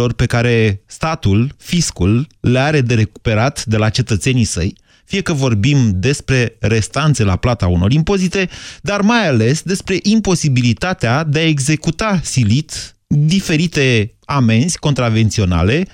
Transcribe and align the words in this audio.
taxelor 0.00 0.12
pe 0.12 0.26
care 0.26 0.82
statul, 0.86 1.54
fiscul, 1.58 2.26
le 2.40 2.58
are 2.58 2.80
de 2.80 2.94
recuperat 2.94 3.64
de 3.64 3.76
la 3.76 3.88
cetățenii 3.88 4.44
săi, 4.44 4.74
fie 5.04 5.20
că 5.20 5.32
vorbim 5.32 5.90
despre 5.94 6.56
restanțe 6.60 7.24
la 7.24 7.36
plata 7.36 7.66
unor 7.66 7.92
impozite, 7.92 8.48
dar 8.82 9.00
mai 9.00 9.28
ales 9.28 9.62
despre 9.62 9.98
imposibilitatea 10.02 11.24
de 11.24 11.38
a 11.38 11.46
executa 11.46 12.20
silit 12.22 12.96
diferite 13.06 14.14
amenzi 14.24 14.78
contravenționale 14.78 15.86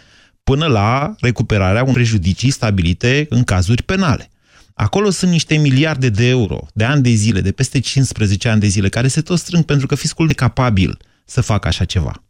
până 0.44 0.66
la 0.66 1.14
recuperarea 1.20 1.82
unor 1.82 1.94
prejudicii 1.94 2.50
stabilite 2.50 3.26
în 3.28 3.44
cazuri 3.44 3.82
penale. 3.82 4.30
Acolo 4.74 5.10
sunt 5.10 5.30
niște 5.30 5.56
miliarde 5.56 6.08
de 6.08 6.28
euro, 6.28 6.66
de 6.74 6.84
ani 6.84 7.02
de 7.02 7.10
zile, 7.10 7.40
de 7.40 7.52
peste 7.52 7.80
15 7.80 8.48
ani 8.48 8.60
de 8.60 8.66
zile, 8.66 8.88
care 8.88 9.08
se 9.08 9.20
tot 9.20 9.38
strâng 9.38 9.64
pentru 9.64 9.86
că 9.86 9.94
fiscul 9.94 10.30
e 10.30 10.32
capabil 10.32 10.98
să 11.24 11.40
facă 11.40 11.68
așa 11.68 11.84
ceva. 11.84 12.25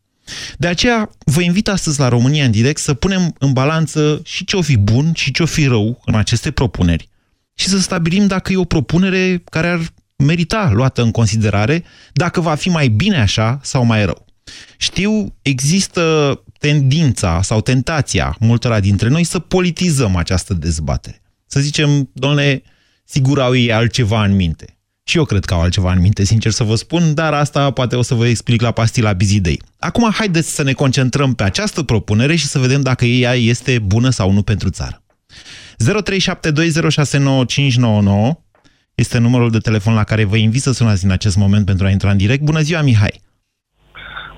De 0.59 0.67
aceea 0.67 1.11
vă 1.25 1.41
invit 1.41 1.69
astăzi 1.69 2.01
la 2.01 2.09
România 2.09 2.45
în 2.45 2.51
direct 2.51 2.81
să 2.81 2.95
punem 2.95 3.35
în 3.39 3.53
balanță 3.53 4.21
și 4.25 4.45
ce 4.45 4.57
o 4.57 4.63
fi 4.63 4.77
bun 4.77 5.13
și 5.15 5.31
ce 5.31 5.43
o 5.43 5.47
fi 5.47 5.67
rău 5.67 6.03
în 6.05 6.15
aceste 6.15 6.51
propuneri 6.51 7.09
și 7.59 7.69
să 7.69 7.79
stabilim 7.79 8.27
dacă 8.27 8.53
e 8.53 8.57
o 8.57 8.65
propunere 8.65 9.43
care 9.51 9.69
ar 9.69 9.81
merita 10.17 10.71
luată 10.73 11.03
în 11.03 11.11
considerare, 11.11 11.85
dacă 12.13 12.41
va 12.41 12.55
fi 12.55 12.69
mai 12.69 12.89
bine 12.89 13.21
așa 13.21 13.59
sau 13.63 13.85
mai 13.85 14.05
rău. 14.05 14.25
Știu, 14.77 15.35
există 15.43 16.35
tendința 16.59 17.43
sau 17.43 17.61
tentația 17.61 18.37
multora 18.41 18.81
dintre 18.81 19.09
noi 19.09 19.25
să 19.25 19.39
politizăm 19.39 20.17
această 20.17 20.55
dezbatere. 20.55 21.23
Să 21.47 21.61
zicem, 21.61 22.11
domnule, 22.13 22.63
sigur 23.05 23.41
au 23.41 23.55
ei 23.55 23.73
altceva 23.73 24.25
în 24.25 24.35
minte. 24.35 24.76
Și 25.09 25.17
eu 25.17 25.25
cred 25.25 25.45
că 25.45 25.55
au 25.55 25.61
altceva 25.61 25.93
în 25.93 26.01
minte, 26.01 26.25
sincer 26.25 26.51
să 26.51 26.65
vă 26.65 26.75
spun, 26.75 27.15
dar 27.15 27.33
asta 27.33 27.71
poate 27.71 27.97
o 27.97 28.03
să 28.03 28.15
vă 28.15 28.27
explic 28.27 28.63
la 28.63 28.71
pastila 28.71 29.13
Bizidei. 29.13 29.63
Acum, 29.79 30.11
haideți 30.13 30.55
să 30.55 30.63
ne 30.63 30.73
concentrăm 30.73 31.35
pe 31.35 31.43
această 31.43 31.83
propunere 31.83 32.35
și 32.35 32.45
să 32.45 32.59
vedem 32.59 32.81
dacă 32.81 33.05
ea 33.05 33.35
este 33.35 33.79
bună 33.79 34.11
sau 34.11 34.33
nu 34.33 34.43
pentru 34.43 34.71
țară. 34.71 35.03
0372069599 35.85 35.89
este 38.95 39.19
numărul 39.19 39.51
de 39.51 39.59
telefon 39.59 39.95
la 39.95 40.05
care 40.05 40.25
vă 40.25 40.37
invit 40.37 40.61
să 40.61 40.73
sunați 40.73 41.05
în 41.05 41.11
acest 41.11 41.37
moment 41.37 41.67
pentru 41.67 41.87
a 41.87 41.91
intra 41.91 42.11
în 42.11 42.17
direct. 42.17 42.43
Bună 42.43 42.61
ziua, 42.61 42.83
Mihai! 42.83 43.21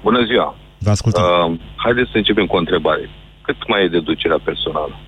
Bună 0.02 0.24
ziua! 0.24 0.56
Vă 0.78 0.90
ascultăm. 0.90 1.22
Uh, 1.22 1.60
haideți 1.76 2.10
să 2.10 2.16
începem 2.16 2.46
cu 2.46 2.56
o 2.56 2.58
întrebare. 2.58 3.10
Cât 3.42 3.68
mai 3.68 3.84
e 3.84 3.88
deducerea 3.88 4.40
personală? 4.44 5.00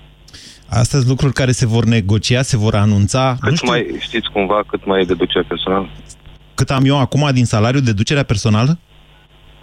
Astăzi 0.71 1.09
lucruri 1.09 1.33
care 1.33 1.51
se 1.51 1.67
vor 1.67 1.85
negocia, 1.85 2.43
se 2.43 2.57
vor 2.57 2.75
anunța. 2.75 3.37
Cât 3.41 3.51
nu 3.51 3.57
știu, 3.57 3.69
mai, 3.69 3.97
știți 3.99 4.31
cumva 4.33 4.63
cât 4.67 4.87
mai 4.87 5.01
e 5.01 5.05
deducerea 5.05 5.45
personală? 5.49 5.89
Cât 6.55 6.71
am 6.71 6.85
eu 6.85 6.99
acum 6.99 7.29
din 7.33 7.45
salariu, 7.45 7.81
deducerea 7.81 8.23
personală? 8.23 8.79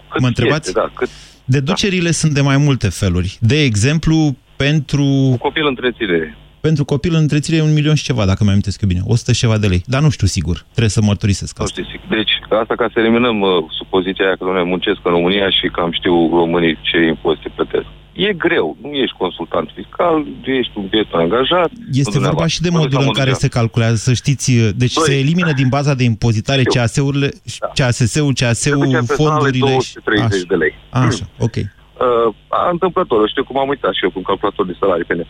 Cât 0.08 0.20
mă 0.20 0.26
întrebați? 0.26 0.68
Este, 0.68 0.80
da, 0.80 0.90
cât... 0.94 1.08
Deducerile 1.44 2.04
da. 2.04 2.10
sunt 2.20 2.32
de 2.32 2.40
mai 2.40 2.56
multe 2.56 2.88
feluri. 2.88 3.38
De 3.40 3.62
exemplu, 3.62 4.36
pentru... 4.56 5.04
Cu 5.30 5.38
copil 5.38 5.66
întreținere. 5.66 6.36
Pentru 6.60 6.84
copil 6.84 7.14
în 7.14 7.20
întreținere 7.20 7.62
un 7.62 7.72
milion 7.72 7.94
și 7.94 8.04
ceva, 8.04 8.24
dacă 8.24 8.44
mi 8.44 8.50
amintesc 8.50 8.82
eu 8.82 8.88
bine. 8.88 9.00
100 9.04 9.32
și 9.32 9.40
ceva 9.40 9.58
de 9.58 9.66
lei. 9.66 9.82
Dar 9.86 10.02
nu 10.02 10.10
știu 10.10 10.26
sigur. 10.26 10.56
Trebuie 10.70 10.88
să 10.88 11.02
mărturisesc 11.02 11.60
asta. 11.60 11.80
Deci, 12.08 12.32
asta 12.62 12.74
ca 12.74 12.88
să 12.92 13.00
eliminăm 13.00 13.40
uh, 13.40 13.50
supoziția 13.78 14.24
aia 14.24 14.36
că 14.36 14.44
nu 14.44 14.52
ne 14.52 14.62
muncesc 14.62 14.98
în 15.02 15.10
România 15.10 15.50
și 15.50 15.66
că 15.68 15.80
am 15.80 15.92
știu 15.92 16.28
românii 16.40 16.78
ce 16.82 16.96
impozite 16.96 17.48
plătesc. 17.54 17.86
E 18.26 18.32
greu. 18.32 18.76
Nu 18.82 18.88
ești 18.88 19.16
consultant 19.16 19.70
fiscal, 19.74 20.26
ești 20.44 20.72
un 20.74 20.86
prieten 20.86 21.20
angajat. 21.20 21.70
Este 21.92 22.18
vorba 22.18 22.46
și 22.46 22.60
de 22.60 22.68
modul 22.70 23.00
în 23.00 23.12
care 23.12 23.32
se 23.32 23.48
calculează, 23.48 23.94
să 23.94 24.12
știți. 24.12 24.52
Deci 24.82 24.92
Doi. 24.92 25.04
se 25.04 25.18
elimină 25.18 25.52
din 25.52 25.68
baza 25.68 25.94
de 25.94 26.04
impozitare 26.04 26.62
CAS-urile, 26.62 27.30
da. 27.58 27.70
CASS-ul, 27.74 28.32
CAS-ul, 28.34 29.04
fondurile... 29.06 29.70
230 29.70 30.32
așa. 30.32 30.44
de 30.48 30.54
lei. 30.54 30.74
Așa, 30.90 31.24
ok. 31.38 31.56
Uh, 31.56 32.34
întâmplător, 32.70 33.28
știu 33.28 33.44
cum 33.44 33.58
am 33.58 33.68
uitat 33.68 33.92
și 33.94 34.04
eu 34.04 34.10
cu 34.10 34.18
un 34.18 34.28
calculator 34.30 34.66
de 34.66 34.76
salarii 34.80 35.04
pe 35.04 35.26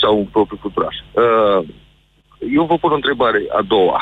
sau 0.00 0.18
un 0.18 0.24
propriu 0.24 0.58
futuraș. 0.60 0.96
Uh, 1.12 1.68
eu 2.54 2.64
vă 2.64 2.76
pun 2.78 2.90
o 2.90 2.94
întrebare 2.94 3.40
a 3.58 3.62
doua. 3.62 4.00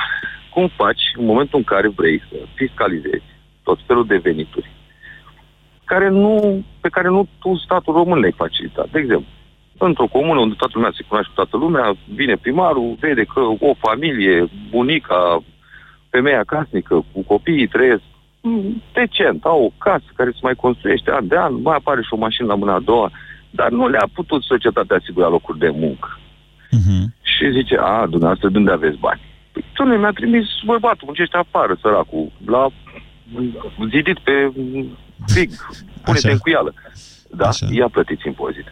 Cum 0.54 0.71
faci 0.77 1.03
în 1.19 1.25
momentul 1.25 1.59
în 1.59 1.65
care 1.65 1.88
vrei 1.88 2.22
să 2.28 2.37
fiscalizezi 2.54 3.28
tot 3.62 3.78
felul 3.87 4.06
de 4.06 4.16
venituri 4.16 4.71
care 5.93 6.09
nu, 6.09 6.65
pe 6.81 6.88
care 6.88 7.09
nu 7.09 7.28
tu, 7.38 7.56
statul 7.56 7.94
român, 7.94 8.19
le-ai 8.19 8.41
facilitat? 8.43 8.88
De 8.91 8.99
exemplu, 8.99 9.31
într-o 9.78 10.06
comună 10.16 10.41
unde 10.41 10.54
toată 10.59 10.72
lumea 10.76 10.93
se 10.97 11.04
cunoaște 11.09 11.32
toată 11.34 11.56
lumea, 11.56 11.97
vine 12.15 12.37
primarul, 12.37 12.97
vede 13.00 13.25
că 13.34 13.41
o 13.41 13.72
familie, 13.87 14.48
bunica, 14.71 15.43
femeia 16.10 16.43
casnică 16.44 17.04
cu 17.12 17.21
copiii 17.22 17.66
trăiesc 17.75 18.03
decent, 18.93 19.44
au 19.44 19.65
o 19.65 19.71
casă 19.78 20.04
care 20.15 20.31
se 20.31 20.38
mai 20.43 20.54
construiește 20.54 21.10
an 21.10 21.27
de 21.27 21.37
an, 21.37 21.62
mai 21.62 21.77
apare 21.77 22.03
și 22.03 22.15
o 22.15 22.16
mașină 22.16 22.47
la 22.47 22.54
mâna 22.54 22.75
a 22.75 22.87
doua, 22.91 23.10
dar 23.50 23.71
nu 23.71 23.88
le-a 23.88 24.09
putut 24.12 24.43
societatea 24.43 24.97
asigura 24.97 25.28
locuri 25.28 25.59
de 25.59 25.71
muncă. 25.75 26.19
Uh-huh. 26.77 27.04
Și 27.22 27.50
zice, 27.50 27.77
a, 27.81 28.06
dumneavoastră, 28.06 28.48
de 28.48 28.59
unde 28.59 28.71
aveți 28.71 28.98
bani? 28.98 29.21
Păi, 29.53 29.65
tu 29.72 29.82
mi-a 29.84 30.10
trimis 30.10 30.47
bărbatul, 30.65 31.06
muncește 31.06 31.37
afară, 31.37 31.77
săracul, 31.81 32.32
la 32.47 32.69
zidit 33.91 34.19
pe 34.19 34.53
fig, 35.27 35.51
pune-te 36.05 36.31
în 36.31 36.39
cuială. 36.39 36.75
Da, 37.31 37.49
Așa. 37.49 37.67
ia 37.71 37.89
plătiți 37.89 38.27
impozit. 38.27 38.67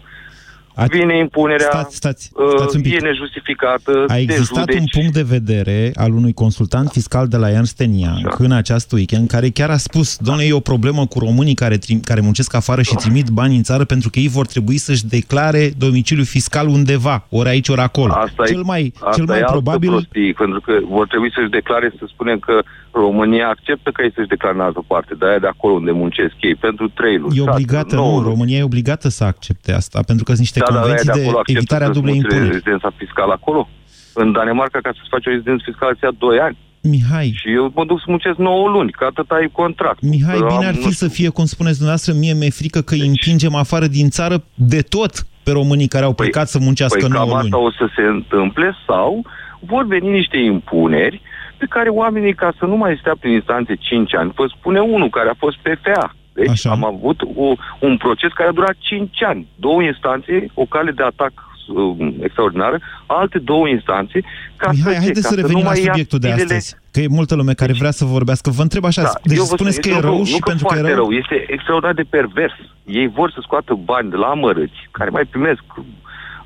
A... 0.78 0.84
Vine 0.84 1.18
impunerea, 1.18 1.66
stați, 1.70 1.96
stați, 1.96 2.32
stați 2.56 2.76
un 2.76 2.82
pic. 2.82 2.94
e 2.94 2.98
nejustificată. 2.98 4.04
A 4.08 4.18
existat 4.18 4.64
de 4.64 4.76
un 4.78 4.84
punct 4.90 5.12
de 5.12 5.22
vedere 5.22 5.90
al 5.94 6.12
unui 6.12 6.32
consultant 6.32 6.88
fiscal 6.88 7.26
de 7.28 7.36
la 7.36 7.50
Ernst 7.50 7.80
Young 7.80 8.34
în 8.38 8.52
acest 8.52 8.92
weekend, 8.92 9.28
care 9.28 9.48
chiar 9.48 9.70
a 9.70 9.76
spus, 9.76 10.16
domnule, 10.16 10.46
e 10.46 10.52
o 10.52 10.60
problemă 10.60 11.06
cu 11.06 11.18
românii 11.18 11.54
care, 11.54 11.78
care 12.04 12.20
muncesc 12.20 12.54
afară 12.54 12.82
și 12.82 12.94
trimit 12.94 13.28
bani 13.28 13.56
în 13.56 13.62
țară 13.62 13.84
pentru 13.84 14.10
că 14.10 14.18
ei 14.18 14.28
vor 14.28 14.46
trebui 14.46 14.76
să-și 14.76 15.06
declare 15.06 15.70
domiciliul 15.78 16.26
fiscal 16.26 16.66
undeva, 16.66 17.26
ori 17.30 17.48
aici, 17.48 17.68
ori 17.68 17.80
acolo. 17.80 18.12
Asta 18.12 18.44
cel 18.44 18.62
mai, 18.62 18.92
asta 18.94 19.10
cel 19.14 19.24
mai 19.24 19.38
e 19.38 19.44
probabil... 19.46 19.90
Prostii, 19.90 20.34
pentru 20.34 20.60
că 20.60 20.72
vor 20.88 21.06
trebui 21.06 21.32
să-și 21.34 21.50
declare, 21.50 21.92
să 21.98 22.04
spunem 22.08 22.38
că 22.38 22.62
România 22.90 23.48
acceptă 23.48 23.90
că 23.90 24.02
ei 24.02 24.12
să-și 24.14 24.28
declare 24.28 24.54
în 24.54 24.60
altă 24.60 24.84
parte, 24.86 25.14
de 25.14 25.26
aia 25.26 25.38
de 25.38 25.46
acolo 25.46 25.74
unde 25.74 25.90
muncesc 25.90 26.34
ei, 26.40 26.54
pentru 26.54 26.88
trei 26.88 27.18
luni. 27.18 27.38
E 27.38 27.42
obligată, 27.50 27.94
nu, 27.94 28.22
România 28.22 28.58
e 28.58 28.62
obligată 28.62 29.08
să 29.08 29.24
accepte 29.24 29.72
asta, 29.72 30.00
pentru 30.06 30.24
că 30.24 30.30
sunt 30.30 30.44
niște 30.46 30.60
da, 30.70 30.74
convenții 30.74 31.10
de, 31.12 31.20
de 31.20 31.52
evitare 31.54 31.84
a 31.84 31.88
dublei 31.88 32.16
impuneri. 32.16 32.48
rezidența 32.48 32.90
fiscală 32.96 33.32
acolo. 33.32 33.68
În 34.14 34.32
Danemarca, 34.32 34.78
ca 34.82 34.90
să-ți 34.96 35.08
faci 35.10 35.26
o 35.26 35.30
rezidență 35.30 35.62
fiscală, 35.66 35.92
ți 35.94 36.04
ia 36.04 36.12
2 36.18 36.38
ani. 36.38 36.56
Mihai. 36.80 37.34
Și 37.40 37.52
eu 37.52 37.72
mă 37.74 37.84
duc 37.84 37.98
să 37.98 38.04
muncesc 38.08 38.36
9 38.36 38.68
luni, 38.68 38.90
că 38.90 39.04
atât 39.04 39.30
ai 39.30 39.48
contract. 39.52 40.00
Mihai, 40.02 40.38
bine 40.48 40.66
ar 40.66 40.74
fi 40.74 40.92
să 40.92 41.08
fie, 41.08 41.28
cum 41.28 41.44
spuneți 41.44 41.76
dumneavoastră, 41.76 42.12
mie 42.12 42.34
mi-e 42.34 42.50
frică 42.50 42.80
că 42.80 42.94
deci... 42.94 43.00
îi 43.00 43.08
împingem 43.08 43.54
afară 43.54 43.86
din 43.86 44.08
țară 44.08 44.36
de 44.54 44.80
tot 44.80 45.12
pe 45.44 45.50
românii 45.50 45.88
care 45.94 46.04
au 46.04 46.12
păi, 46.12 46.24
plecat 46.24 46.48
să 46.48 46.58
muncească 46.58 47.06
păi 47.06 47.08
9 47.08 47.24
cam 47.24 47.30
luni. 47.30 47.44
asta 47.44 47.58
o 47.58 47.70
să 47.70 47.86
se 47.96 48.02
întâmple 48.02 48.76
sau 48.86 49.24
vor 49.60 49.86
veni 49.86 50.10
niște 50.10 50.38
impuneri 50.38 51.20
pe 51.58 51.66
care 51.68 51.88
oamenii, 51.88 52.34
ca 52.34 52.52
să 52.58 52.64
nu 52.64 52.76
mai 52.76 52.96
stea 53.00 53.14
prin 53.20 53.32
instanțe 53.32 53.74
5 53.74 54.14
ani, 54.14 54.32
vă 54.34 54.44
spune 54.56 54.80
unul 54.80 55.08
care 55.08 55.28
a 55.28 55.34
fost 55.38 55.56
PFA. 55.56 56.14
Deci 56.36 56.48
Așa. 56.48 56.70
am 56.70 56.84
avut 56.84 57.20
o, 57.34 57.54
un 57.80 57.96
proces 57.96 58.32
care 58.32 58.48
a 58.48 58.52
durat 58.52 58.76
5 58.78 59.22
ani. 59.22 59.46
Două 59.56 59.82
instanțe, 59.82 60.46
o 60.54 60.64
cale 60.64 60.90
de 60.90 61.02
atac 61.02 61.32
uh, 61.32 62.14
extraordinară, 62.20 62.78
alte 63.06 63.38
două 63.38 63.68
instanțe, 63.68 64.20
ca 64.56 64.70
Mihai, 64.70 64.92
să, 64.92 64.98
haideți 64.98 65.22
ca 65.22 65.28
să 65.28 65.34
revenim 65.34 65.64
la 65.64 65.74
subiectul 65.74 66.18
de 66.18 66.30
astăzi, 66.30 66.76
că 66.90 67.00
e 67.00 67.06
multă 67.08 67.34
lume 67.34 67.52
care 67.54 67.70
deci, 67.70 67.80
vrea 67.80 67.90
să 67.90 68.04
vorbească. 68.04 68.50
Vă 68.50 68.62
întreb 68.62 68.84
așa, 68.84 69.02
da, 69.02 69.12
deci 69.22 69.38
spuneți 69.38 69.80
că 69.80 69.88
e 69.88 70.00
rău 70.00 70.18
nu, 70.18 70.24
și 70.24 70.32
nu 70.32 70.46
pentru 70.50 70.66
că 70.66 70.78
e 70.78 70.80
rău. 70.80 70.94
rău. 70.94 71.10
Este 71.10 71.44
extraordinar 71.48 71.94
de 71.94 72.06
pervers. 72.10 72.54
Ei 72.84 73.08
vor 73.08 73.30
să 73.30 73.38
scoată 73.42 73.74
bani 73.84 74.10
de 74.10 74.16
la 74.16 74.26
amărâți, 74.26 74.88
care 74.90 75.10
mai 75.10 75.24
primesc 75.24 75.62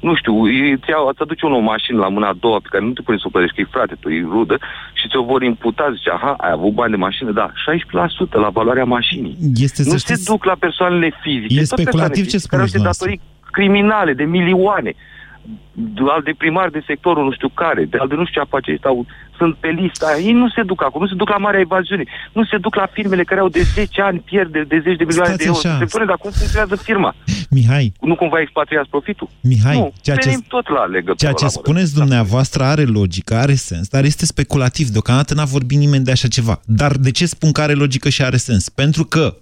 nu 0.01 0.15
știu, 0.15 0.35
îți, 0.75 0.91
iau, 0.91 1.07
îți 1.07 1.23
aduce 1.23 1.47
unul 1.47 1.59
o 1.59 1.71
mașină 1.73 1.99
la 1.99 2.09
mâna 2.09 2.29
a 2.29 2.41
doua 2.41 2.59
pe 2.63 2.69
care 2.71 2.85
nu 2.85 2.93
te 2.93 3.03
pune 3.03 3.17
să 3.17 3.25
o 3.27 3.31
plătești, 3.31 3.55
că 3.55 3.61
e 3.61 3.77
frate, 3.77 3.95
tu 4.01 4.09
e 4.09 4.27
rudă, 4.35 4.59
și 4.93 5.09
ți-o 5.09 5.23
vor 5.23 5.43
imputa, 5.43 5.93
zice, 5.97 6.11
aha, 6.11 6.35
ai 6.39 6.51
avut 6.53 6.73
bani 6.73 6.91
de 6.91 6.97
mașină, 6.97 7.31
da, 7.31 7.53
16% 8.29 8.31
la 8.31 8.49
valoarea 8.49 8.85
mașinii. 8.85 9.37
Este, 9.55 9.83
nu 9.85 9.97
se 9.97 10.23
duc 10.25 10.45
la 10.45 10.57
persoanele 10.59 11.13
fizice. 11.23 11.61
E 11.61 11.65
speculativ 11.65 12.27
ce 12.27 12.39
spuneți 12.39 12.73
Care 12.73 12.87
au 12.87 12.93
datorii 12.93 13.21
criminale 13.51 14.13
de 14.13 14.25
milioane 14.25 14.95
al 16.15 16.23
de 16.25 16.35
primar 16.39 16.69
de 16.69 16.83
sectorul 16.87 17.25
nu 17.25 17.33
știu 17.33 17.49
care, 17.49 17.85
de 17.85 17.97
al 17.99 18.09
de 18.09 18.15
nu 18.15 18.25
știu 18.25 18.41
ce 18.41 18.47
afaceri 18.47 18.79
stau, 18.79 19.07
sunt 19.41 19.55
pe 19.65 19.69
lista 19.81 20.07
aia. 20.07 20.21
Ei 20.29 20.33
nu 20.43 20.49
se 20.57 20.63
duc 20.63 20.83
acolo, 20.83 21.05
nu 21.05 21.11
se 21.11 21.21
duc 21.23 21.29
la 21.29 21.37
marea 21.37 21.61
evaziune, 21.61 22.05
nu 22.33 22.45
se 22.45 22.57
duc 22.65 22.75
la 22.75 22.87
firmele 22.97 23.25
care 23.25 23.41
au 23.41 23.49
de 23.49 23.63
10 23.63 24.01
ani 24.09 24.19
pierde 24.31 24.61
de 24.73 24.79
10 24.79 24.97
de 24.97 25.05
milioane 25.05 25.35
Stați 25.35 25.43
de 25.43 25.45
euro. 25.45 25.69
Așa. 25.69 25.79
Se 25.79 25.87
spune, 25.87 26.05
dar 26.05 26.17
cum 26.23 26.31
funcționează 26.31 26.77
firma? 26.77 27.15
Mihai. 27.51 27.93
Nu 28.01 28.15
cumva 28.15 28.41
expatriați 28.41 28.89
profitul? 28.89 29.29
Mihai, 29.41 29.77
nu, 29.77 29.93
ceea 30.03 30.17
ce, 30.17 30.37
tot 30.49 30.69
la 30.69 30.85
legătură. 30.85 31.15
Ceea 31.17 31.33
ce 31.33 31.45
la 31.45 31.51
spuneți 31.51 31.95
dumneavoastră 31.95 32.63
are 32.63 32.85
logică, 32.85 33.35
are 33.35 33.55
sens, 33.55 33.89
dar 33.89 34.05
este 34.05 34.25
speculativ. 34.27 34.89
Deocamdată 34.89 35.35
n-a 35.35 35.45
vorbit 35.45 35.79
nimeni 35.79 36.05
de 36.05 36.11
așa 36.11 36.29
ceva. 36.29 36.61
Dar 36.67 36.93
de 36.97 37.11
ce 37.11 37.27
spun 37.27 37.53
că 37.53 37.61
are 37.61 37.73
logică 37.73 38.09
și 38.09 38.23
are 38.23 38.37
sens? 38.37 38.69
Pentru 38.69 39.05
că 39.05 39.37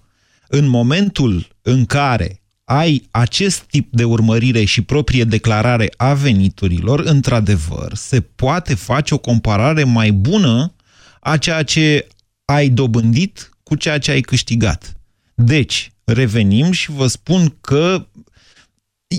în 0.49 0.69
momentul 0.69 1.47
în 1.62 1.85
care 1.85 2.38
ai 2.70 3.09
acest 3.11 3.61
tip 3.61 3.93
de 3.93 4.05
urmărire 4.05 4.65
și 4.65 4.82
proprie 4.82 5.25
declarare 5.25 5.91
a 5.97 6.15
veniturilor, 6.15 7.00
într-adevăr, 7.00 7.94
se 7.94 8.20
poate 8.20 8.75
face 8.75 9.15
o 9.15 9.19
comparare 9.19 9.85
mai 9.85 10.12
bună 10.12 10.75
a 11.20 11.37
ceea 11.37 11.62
ce 11.62 12.06
ai 12.44 12.69
dobândit 12.69 13.50
cu 13.62 13.75
ceea 13.75 13.99
ce 13.99 14.11
ai 14.11 14.20
câștigat. 14.20 14.97
Deci, 15.35 15.93
revenim 16.05 16.70
și 16.70 16.91
vă 16.91 17.06
spun 17.06 17.56
că 17.61 18.06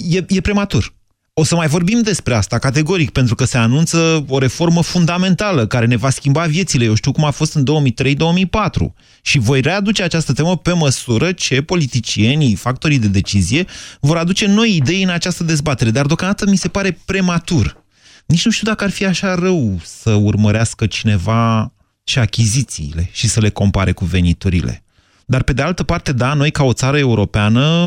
e, 0.09 0.25
e 0.27 0.41
prematur. 0.41 0.93
O 1.39 1.43
să 1.43 1.55
mai 1.55 1.67
vorbim 1.67 2.01
despre 2.01 2.33
asta 2.33 2.57
categoric, 2.57 3.09
pentru 3.09 3.35
că 3.35 3.45
se 3.45 3.57
anunță 3.57 4.25
o 4.27 4.37
reformă 4.37 4.81
fundamentală 4.81 5.67
care 5.67 5.85
ne 5.85 5.95
va 5.95 6.09
schimba 6.09 6.43
viețile. 6.43 6.85
Eu 6.85 6.93
știu 6.93 7.11
cum 7.11 7.23
a 7.23 7.31
fost 7.31 7.53
în 7.53 7.63
2003-2004 7.63 8.93
și 9.21 9.39
voi 9.39 9.61
readuce 9.61 10.03
această 10.03 10.33
temă 10.33 10.57
pe 10.57 10.73
măsură 10.73 11.31
ce 11.31 11.61
politicienii, 11.61 12.55
factorii 12.55 12.99
de 12.99 13.07
decizie, 13.07 13.65
vor 13.99 14.17
aduce 14.17 14.47
noi 14.47 14.75
idei 14.75 15.03
în 15.03 15.09
această 15.09 15.43
dezbatere. 15.43 15.89
Dar 15.89 16.05
deocamdată 16.05 16.49
mi 16.49 16.57
se 16.57 16.67
pare 16.67 16.99
prematur. 17.05 17.83
Nici 18.25 18.45
nu 18.45 18.51
știu 18.51 18.67
dacă 18.67 18.83
ar 18.83 18.89
fi 18.89 19.05
așa 19.05 19.35
rău 19.35 19.79
să 19.83 20.11
urmărească 20.11 20.85
cineva 20.85 21.73
și 22.03 22.19
achizițiile 22.19 23.09
și 23.11 23.27
să 23.27 23.39
le 23.39 23.49
compare 23.49 23.91
cu 23.91 24.05
veniturile. 24.05 24.83
Dar 25.33 25.43
pe 25.43 25.53
de 25.53 25.61
altă 25.61 25.83
parte, 25.83 26.13
da, 26.13 26.33
noi 26.33 26.51
ca 26.51 26.63
o 26.63 26.73
țară 26.73 26.97
europeană 26.97 27.85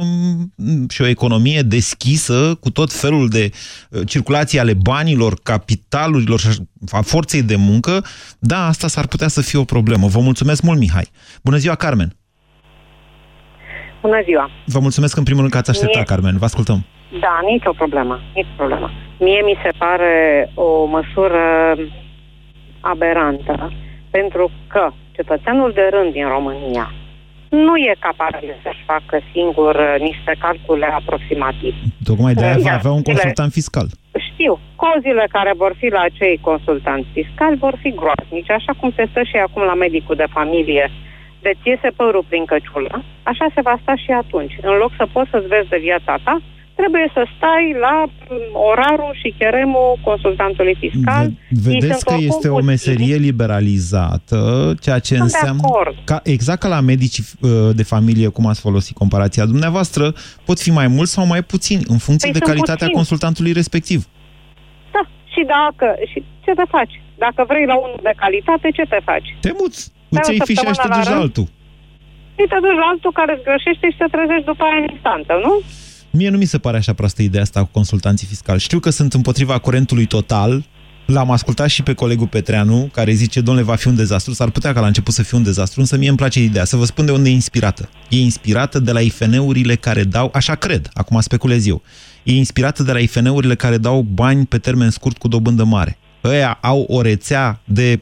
mm, 0.57 0.89
și 0.89 1.03
o 1.03 1.07
economie 1.07 1.61
deschisă 1.61 2.55
cu 2.61 2.71
tot 2.71 2.93
felul 2.93 3.29
de 3.29 3.51
uh, 3.51 4.01
circulație 4.07 4.61
ale 4.61 4.75
banilor, 4.75 5.33
capitalurilor 5.43 6.39
și 6.39 6.49
a 6.91 7.01
forței 7.01 7.43
de 7.43 7.57
muncă, 7.57 8.05
da, 8.39 8.67
asta 8.67 8.89
s-ar 8.89 9.07
putea 9.07 9.29
să 9.29 9.41
fie 9.43 9.59
o 9.59 9.65
problemă. 9.65 10.07
Vă 10.07 10.21
mulțumesc 10.21 10.63
mult, 10.63 10.79
Mihai. 10.79 11.09
Bună 11.43 11.57
ziua, 11.57 11.75
Carmen! 11.75 12.11
Bună 14.01 14.21
ziua! 14.25 14.51
Vă 14.67 14.79
mulțumesc 14.79 15.17
în 15.17 15.25
primul 15.25 15.41
rând 15.41 15.53
că 15.53 15.59
ați 15.59 15.71
așteptat, 15.71 16.03
Mie... 16.03 16.11
Carmen. 16.13 16.37
Vă 16.39 16.45
ascultăm. 16.45 16.85
Da, 17.21 17.35
nicio 17.53 17.73
problemă. 17.73 18.21
Nicio 18.35 18.55
problemă. 18.57 18.91
Mie 19.19 19.43
mi 19.45 19.59
se 19.63 19.71
pare 19.79 20.15
o 20.55 20.85
măsură 20.85 21.45
aberantă, 22.81 23.73
pentru 24.11 24.51
că 24.67 24.91
cetățeanul 25.13 25.73
de 25.75 25.89
rând 25.91 26.13
din 26.13 26.29
România 26.29 26.93
nu 27.67 27.75
e 27.77 27.95
capabil 27.99 28.51
să-și 28.63 28.83
facă 28.93 29.17
singur 29.33 29.75
uh, 29.75 29.95
niște 30.09 30.33
calcule 30.45 30.87
aproximativ. 30.87 31.75
Tocmai 32.05 32.35
de-aia 32.35 32.57
va 32.63 32.73
avea 32.73 32.91
un 32.91 33.03
consultant 33.03 33.53
fiscal. 33.53 33.87
Știu. 34.29 34.53
Cozile 34.85 35.27
care 35.37 35.53
vor 35.57 35.73
fi 35.81 35.89
la 35.97 36.01
acei 36.01 36.39
consultanți 36.41 37.09
fiscali 37.13 37.63
vor 37.65 37.75
fi 37.83 37.91
groaznice, 38.01 38.53
așa 38.53 38.73
cum 38.81 38.91
se 38.97 39.05
stă 39.11 39.23
și 39.23 39.37
acum 39.37 39.63
la 39.63 39.75
medicul 39.75 40.17
de 40.17 40.33
familie 40.39 40.91
de 41.45 41.53
ți 41.61 41.69
iese 41.69 41.91
părul 42.01 42.25
prin 42.29 42.45
căciulă, 42.45 42.93
așa 43.23 43.47
se 43.55 43.61
va 43.69 43.77
sta 43.83 43.95
și 44.05 44.11
atunci. 44.23 44.55
În 44.69 44.75
loc 44.83 44.91
să 44.97 45.05
poți 45.13 45.31
să-ți 45.31 45.51
vezi 45.55 45.69
de 45.69 45.79
viața 45.89 46.15
ta, 46.25 46.35
trebuie 46.75 47.11
să 47.13 47.27
stai 47.37 47.75
la 47.81 48.05
orarul 48.71 49.13
și 49.23 49.35
cheremul 49.39 49.99
consultantului 50.05 50.77
fiscal. 50.79 51.31
Vedeți 51.51 52.05
că 52.05 52.15
este 52.19 52.49
o 52.49 52.61
meserie 52.61 53.17
liberalizată, 53.17 54.41
ceea 54.81 54.99
ce 54.99 55.15
Sunt 55.15 55.21
înseamnă... 55.21 55.63
Ca, 56.05 56.21
exact 56.25 56.61
ca 56.61 56.69
la 56.69 56.81
medici 56.81 57.19
uh, 57.19 57.51
de 57.75 57.83
familie, 57.83 58.29
cum 58.29 58.47
ați 58.47 58.61
folosit 58.61 58.97
comparația 58.97 59.45
dumneavoastră, 59.45 60.15
pot 60.45 60.59
fi 60.61 60.71
mai 60.71 60.87
mulți 60.87 61.13
sau 61.13 61.27
mai 61.27 61.43
puțini, 61.43 61.83
în 61.87 61.99
funcție 61.99 62.31
păi 62.31 62.41
de 62.41 62.47
calitatea 62.47 62.75
puțini. 62.75 62.95
consultantului 62.95 63.53
respectiv. 63.53 64.07
Da, 64.93 65.03
și 65.33 65.43
dacă... 65.55 65.87
Și 66.11 66.19
ce 66.45 66.53
te 66.55 66.67
faci? 66.69 66.95
Dacă 67.25 67.45
vrei 67.49 67.67
la 67.67 67.77
unul 67.77 68.01
de 68.03 68.13
calitate, 68.17 68.67
ce 68.79 68.85
te 68.93 69.01
faci? 69.05 69.29
Te 69.41 69.53
muți. 69.61 69.93
Îți 70.09 70.31
iei 70.31 70.41
fișa 70.45 70.73
și 70.73 70.83
te 70.83 70.89
duci 70.97 71.13
la 71.15 71.21
altul. 71.25 71.47
Și 72.37 72.45
te 72.53 72.59
duci 72.65 72.81
la 72.83 72.87
altul 72.93 73.13
care 73.21 73.33
îți 73.35 73.47
greșește 73.49 73.87
și 73.91 73.99
te 74.03 74.09
trezești 74.17 74.51
după 74.53 74.63
aia 74.65 74.79
în 74.83 74.87
instanță, 74.95 75.33
nu? 75.47 75.55
Mie 76.13 76.29
nu 76.29 76.39
mi 76.39 76.45
se 76.45 76.59
pare 76.59 76.77
așa 76.77 76.93
proastă 76.93 77.23
ideea 77.23 77.43
asta 77.43 77.61
cu 77.61 77.69
consultanții 77.73 78.27
fiscali. 78.27 78.61
Știu 78.61 78.79
că 78.79 78.91
sunt 78.91 79.15
împotriva 79.15 79.59
curentului 79.59 80.07
total, 80.07 80.65
L-am 81.07 81.31
ascultat 81.31 81.69
și 81.69 81.83
pe 81.83 81.95
colegul 81.95 82.27
Petreanu, 82.27 82.89
care 82.93 83.13
zice, 83.13 83.41
domnule, 83.41 83.67
va 83.67 83.75
fi 83.75 83.89
un 83.89 83.95
dezastru, 83.95 84.33
s-ar 84.33 84.51
putea 84.51 84.73
ca 84.73 84.81
la 84.81 84.87
început 84.87 85.15
să 85.15 85.23
fie 85.23 85.39
un 85.39 85.43
dezastru, 85.43 85.81
însă 85.81 85.97
mie 85.97 86.09
îmi 86.09 86.17
place 86.17 86.43
ideea. 86.43 86.65
Să 86.65 86.77
vă 86.77 86.85
spun 86.85 87.05
de 87.05 87.13
unde 87.13 87.29
e 87.29 87.33
inspirată. 87.33 87.89
E 88.09 88.19
inspirată 88.19 88.79
de 88.79 88.93
la 88.93 89.01
IFN-urile 89.01 89.75
care 89.75 90.05
dau, 90.05 90.31
așa 90.35 90.55
cred, 90.55 90.89
acum 90.93 91.21
speculez 91.21 91.67
eu, 91.67 91.83
e 92.23 92.33
inspirată 92.33 92.83
de 92.83 92.93
la 92.93 92.99
IFN-urile 92.99 93.55
care 93.55 93.79
dau 93.79 94.03
bani 94.03 94.47
pe 94.47 94.59
termen 94.59 94.91
scurt 94.91 95.19
cu 95.19 95.29
dobândă 95.29 95.65
mare. 95.65 95.99
Ăia 96.25 96.59
au 96.61 96.81
o 96.89 97.01
rețea 97.01 97.61
de, 97.65 98.01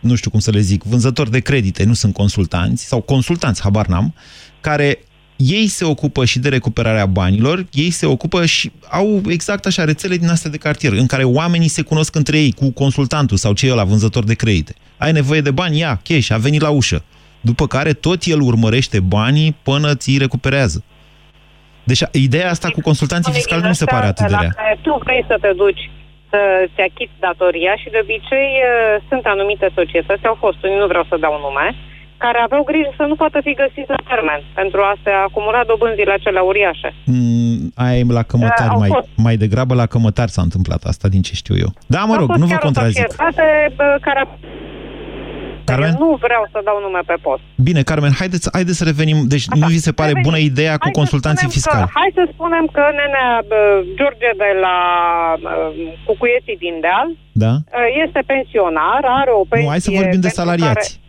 nu 0.00 0.14
știu 0.14 0.30
cum 0.30 0.40
să 0.40 0.50
le 0.50 0.60
zic, 0.60 0.82
vânzători 0.82 1.30
de 1.30 1.40
credite, 1.40 1.84
nu 1.84 1.94
sunt 1.94 2.14
consultanți, 2.14 2.84
sau 2.84 3.00
consultanți, 3.00 3.62
habar 3.62 3.86
n-am, 3.86 4.14
care 4.60 4.98
ei 5.46 5.66
se 5.66 5.84
ocupă 5.84 6.24
și 6.24 6.38
de 6.38 6.48
recuperarea 6.48 7.06
banilor, 7.06 7.66
ei 7.72 7.90
se 7.90 8.06
ocupă 8.06 8.46
și 8.46 8.72
au 8.90 9.20
exact 9.28 9.66
așa 9.66 9.84
rețele 9.84 10.16
din 10.16 10.28
astea 10.28 10.50
de 10.50 10.56
cartier, 10.56 10.92
în 10.92 11.06
care 11.06 11.24
oamenii 11.24 11.68
se 11.68 11.82
cunosc 11.82 12.14
între 12.14 12.38
ei 12.38 12.52
cu 12.52 12.72
consultantul 12.72 13.36
sau 13.36 13.52
cei 13.52 13.68
la 13.68 13.84
vânzător 13.84 14.24
de 14.24 14.34
credite. 14.34 14.74
Ai 14.96 15.12
nevoie 15.12 15.40
de 15.40 15.50
bani? 15.50 15.78
Ia, 15.78 16.00
cash, 16.04 16.30
a 16.30 16.36
venit 16.36 16.60
la 16.60 16.70
ușă. 16.70 17.04
După 17.40 17.66
care 17.66 17.92
tot 17.92 18.22
el 18.24 18.40
urmărește 18.40 19.00
banii 19.00 19.56
până 19.62 19.94
ți 19.94 20.18
recuperează. 20.18 20.84
Deci 21.84 22.02
ideea 22.12 22.50
asta 22.50 22.68
cu 22.68 22.80
consultanții 22.80 23.32
fiscali 23.32 23.62
nu 23.62 23.72
se 23.72 23.84
pare 23.84 24.06
atât 24.06 24.26
de 24.26 24.34
rea. 24.40 24.54
Tu 24.82 25.00
vrei 25.04 25.24
să 25.28 25.36
te 25.40 25.52
duci 25.56 25.90
să-ți 26.32 26.80
achiți 26.88 27.16
datoria 27.26 27.74
și 27.82 27.88
de 27.94 27.98
obicei 28.04 28.50
uh, 28.60 28.70
sunt 29.08 29.24
anumite 29.34 29.66
societăți, 29.78 30.26
au 30.30 30.36
fost, 30.44 30.60
nu 30.80 30.86
vreau 30.92 31.04
să 31.10 31.16
dau 31.24 31.34
nume, 31.44 31.66
care 32.24 32.38
aveau 32.46 32.62
grijă 32.70 32.92
să 33.00 33.04
nu 33.10 33.14
poată 33.22 33.38
fi 33.46 33.52
găsit 33.62 33.86
la 33.94 34.00
termen 34.10 34.40
pentru 34.60 34.80
a 34.90 34.92
se 35.04 35.10
acumula 35.26 35.62
dobânzile 35.70 36.12
acelea 36.12 36.42
uriașe. 36.50 36.90
Mm, 37.04 37.72
aia 37.82 37.98
e 37.98 38.04
la 38.20 38.24
cămătari, 38.32 38.74
mai, 38.82 38.90
mai 39.26 39.36
degrabă 39.36 39.74
la 39.74 39.86
cămătari 39.86 40.34
s-a 40.36 40.42
întâmplat 40.42 40.82
asta, 40.90 41.06
din 41.14 41.22
ce 41.22 41.34
știu 41.42 41.56
eu. 41.64 41.70
Da, 41.94 42.00
mă 42.10 42.16
rog, 42.20 42.28
nu 42.42 42.46
vă 42.46 42.56
contrazic. 42.66 43.06
care 44.06 44.22
Carmen? 45.64 45.94
Nu 45.98 46.18
vreau 46.26 46.42
să 46.52 46.58
dau 46.64 46.78
nume 46.86 47.02
pe 47.06 47.16
post. 47.26 47.42
Bine, 47.68 47.82
Carmen, 47.82 48.12
haideți, 48.20 48.48
haideți 48.52 48.78
să 48.80 48.84
revenim. 48.84 49.18
Deci 49.34 49.46
Așa, 49.48 49.60
nu 49.60 49.66
vi 49.72 49.86
se 49.86 49.92
pare 49.92 50.12
bună 50.26 50.38
ideea 50.38 50.76
cu 50.84 50.90
consultanții 50.90 51.48
fiscali? 51.56 51.84
Că, 51.84 51.90
hai 51.98 52.10
să 52.18 52.24
spunem 52.34 52.64
că 52.76 52.82
nenea 53.00 53.30
George 53.98 54.30
de 54.44 54.50
la 54.64 54.76
Cucuieții 56.08 56.56
din 56.64 56.76
Deal 56.84 57.08
da? 57.44 57.52
este 58.04 58.20
pensionar, 58.32 59.02
are 59.20 59.30
o 59.40 59.44
pensie... 59.48 59.66
Nu, 59.66 59.72
hai 59.74 59.80
să 59.86 59.90
vorbim 60.00 60.20
de 60.20 60.28
salariați. 60.28 60.88
Care... 60.90 61.00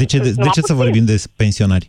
De 0.00 0.04
ce, 0.10 0.18
de, 0.26 0.30
de 0.44 0.48
ce 0.54 0.60
să 0.70 0.80
vorbim 0.82 1.04
de 1.12 1.16
pensionari? 1.42 1.86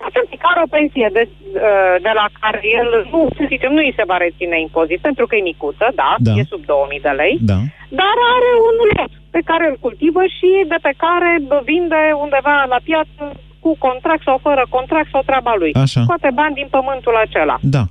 Are 0.52 0.62
o 0.68 0.75
pensie 0.80 1.10
de, 1.18 1.24
uh, 1.28 1.96
de 2.06 2.13
la 2.19 2.28
care 2.40 2.60
el, 2.80 2.90
nu, 3.12 3.22
să 3.38 3.44
zicem, 3.54 3.72
nu 3.75 3.81
îi 3.86 3.98
se 4.00 4.07
va 4.12 4.18
reține 4.25 4.57
impozit, 4.68 5.00
pentru 5.07 5.24
că 5.25 5.34
e 5.36 5.50
micuță, 5.52 5.88
da, 6.02 6.12
da. 6.28 6.34
e 6.40 6.52
sub 6.54 6.62
2000 6.66 7.06
de 7.07 7.13
lei, 7.22 7.36
da. 7.52 7.60
dar 8.01 8.15
are 8.36 8.51
un 8.70 8.75
lot 8.89 9.12
pe 9.36 9.41
care 9.50 9.65
îl 9.70 9.77
cultivă 9.86 10.22
și 10.38 10.50
de 10.74 10.79
pe 10.88 10.94
care 11.03 11.29
vinde 11.70 12.01
undeva 12.25 12.56
la 12.74 12.79
piață 12.89 13.22
cu 13.63 13.72
contract 13.88 14.24
sau 14.29 14.38
fără 14.48 14.63
contract 14.75 15.10
sau 15.13 15.22
treaba 15.29 15.53
lui. 15.62 15.74
Așa. 15.86 16.01
Scoate 16.06 16.29
bani 16.41 16.58
din 16.60 16.68
pământul 16.75 17.15
acela. 17.25 17.58
Da. 17.75 17.84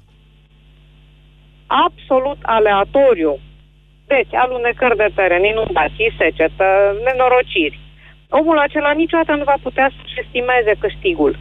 Absolut 1.87 2.41
aleatoriu. 2.57 3.33
Deci, 4.13 4.33
alunecări 4.45 4.97
de 5.03 5.09
teren, 5.15 5.45
inundații, 5.53 6.15
secetă, 6.19 6.67
nenorociri 7.05 7.79
omul 8.39 8.59
acela 8.67 8.93
niciodată 9.03 9.33
nu 9.41 9.45
va 9.53 9.59
putea 9.63 9.87
să-și 9.97 10.21
estimeze 10.25 10.73
câștigul. 10.85 11.33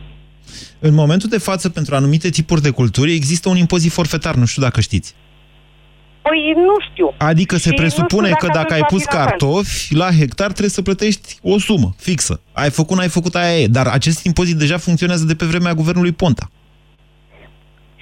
În 0.79 0.93
momentul 0.93 1.29
de 1.29 1.38
față, 1.38 1.69
pentru 1.69 1.95
anumite 1.95 2.29
tipuri 2.29 2.62
de 2.62 2.69
culturi, 2.69 3.13
există 3.13 3.50
un 3.50 3.57
impozit 3.57 3.91
forfetar, 3.91 4.35
nu 4.35 4.45
știu 4.45 4.62
dacă 4.62 4.81
știți. 4.81 5.15
Păi 6.21 6.53
nu 6.55 6.75
știu. 6.91 7.13
Adică 7.17 7.55
se 7.57 7.73
presupune 7.73 8.29
dacă 8.29 8.45
că 8.45 8.51
dacă 8.53 8.73
ai 8.73 8.85
pus 8.88 9.03
cartofi, 9.03 9.95
la 9.95 10.09
hectar 10.19 10.50
trebuie 10.50 10.69
să 10.69 10.81
plătești 10.81 11.38
o 11.41 11.59
sumă 11.59 11.93
fixă. 11.97 12.41
Ai 12.53 12.69
făcut, 12.69 12.97
n-ai 12.97 13.07
făcut, 13.07 13.35
aia 13.35 13.59
e. 13.59 13.67
Dar 13.67 13.88
acest 13.88 14.25
impozit 14.25 14.55
deja 14.55 14.77
funcționează 14.77 15.25
de 15.25 15.35
pe 15.35 15.45
vremea 15.45 15.73
guvernului 15.73 16.12
Ponta. 16.12 16.50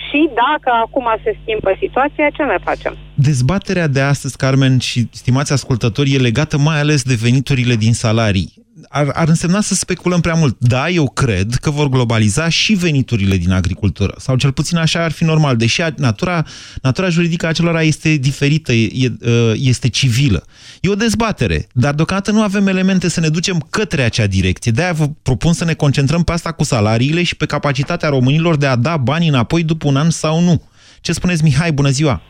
Și 0.10 0.30
dacă 0.42 0.78
acum 0.86 1.06
se 1.24 1.38
schimbă 1.42 1.76
situația, 1.80 2.30
ce 2.30 2.44
ne 2.44 2.58
facem? 2.64 2.98
Dezbaterea 3.14 3.88
de 3.88 4.02
astăzi, 4.02 4.38
Carmen 4.38 4.78
și 4.80 5.08
stimați 5.12 5.52
ascultători, 5.52 6.14
e 6.14 6.18
legată 6.18 6.58
mai 6.58 6.80
ales 6.80 7.04
de 7.04 7.18
veniturile 7.22 7.76
din 7.76 7.94
salarii 7.94 8.61
ar, 8.92 9.12
ar 9.14 9.28
însemna 9.28 9.62
să 9.62 9.74
speculăm 9.74 10.22
prea 10.22 10.34
mult. 10.34 10.56
Da, 10.60 10.90
eu 10.90 11.10
cred 11.10 11.54
că 11.62 11.70
vor 11.70 11.90
globaliza 11.90 12.50
și 12.50 12.74
veniturile 12.74 13.38
din 13.38 13.52
agricultură, 13.52 14.14
sau 14.18 14.36
cel 14.36 14.52
puțin 14.52 14.78
așa 14.78 15.04
ar 15.04 15.12
fi 15.12 15.24
normal, 15.24 15.56
deși 15.56 15.82
natura, 15.96 16.44
natura 16.82 17.10
juridică 17.10 17.48
a 17.48 17.52
celor 17.52 17.80
este 17.80 18.16
diferită, 18.16 18.72
ă, 18.72 19.52
este 19.56 19.90
civilă. 19.90 20.44
E 20.82 20.90
o 20.90 20.96
dezbatere, 20.96 21.68
dar 21.74 21.94
deocamdată 21.94 22.32
nu 22.32 22.42
avem 22.42 22.68
elemente 22.68 23.10
să 23.10 23.20
ne 23.20 23.28
ducem 23.28 23.66
către 23.70 24.02
acea 24.02 24.28
direcție. 24.28 24.72
De-aia 24.72 24.94
vă 24.94 25.06
propun 25.22 25.54
să 25.54 25.66
ne 25.66 25.74
concentrăm 25.74 26.24
pe 26.24 26.32
asta 26.32 26.52
cu 26.52 26.64
salariile 26.64 27.24
și 27.24 27.36
pe 27.36 27.46
capacitatea 27.46 28.10
românilor 28.10 28.58
de 28.58 28.66
a 28.66 28.76
da 28.76 28.98
bani 28.98 29.28
înapoi 29.28 29.64
după 29.64 29.88
un 29.88 29.96
an 29.96 30.10
sau 30.10 30.42
nu. 30.42 30.62
Ce 31.02 31.12
spuneți, 31.12 31.44
Mihai? 31.44 31.72
Bună 31.72 31.90
ziua! 31.90 32.22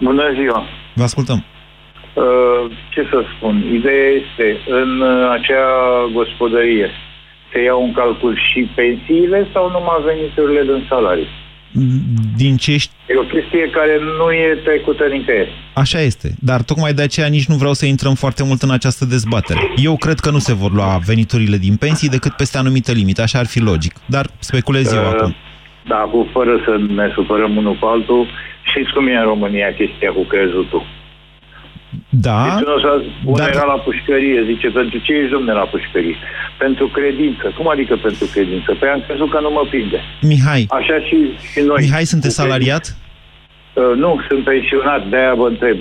Bună 0.00 0.22
ziua! 0.40 0.62
Vă 0.94 1.02
ascultăm! 1.02 1.36
Uh, 1.36 1.59
ce 2.88 3.06
să 3.10 3.18
spun, 3.36 3.54
ideea 3.72 4.08
este, 4.20 4.46
în 4.80 5.00
uh, 5.00 5.30
acea 5.30 5.66
gospodărie 6.12 6.90
se 7.52 7.62
iau 7.62 7.84
în 7.84 7.92
calcul 7.92 8.34
și 8.48 8.60
pensiile 8.74 9.48
sau 9.52 9.70
numai 9.70 9.98
veniturile 10.04 10.62
din 10.62 10.86
salarii? 10.88 11.28
Din 12.36 12.56
ce 12.56 12.76
ști... 12.76 12.94
E 13.08 13.16
o 13.16 13.22
chestie 13.22 13.70
care 13.70 13.98
nu 14.18 14.32
e 14.32 14.60
trecută 14.64 15.04
nicăieri. 15.04 15.52
Așa 15.74 16.00
este, 16.00 16.28
dar 16.40 16.62
tocmai 16.62 16.92
de 16.92 17.02
aceea 17.02 17.26
nici 17.26 17.46
nu 17.46 17.54
vreau 17.54 17.72
să 17.72 17.86
intrăm 17.86 18.14
foarte 18.14 18.44
mult 18.44 18.62
în 18.62 18.70
această 18.70 19.04
dezbatere. 19.04 19.60
Eu 19.76 19.96
cred 19.96 20.18
că 20.18 20.30
nu 20.30 20.38
se 20.38 20.54
vor 20.54 20.72
lua 20.72 20.98
veniturile 21.06 21.56
din 21.56 21.76
pensii 21.76 22.08
decât 22.08 22.32
peste 22.32 22.58
anumite 22.58 22.92
limite, 22.92 23.22
așa 23.22 23.38
ar 23.38 23.46
fi 23.46 23.60
logic. 23.60 23.94
Dar 24.06 24.26
speculez 24.38 24.92
uh, 24.92 24.98
eu 24.98 25.08
acum. 25.08 25.34
dar 25.88 25.98
acum 25.98 26.28
fără 26.32 26.62
să 26.64 26.72
ne 26.94 27.10
supărăm 27.14 27.56
unul 27.56 27.76
pe 27.80 27.86
altul, 27.86 28.26
știți 28.62 28.92
cum 28.92 29.06
e 29.06 29.14
în 29.14 29.22
România 29.32 29.74
chestia 29.74 30.10
cu 30.12 30.22
crezutul. 30.22 30.82
Da. 32.26 32.38
Deci 32.44 32.64
unul, 32.66 32.80
s-a, 32.84 32.92
unul 33.24 33.38
Dar- 33.40 33.48
era 33.54 33.64
la 33.74 33.78
pușcărie, 33.86 34.38
zice, 34.50 34.68
pentru 34.80 34.98
ce 35.04 35.12
ești 35.12 35.30
domne 35.36 35.52
la 35.60 35.66
pușcărie? 35.74 36.16
Pentru 36.64 36.84
credință. 36.96 37.44
Cum 37.56 37.66
adică 37.74 37.94
pentru 38.06 38.24
credință? 38.34 38.70
Păi 38.78 38.88
am 38.88 39.02
crezut 39.06 39.30
că 39.30 39.38
nu 39.46 39.50
mă 39.56 39.62
prinde. 39.70 40.00
Mihai, 40.32 40.62
Așa 40.80 40.96
și, 41.06 41.16
și 41.52 41.60
noi. 41.70 41.80
Mihai, 41.84 42.04
sunteți 42.12 42.34
Cu 42.36 42.42
credință. 42.42 42.42
salariat? 42.42 42.84
Uh, 43.74 43.92
nu, 44.02 44.10
sunt 44.28 44.42
pensionat, 44.50 45.00
de-aia 45.10 45.34
vă 45.34 45.46
întreb. 45.54 45.78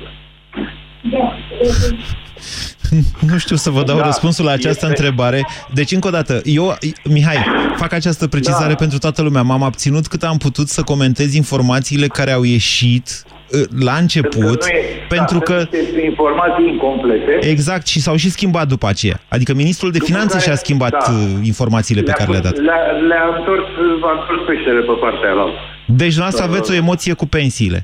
Nu 3.30 3.38
știu 3.38 3.56
să 3.56 3.70
vă 3.70 3.84
dau 3.84 3.98
Da, 3.98 4.06
răspunsul 4.06 4.46
la 4.46 4.52
această 4.52 4.70
este- 4.70 4.86
întrebare. 4.86 5.46
Deci, 5.74 5.92
încă 5.92 6.08
o 6.08 6.12
dată, 6.12 6.42
eu, 6.44 6.78
Mihai, 7.04 7.38
fac 7.76 7.94
această 7.94 8.28
precizare 8.28 8.70
Da. 8.70 8.76
pentru 8.76 8.98
toată 8.98 9.22
lumea. 9.22 9.42
M-am 9.42 9.64
abținut 9.64 10.08
cât 10.08 10.24
am 10.24 10.38
putut 10.38 10.68
să 10.68 10.82
comentez 10.84 11.34
informațiile 11.34 12.08
care 12.08 12.32
au 12.32 12.44
ieșit 12.44 13.24
uh, 13.26 13.32
la 13.80 13.94
început, 13.94 14.60
nu 14.64 14.68
e- 14.68 15.06
pentru 15.10 15.38
da, 15.38 15.44
că... 15.44 15.54
sunt 15.60 15.72
niște 15.72 16.02
informații 16.06 16.68
incomplete. 16.68 17.38
Exact, 17.50 17.88
și 17.88 18.00
s-au 18.00 18.16
și 18.16 18.30
schimbat 18.30 18.68
după 18.68 18.88
aceea. 18.88 19.20
Adică 19.30 19.54
ministrul 19.54 19.92
de 19.92 19.98
După 19.98 20.10
finanțe 20.12 20.32
care- 20.38 20.44
și-a 20.48 20.56
schimbat 20.56 20.92
da. 20.92 21.12
uh, 21.12 21.46
informațiile 21.54 22.02
pe 22.02 22.12
care 22.12 22.32
le-a 22.32 22.40
dat. 22.40 22.56
Le-a, 22.58 22.82
le-a 23.08 23.26
întors, 23.38 23.66
v-a 24.02 24.12
întors 24.20 24.42
peștele 24.48 24.80
pe 24.80 24.92
partea 25.02 25.30
aia. 25.34 25.48
Deci, 25.86 26.18
noastră 26.18 26.44
aveți 26.44 26.72
o 26.72 26.76
emoție 26.76 27.14
cu 27.14 27.26
pensiile. 27.28 27.84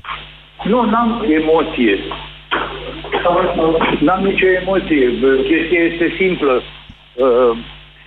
Nu, 0.64 0.84
n-am 0.90 1.24
emoție. 1.40 1.96
N-am 4.00 4.22
nicio 4.24 4.46
emoție. 4.62 5.04
Chestia 5.48 5.82
este 5.92 6.06
simplă. 6.18 6.62
Uh, 7.14 7.58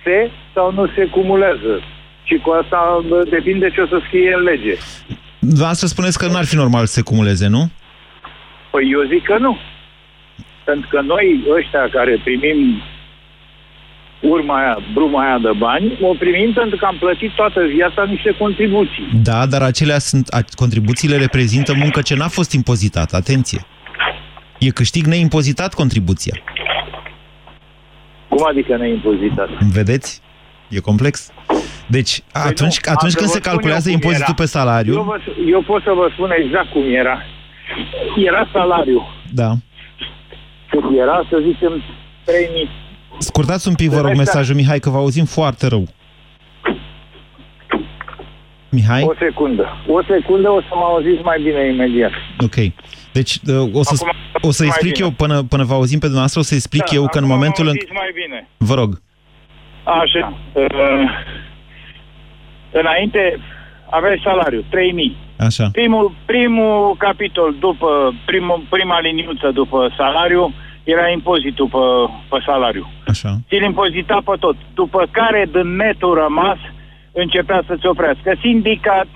Se 0.04 0.30
sau 0.54 0.72
nu 0.72 0.86
se 0.96 1.04
cumulează. 1.04 1.72
Și 2.22 2.36
cu 2.44 2.50
asta 2.62 3.04
bă, 3.08 3.22
depinde 3.30 3.70
ce 3.74 3.80
o 3.80 3.86
să 3.86 3.98
scrie 4.06 4.34
în 4.36 4.42
lege. 4.42 4.74
Dumneavoastră 5.40 5.86
spuneți 5.86 6.18
că 6.18 6.26
n-ar 6.26 6.44
fi 6.44 6.56
normal 6.56 6.86
să 6.86 6.92
se 6.92 7.02
cumuleze, 7.02 7.46
nu? 7.46 7.70
Păi 8.70 8.90
eu 8.92 9.02
zic 9.12 9.24
că 9.24 9.38
nu. 9.38 9.56
Pentru 10.64 10.88
că 10.90 11.00
noi, 11.00 11.44
ăștia 11.58 11.88
care 11.92 12.20
primim 12.24 12.82
urma 14.20 14.58
aia, 14.58 14.78
bruma 14.94 15.24
aia 15.26 15.38
de 15.38 15.50
bani, 15.58 15.98
o 16.02 16.14
primim 16.14 16.52
pentru 16.52 16.76
că 16.76 16.84
am 16.84 16.96
plătit 16.98 17.30
toată 17.34 17.60
viața 17.74 18.04
niște 18.04 18.30
contribuții. 18.38 19.08
Da, 19.22 19.46
dar 19.46 19.62
acelea 19.62 19.98
sunt, 19.98 20.28
a, 20.28 20.40
contribuțiile 20.54 21.16
reprezintă 21.16 21.74
muncă 21.74 22.00
ce 22.02 22.14
n-a 22.14 22.28
fost 22.28 22.52
impozitată. 22.52 23.16
Atenție! 23.16 23.66
E 24.58 24.70
câștig 24.70 25.04
neimpozitat 25.06 25.74
contribuția. 25.74 26.34
Cum 28.28 28.46
adică 28.48 28.76
neimpozitat? 28.76 29.48
Vedeți? 29.72 30.20
E 30.68 30.80
complex. 30.80 31.32
Deci, 31.90 32.20
atunci, 32.32 32.76
Păi 32.80 32.84
nu, 32.84 32.90
am 32.90 32.96
atunci 32.96 33.12
să 33.12 33.18
când 33.18 33.28
vă 33.30 33.34
se 33.36 33.38
spun 33.40 33.50
calculează 33.50 33.88
eu 33.90 33.94
cum 33.94 34.02
impozitul 34.02 34.34
era. 34.36 34.42
pe 34.42 34.48
salariu... 34.56 34.92
Eu, 34.94 35.02
vă, 35.02 35.16
eu 35.50 35.62
pot 35.62 35.82
să 35.82 35.92
vă 35.94 36.08
spun 36.12 36.30
exact 36.42 36.70
cum 36.72 36.82
era. 37.02 37.16
Era 38.26 38.48
salariu. 38.52 39.06
Da. 39.32 39.50
Cât 40.70 40.84
era, 40.98 41.26
să 41.30 41.36
zicem, 41.48 41.82
3000. 42.24 42.68
Scurtați 43.18 43.68
un 43.68 43.74
pic, 43.74 43.88
vă 43.88 43.96
rog, 44.00 44.04
Ăștia- 44.10 44.16
mesajul, 44.22 44.54
Mihai, 44.54 44.78
că 44.78 44.90
vă 44.90 44.96
auzim 44.96 45.24
foarte 45.24 45.66
rău. 45.66 45.84
Mihai? 48.70 49.02
O 49.02 49.14
secundă. 49.18 49.64
O 49.86 50.02
secundă 50.02 50.48
o 50.50 50.60
să 50.60 50.68
mă 50.74 50.84
auziți 50.84 51.22
mai 51.22 51.40
bine 51.42 51.66
imediat. 51.72 52.10
Ok. 52.40 52.54
Deci, 53.12 53.38
uh, 53.46 53.74
o 53.74 53.82
să, 53.82 53.94
Acum 54.06 54.48
o 54.48 54.50
să 54.50 54.62
mai 54.62 54.68
explic 54.72 54.92
bine. 54.92 55.04
eu, 55.06 55.10
până, 55.12 55.42
până 55.42 55.64
vă 55.64 55.74
auzim 55.74 55.98
pe 55.98 56.04
dumneavoastră, 56.04 56.40
o 56.40 56.44
să 56.44 56.54
explic 56.54 56.90
eu 56.90 57.02
că 57.08 57.18
în 57.18 57.24
acum 57.24 57.34
momentul 57.36 57.64
mă 57.64 57.70
în... 57.70 57.76
auziți 57.76 57.92
mai 57.92 58.10
bine. 58.14 58.48
Vă 58.56 58.74
rog. 58.74 59.00
Așa. 59.84 60.38
Uh, 60.52 60.64
înainte 62.72 63.38
aveai 63.90 64.20
salariu, 64.24 64.64
3000. 64.68 65.16
Așa. 65.38 65.68
Primul, 65.72 66.12
primul 66.24 66.96
capitol 66.98 67.56
după, 67.60 68.14
primul, 68.26 68.62
prima 68.68 69.00
liniuță 69.00 69.50
după 69.50 69.94
salariu 69.96 70.54
era 70.84 71.08
impozitul 71.08 71.68
pe, 71.68 71.84
pe 72.30 72.42
salariu. 72.46 72.86
Așa. 73.06 73.38
Ți-l 73.48 73.62
impozita 73.62 74.18
pe 74.24 74.34
tot. 74.40 74.56
După 74.74 75.08
care, 75.10 75.48
din 75.52 75.76
netul 75.76 76.14
rămas, 76.14 76.58
începea 77.12 77.62
să-ți 77.66 77.86
oprească 77.86 78.36
sindicat, 78.40 79.08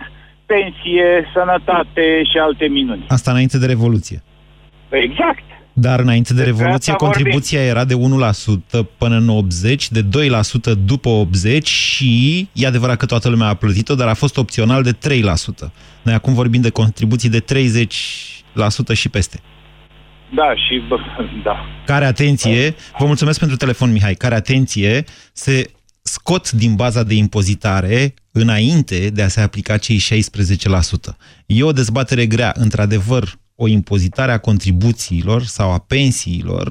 pensie, 0.46 1.30
sănătate 1.34 2.23
și 2.30 2.38
alte 2.38 2.66
minuni. 2.66 3.04
Asta 3.08 3.30
înainte 3.30 3.58
de 3.58 3.66
Revoluție. 3.66 4.23
Exact. 4.88 5.44
Dar 5.76 6.00
înainte 6.00 6.34
de 6.34 6.42
Despre 6.42 6.56
Revoluție, 6.56 6.92
asta 6.92 7.04
vorbim. 7.04 7.22
contribuția 7.22 7.62
era 7.62 7.84
de 7.84 7.94
1% 8.80 8.86
până 8.98 9.16
în 9.16 9.28
80, 9.28 9.90
de 9.90 10.02
2% 10.02 10.06
după 10.84 11.08
80 11.08 11.68
și, 11.68 12.48
e 12.52 12.66
adevărat 12.66 12.96
că 12.96 13.06
toată 13.06 13.28
lumea 13.28 13.48
a 13.48 13.54
plătit-o, 13.54 13.94
dar 13.94 14.08
a 14.08 14.14
fost 14.14 14.36
opțional 14.36 14.82
de 14.82 14.92
3%. 14.92 15.70
Noi 16.02 16.14
acum 16.14 16.34
vorbim 16.34 16.60
de 16.60 16.70
contribuții 16.70 17.28
de 17.28 17.40
30% 17.40 17.46
și 18.92 19.08
peste. 19.08 19.40
Da, 20.34 20.54
și 20.54 20.82
bă, 20.88 20.96
da. 21.44 21.56
Care, 21.86 22.04
atenție, 22.04 22.74
vă 22.98 23.06
mulțumesc 23.06 23.38
pentru 23.38 23.56
telefon, 23.56 23.92
Mihai, 23.92 24.14
care, 24.14 24.34
atenție, 24.34 25.04
se 25.32 25.70
scot 26.02 26.50
din 26.50 26.74
baza 26.74 27.02
de 27.02 27.14
impozitare 27.14 28.14
înainte 28.32 29.10
de 29.10 29.22
a 29.22 29.28
se 29.28 29.40
aplica 29.40 29.76
cei 29.76 30.00
16%. 30.00 31.16
E 31.46 31.62
o 31.62 31.72
dezbatere 31.72 32.26
grea, 32.26 32.52
într-adevăr, 32.56 33.32
o 33.56 33.68
impozitare 33.68 34.32
a 34.32 34.38
contribuțiilor 34.38 35.42
sau 35.42 35.73
a 35.73 35.78
pensiilor 35.78 36.66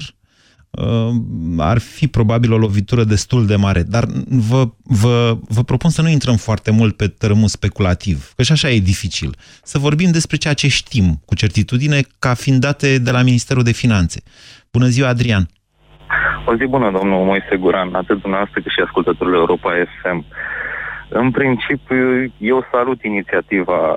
uh, 0.70 1.10
ar 1.58 1.78
fi 1.78 2.08
probabil 2.08 2.52
o 2.52 2.58
lovitură 2.58 3.04
destul 3.04 3.46
de 3.46 3.56
mare, 3.56 3.82
dar 3.82 4.04
vă, 4.28 4.64
vă, 4.82 5.36
vă 5.48 5.62
propun 5.62 5.90
să 5.90 6.02
nu 6.02 6.08
intrăm 6.08 6.36
foarte 6.36 6.70
mult 6.70 6.96
pe 6.96 7.08
tărâmul 7.08 7.48
speculativ, 7.48 8.32
că 8.36 8.42
și 8.42 8.52
așa 8.52 8.68
e 8.70 8.78
dificil. 8.78 9.34
Să 9.62 9.78
vorbim 9.78 10.10
despre 10.10 10.36
ceea 10.36 10.54
ce 10.54 10.68
știm 10.68 11.22
cu 11.26 11.34
certitudine 11.34 12.00
ca 12.18 12.34
fiind 12.34 12.60
date 12.60 12.98
de 12.98 13.10
la 13.10 13.22
Ministerul 13.22 13.62
de 13.62 13.72
Finanțe. 13.72 14.22
Bună 14.72 14.86
ziua, 14.86 15.08
Adrian! 15.08 15.48
O 16.46 16.56
zi 16.56 16.66
bună, 16.66 16.90
domnul 16.90 17.24
Moise 17.24 17.56
Guran, 17.56 17.94
atât 17.94 18.20
dumneavoastră 18.20 18.60
cât 18.60 18.72
și 18.72 18.80
ascultătorile 18.84 19.36
Europa 19.36 19.70
FM. 20.02 20.24
În 21.08 21.30
principiu, 21.30 22.32
eu 22.38 22.66
salut 22.72 23.02
inițiativa 23.02 23.96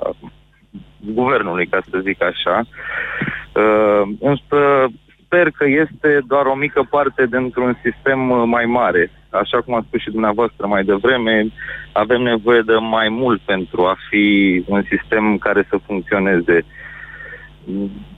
guvernului, 1.00 1.66
ca 1.66 1.80
să 1.90 1.98
zic 2.02 2.22
așa, 2.22 2.56
uh, 2.62 4.02
însă 4.20 4.88
sper 5.24 5.50
că 5.50 5.64
este 5.84 6.20
doar 6.26 6.46
o 6.46 6.54
mică 6.54 6.86
parte 6.90 7.26
dintr-un 7.30 7.78
sistem 7.84 8.30
uh, 8.30 8.42
mai 8.46 8.64
mare. 8.64 9.10
Așa 9.30 9.60
cum 9.60 9.74
a 9.74 9.84
spus 9.86 10.00
și 10.00 10.10
dumneavoastră 10.10 10.66
mai 10.66 10.84
devreme, 10.84 11.46
avem 11.92 12.22
nevoie 12.22 12.60
de 12.60 12.72
mai 12.72 13.08
mult 13.08 13.40
pentru 13.40 13.84
a 13.84 13.96
fi 14.08 14.26
un 14.66 14.82
sistem 14.88 15.38
care 15.38 15.66
să 15.68 15.76
funcționeze. 15.86 16.64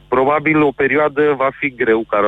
Probabil 0.09 0.63
o 0.63 0.71
perioadă 0.71 1.35
va 1.37 1.51
fi 1.59 1.75
greu 1.75 2.05
ca 2.09 2.21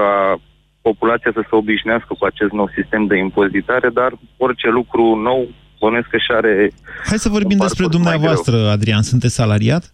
populația 0.82 1.30
să 1.34 1.40
se 1.42 1.56
obișnuiască 1.56 2.14
cu 2.18 2.24
acest 2.24 2.52
nou 2.52 2.68
sistem 2.74 3.06
de 3.06 3.16
impozitare, 3.16 3.88
dar 3.88 4.12
orice 4.36 4.68
lucru 4.68 5.14
nou 5.14 5.48
bănuiesc 5.80 6.08
că 6.08 6.16
și 6.16 6.30
are... 6.30 6.70
Hai 7.04 7.18
să 7.18 7.28
vorbim 7.28 7.58
un 7.60 7.66
despre 7.66 7.84
parcurs 7.84 8.04
mai 8.04 8.12
dumneavoastră, 8.12 8.56
Adrian. 8.70 9.02
Sunteți 9.02 9.34
salariat? 9.34 9.92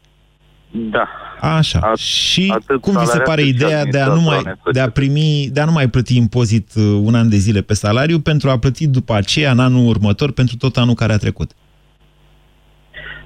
Da. 0.70 1.08
Așa. 1.40 1.92
At- 1.92 2.00
și 2.00 2.54
atât 2.54 2.80
cum 2.80 2.92
vi 2.92 2.98
se 2.98 3.04
salariat 3.04 3.26
pare 3.26 3.42
cât 3.42 3.50
și 3.50 3.56
ideea 3.56 3.84
de 3.84 4.00
a, 4.00 4.06
nu 4.06 4.20
mai, 4.20 4.36
administrator 4.36 4.72
de 4.72 4.80
a 4.80 4.90
primi, 4.90 5.48
de 5.52 5.60
a 5.60 5.64
nu 5.64 5.72
mai 5.72 5.88
plăti 5.88 6.16
impozit 6.16 6.70
uh, 6.76 7.00
un 7.02 7.14
an 7.14 7.28
de 7.28 7.36
zile 7.36 7.60
pe 7.60 7.74
salariu 7.74 8.18
pentru 8.20 8.50
a 8.50 8.58
plăti 8.58 8.86
după 8.86 9.14
aceea, 9.14 9.50
în 9.50 9.58
anul 9.58 9.88
următor, 9.88 10.32
pentru 10.32 10.56
tot 10.56 10.76
anul 10.76 10.94
care 10.94 11.12
a 11.12 11.16
trecut? 11.16 11.50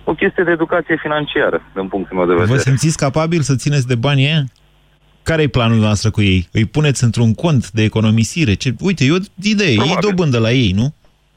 O 0.05 0.15
chestie 0.15 0.45
de 0.45 0.51
educație 0.51 0.97
financiară, 1.03 1.63
din 1.75 1.89
punctul 1.89 2.17
meu 2.17 2.27
de 2.27 2.33
vedere. 2.33 2.53
Vă 2.53 2.59
simțiți 2.59 2.97
capabil 2.97 3.41
să 3.41 3.57
țineți 3.57 3.87
de 3.87 3.95
banii 3.95 4.25
ăia? 4.25 4.45
Care 5.23 5.43
e 5.43 5.47
planul 5.49 5.79
noastră 5.79 6.11
cu 6.11 6.23
ei? 6.23 6.49
Îi 6.53 6.65
puneți 6.65 7.05
într-un 7.05 7.35
cont 7.35 7.71
de 7.71 7.83
economisire? 7.83 8.55
Ce... 8.55 8.75
Uite, 8.81 9.05
e 9.05 9.13
o 9.13 9.17
idee, 9.43 9.67
iei 9.67 9.77
Probabil. 9.77 10.09
dobândă 10.09 10.39
la 10.39 10.51
ei, 10.51 10.73
nu? 10.73 10.95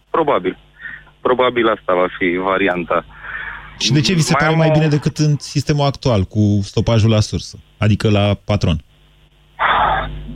Probabil. 0.10 0.58
Probabil 1.22 1.68
asta 1.68 1.94
va 1.94 2.08
fi 2.18 2.38
varianta. 2.44 3.06
Și 3.80 3.92
de 3.92 4.02
ce 4.02 4.14
vi 4.14 4.22
se 4.22 4.32
Mai 4.32 4.40
pare 4.42 4.52
am 4.52 4.58
mai 4.58 4.70
o- 4.70 4.74
bine 4.74 4.88
decât 4.88 5.18
în 5.18 5.36
sistemul 5.40 5.86
actual, 5.86 6.24
cu 6.24 6.60
stopajul 6.62 7.10
la 7.10 7.20
sursă, 7.20 7.58
adică 7.78 8.10
la 8.10 8.34
patron? 8.46 8.78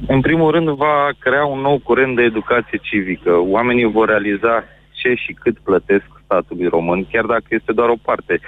În 0.08 0.22
primul 0.22 0.52
rând 0.52 0.70
va 0.70 1.10
crea 1.20 1.46
un 1.46 1.60
nou 1.60 1.80
curent 1.84 2.16
de 2.16 2.22
educație 2.22 2.80
civică. 2.82 3.32
Oamenii 3.38 3.86
vor 3.92 4.08
realiza 4.08 4.64
ce 4.92 5.14
și 5.14 5.34
cât 5.34 5.58
plătesc 5.60 6.06
statului 6.24 6.68
român, 6.68 7.08
chiar 7.12 7.26
dacă 7.26 7.46
este 7.50 7.72
doar 7.72 7.90
o 7.90 7.96
parte. 8.04 8.40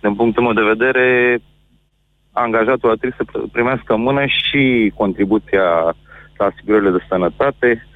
Din 0.00 0.14
punctul 0.14 0.42
meu 0.42 0.52
de 0.52 0.62
vedere, 0.74 1.38
angajatul 2.32 2.90
ar 2.90 2.96
trebui 2.96 3.16
să 3.16 3.24
pr- 3.24 3.52
primească 3.52 3.94
în 3.94 4.00
mână 4.00 4.24
și 4.26 4.92
contribuția 4.96 5.62
la 6.36 6.44
asigurările 6.46 6.90
de 6.90 7.04
sănătate 7.08 7.86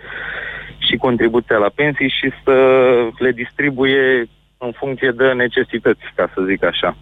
și 0.78 0.96
contribuția 0.96 1.56
la 1.56 1.68
pensii 1.74 2.08
și 2.20 2.30
să 2.44 2.54
le 3.18 3.32
distribuie 3.32 4.28
în 4.58 4.72
funcție 4.72 5.12
de 5.16 5.32
necesități, 5.32 6.04
ca 6.14 6.30
să 6.34 6.42
zic 6.48 6.64
așa. 6.64 6.96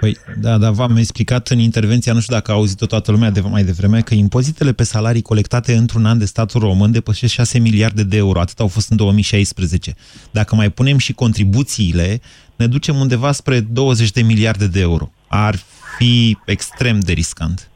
Păi, 0.00 0.16
da, 0.40 0.58
dar 0.58 0.72
v-am 0.72 0.96
explicat 0.96 1.48
în 1.48 1.58
intervenția, 1.58 2.12
nu 2.12 2.20
știu 2.20 2.34
dacă 2.34 2.50
a 2.50 2.54
auzit-o 2.54 2.86
toată 2.86 3.10
lumea 3.10 3.30
de 3.30 3.40
mai 3.40 3.62
devreme, 3.62 4.00
că 4.00 4.14
impozitele 4.14 4.72
pe 4.72 4.82
salarii 4.82 5.22
colectate 5.22 5.74
într-un 5.74 6.04
an 6.06 6.18
de 6.18 6.24
statul 6.24 6.60
român 6.60 6.92
depășesc 6.92 7.32
6 7.32 7.58
miliarde 7.58 8.02
de 8.02 8.16
euro. 8.16 8.40
Atât 8.40 8.60
au 8.60 8.68
fost 8.68 8.90
în 8.90 8.96
2016. 8.96 9.94
Dacă 10.30 10.54
mai 10.54 10.70
punem 10.70 10.98
și 10.98 11.12
contribuțiile, 11.12 12.20
ne 12.56 12.66
ducem 12.66 12.96
undeva 12.96 13.32
spre 13.32 13.60
20 13.60 14.10
de 14.10 14.22
miliarde 14.22 14.66
de 14.66 14.80
euro. 14.80 15.10
Ar 15.28 15.54
fi 15.98 16.38
extrem 16.44 17.00
de 17.00 17.12
riscant. 17.12 17.70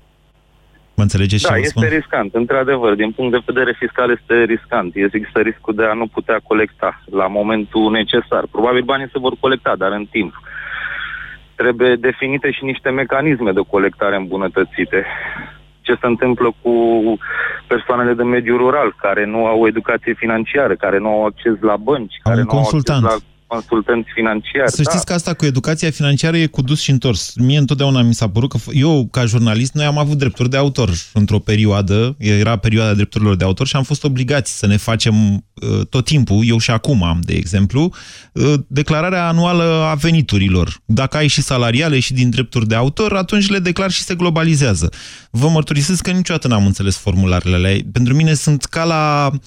Mă 0.96 1.02
înțelegeți 1.02 1.42
da, 1.42 1.48
ce 1.48 1.54
vă 1.54 1.60
este 1.60 1.78
spun? 1.86 1.96
riscant, 1.98 2.34
într-adevăr. 2.34 2.94
Din 2.94 3.10
punct 3.10 3.32
de 3.32 3.42
vedere 3.46 3.74
fiscal 3.78 4.10
este 4.10 4.34
riscant. 4.54 4.94
Există 4.94 5.38
riscul 5.40 5.74
de 5.74 5.84
a 5.84 5.92
nu 5.92 6.06
putea 6.06 6.38
colecta 6.50 7.02
la 7.10 7.26
momentul 7.26 7.90
necesar. 7.90 8.44
Probabil 8.50 8.82
banii 8.82 9.08
se 9.12 9.18
vor 9.18 9.34
colecta, 9.40 9.72
dar 9.76 9.90
în 9.92 10.06
timp. 10.10 10.32
Trebuie 11.54 11.94
definite 11.96 12.50
și 12.50 12.64
niște 12.64 12.90
mecanisme 12.90 13.52
de 13.52 13.60
colectare 13.70 14.16
îmbunătățite. 14.16 15.06
Ce 15.80 15.92
se 16.00 16.06
întâmplă 16.06 16.54
cu 16.62 16.72
persoanele 17.66 18.12
de 18.14 18.22
mediu 18.22 18.56
rural, 18.56 18.94
care 18.98 19.24
nu 19.26 19.46
au 19.46 19.66
educație 19.66 20.14
financiară, 20.14 20.74
care 20.74 20.98
nu 20.98 21.08
au 21.08 21.24
acces 21.24 21.52
la 21.60 21.76
bănci, 21.76 22.14
Au 22.22 22.30
care 22.30 22.40
un 22.40 22.46
nu 22.46 22.52
consultant. 22.54 23.04
au 23.04 23.10
acces 23.10 23.22
la 23.26 23.33
consultanți 23.46 24.08
financiari. 24.14 24.70
Să 24.70 24.82
da. 24.82 24.90
știți 24.90 25.06
că 25.06 25.12
asta 25.12 25.34
cu 25.34 25.44
educația 25.44 25.90
financiară 25.90 26.36
e 26.36 26.46
cu 26.46 26.62
dus 26.62 26.80
și 26.80 26.90
întors. 26.90 27.34
Mie 27.36 27.58
întotdeauna 27.58 28.02
mi 28.02 28.14
s-a 28.14 28.28
părut 28.28 28.50
că 28.50 28.58
f- 28.58 28.72
eu, 28.72 29.08
ca 29.10 29.24
jurnalist, 29.24 29.72
noi 29.74 29.84
am 29.84 29.98
avut 29.98 30.18
drepturi 30.18 30.50
de 30.50 30.56
autor 30.56 30.90
într-o 31.12 31.38
perioadă, 31.38 32.16
era 32.18 32.56
perioada 32.56 32.94
drepturilor 32.94 33.36
de 33.36 33.44
autor 33.44 33.66
și 33.66 33.76
am 33.76 33.82
fost 33.82 34.04
obligați 34.04 34.58
să 34.58 34.66
ne 34.66 34.76
facem 34.76 35.34
uh, 35.34 35.86
tot 35.88 36.04
timpul, 36.04 36.42
eu 36.46 36.58
și 36.58 36.70
acum 36.70 37.02
am, 37.02 37.20
de 37.22 37.34
exemplu, 37.34 37.92
uh, 38.32 38.54
declararea 38.66 39.28
anuală 39.28 39.86
a 39.90 39.94
veniturilor. 39.94 40.80
Dacă 40.84 41.16
ai 41.16 41.26
și 41.26 41.42
salariale 41.42 41.98
și 41.98 42.12
din 42.12 42.30
drepturi 42.30 42.66
de 42.66 42.74
autor, 42.74 43.12
atunci 43.12 43.48
le 43.48 43.58
declar 43.58 43.90
și 43.90 44.02
se 44.02 44.14
globalizează. 44.14 44.92
Vă 45.30 45.48
mărturisesc 45.48 46.02
că 46.02 46.10
niciodată 46.10 46.48
n-am 46.48 46.66
înțeles 46.66 46.96
formularele 46.96 47.54
alea. 47.54 47.76
Pentru 47.92 48.14
mine 48.14 48.34
sunt 48.34 48.64
ca 48.64 48.84
la 48.84 49.30
uh, 49.32 49.38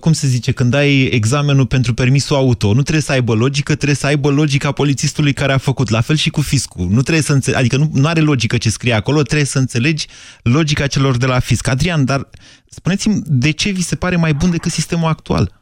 cum 0.00 0.12
se 0.12 0.26
zice, 0.26 0.52
când 0.52 0.74
ai 0.74 1.02
examenul 1.12 1.66
pentru 1.66 1.94
permisul 1.94 2.36
auto, 2.36 2.66
nu 2.66 2.82
trebuie 2.82 3.02
să 3.02 3.12
aibă 3.12 3.34
logică, 3.34 3.74
trebuie 3.74 3.96
să 3.96 4.06
aibă 4.06 4.30
logica 4.30 4.72
polițistului 4.72 5.32
care 5.32 5.52
a 5.52 5.58
făcut. 5.58 5.90
La 5.90 6.00
fel 6.00 6.16
și 6.16 6.30
cu 6.30 6.40
fiscul. 6.40 6.86
Nu 6.90 7.00
trebuie 7.00 7.22
să 7.22 7.32
înțe- 7.32 7.56
adică 7.56 7.76
nu, 7.76 7.90
nu 7.94 8.06
are 8.06 8.20
logică 8.20 8.56
ce 8.56 8.68
scrie 8.70 8.92
acolo, 8.92 9.22
trebuie 9.22 9.46
să 9.46 9.58
înțelegi 9.58 10.06
logica 10.42 10.86
celor 10.86 11.16
de 11.16 11.26
la 11.26 11.38
fisc. 11.38 11.68
Adrian, 11.68 12.04
dar 12.04 12.20
spuneți-mi, 12.68 13.20
de 13.26 13.50
ce 13.50 13.70
vi 13.70 13.82
se 13.82 13.96
pare 13.96 14.16
mai 14.16 14.32
bun 14.32 14.50
decât 14.50 14.70
sistemul 14.70 15.08
actual? 15.08 15.52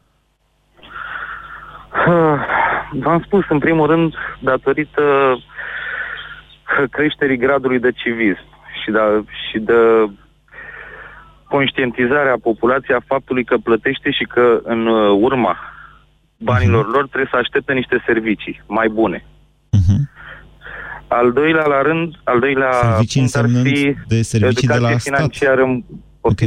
V-am 2.91 3.23
spus, 3.25 3.45
în 3.49 3.59
primul 3.59 3.87
rând, 3.87 4.13
datorită 4.39 5.01
creșterii 6.91 7.37
gradului 7.37 7.79
de 7.79 7.91
civism 7.91 8.45
și 8.83 8.91
de, 8.91 8.99
și 9.49 9.59
de 9.59 9.73
conștientizarea 11.49 12.37
populației 12.41 12.97
a 12.97 13.05
faptului 13.07 13.43
că 13.43 13.57
plătește 13.57 14.11
și 14.11 14.23
că 14.23 14.59
în 14.63 14.87
uh, 14.87 15.17
urma 15.21 15.57
banilor 16.37 16.85
lor 16.91 17.07
trebuie 17.07 17.29
să 17.31 17.37
aștepte 17.37 17.73
niște 17.73 18.03
servicii 18.05 18.61
mai 18.67 18.89
bune. 18.89 19.25
Uh-huh. 19.77 20.01
Al 21.07 21.31
doilea 21.31 21.65
la 21.65 21.81
rând, 21.81 22.15
al 22.23 22.39
doilea 22.39 22.71
Servicii 22.71 23.19
punct 23.19 23.35
ar 23.35 23.43
însemnând 23.43 23.77
fi 23.77 23.95
de 24.07 24.21
servicii 24.21 24.67
de 24.67 24.73
educație 24.73 24.93
la 24.93 24.97
stat. 24.97 25.15
financiară. 25.15 25.83
Ok. 26.21 26.39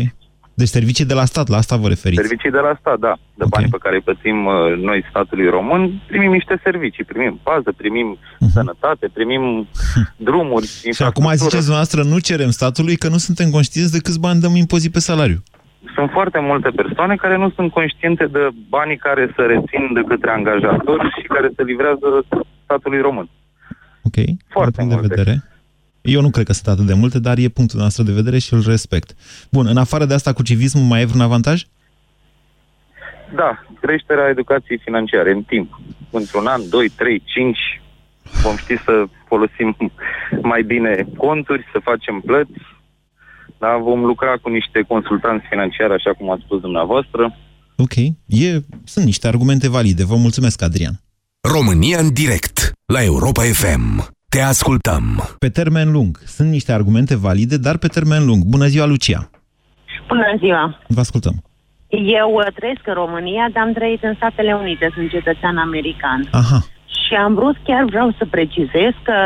Deci 0.61 0.69
servicii 0.79 1.05
de 1.13 1.15
la 1.21 1.25
stat, 1.33 1.47
la 1.49 1.57
asta 1.57 1.77
vă 1.77 1.89
referiți. 1.89 2.21
Servicii 2.23 2.51
de 2.59 2.63
la 2.69 2.73
stat, 2.81 2.99
da. 3.07 3.13
De 3.41 3.45
Ok. 3.45 3.51
bani 3.55 3.69
pe 3.75 3.83
care 3.85 3.95
îi 3.97 4.07
plătim 4.09 4.39
uh, 4.47 4.55
noi 4.89 4.99
statului 5.11 5.49
român, 5.57 5.81
primim 6.11 6.33
niște 6.39 6.61
servicii. 6.67 7.05
Primim 7.05 7.41
pază, 7.43 7.71
primim 7.77 8.09
sănătate, 8.57 9.05
primim 9.19 9.45
drumuri, 10.29 10.69
Mhm. 10.85 10.93
Și 10.99 11.03
acum 11.03 11.27
ziceți 11.45 11.67
dumneavoastră, 11.69 12.01
nu 12.03 12.19
cerem 12.19 12.51
statului 12.51 12.97
că 13.03 13.09
nu 13.09 13.17
suntem 13.27 13.49
conștienți 13.51 13.93
de 13.93 13.99
câți 14.07 14.21
bani 14.21 14.41
dăm 14.41 14.55
impozit 14.65 14.93
pe 14.93 14.99
salariu. 15.11 15.41
Sunt 15.95 16.11
foarte 16.11 16.39
multe 16.51 16.69
persoane 16.81 17.15
care 17.17 17.37
nu 17.37 17.51
sunt 17.57 17.71
conștiente 17.79 18.25
de 18.37 18.43
banii 18.69 18.97
care 19.07 19.33
se 19.37 19.43
rețin 19.43 19.83
de 19.95 20.03
către 20.09 20.31
angajatori 20.31 21.05
și 21.21 21.27
care 21.35 21.49
se 21.57 21.63
livrează 21.63 22.07
statului 22.65 23.01
român. 23.01 23.29
Ok? 24.03 24.17
Foarte 24.57 24.81
Un 24.83 24.89
punct 24.89 24.91
de 24.91 25.01
multe. 25.01 25.15
vedere. 25.15 25.35
Eu 26.03 26.21
nu 26.21 26.31
cred 26.31 26.47
că 26.47 26.53
sunt 26.53 26.67
atât 26.67 26.87
de 26.87 26.95
multe, 26.95 27.19
dar 27.19 27.39
e 27.39 27.49
punctul 27.49 27.81
nostru 27.81 28.03
de 28.03 28.13
vedere 28.13 28.39
și 28.39 28.55
îl 28.55 28.63
respect. 28.67 29.15
Bun, 29.51 29.67
în 29.67 29.77
afară 29.77 30.05
de 30.05 30.15
asta 30.15 30.33
cu 30.33 30.43
civismul 30.43 30.85
mai 30.85 31.01
e 31.01 31.05
vreun 31.05 31.23
avantaj? 31.23 31.63
Da, 33.35 33.65
creșterea 33.81 34.29
educației 34.29 34.81
financiare 34.85 35.31
în 35.31 35.43
timp. 35.43 35.81
Într-un 36.11 36.47
an, 36.47 36.69
2, 36.69 36.89
3, 36.89 37.23
5 37.25 37.59
vom 38.43 38.57
ști 38.57 38.77
să 38.77 39.05
folosim 39.27 39.77
mai 40.43 40.63
bine 40.63 41.07
conturi, 41.17 41.69
să 41.73 41.79
facem 41.83 42.21
plăți. 42.27 42.61
Da, 43.59 43.77
vom 43.77 44.05
lucra 44.05 44.37
cu 44.37 44.49
niște 44.49 44.81
consultanți 44.89 45.47
financiari, 45.49 45.93
așa 45.93 46.13
cum 46.13 46.31
ați 46.31 46.43
spus 46.45 46.61
dumneavoastră. 46.61 47.37
Ok, 47.77 47.97
e, 48.27 48.61
sunt 48.85 49.05
niște 49.05 49.27
argumente 49.29 49.69
valide. 49.69 50.05
Vă 50.05 50.17
mulțumesc, 50.17 50.63
Adrian. 50.63 51.01
România 51.49 51.99
în 51.99 52.13
direct 52.13 52.73
la 52.85 53.03
Europa 53.03 53.43
FM. 53.43 54.09
Te 54.37 54.41
ascultăm. 54.55 55.05
Pe 55.39 55.49
termen 55.49 55.93
lung, 55.93 56.13
sunt 56.37 56.49
niște 56.51 56.73
argumente 56.73 57.17
valide, 57.17 57.57
dar 57.67 57.77
pe 57.79 57.89
termen 57.97 58.23
lung. 58.29 58.41
Bună 58.55 58.67
ziua, 58.67 58.87
Lucia! 58.87 59.21
Bună 60.09 60.31
ziua! 60.39 60.79
Vă 60.97 61.01
ascultăm. 61.01 61.37
Eu 62.21 62.31
uh, 62.35 62.47
trăiesc 62.55 62.85
în 62.93 62.95
România, 63.03 63.45
dar 63.53 63.63
am 63.67 63.73
trăit 63.73 64.03
în 64.03 64.15
Statele 64.15 64.53
Unite, 64.55 64.91
sunt 64.95 65.11
cetățean 65.11 65.57
american. 65.57 66.21
Aha, 66.31 66.61
Și 67.05 67.15
am 67.15 67.35
vrut, 67.35 67.57
chiar 67.69 67.85
vreau 67.85 68.15
să 68.19 68.25
precizez 68.37 68.93
că 69.03 69.19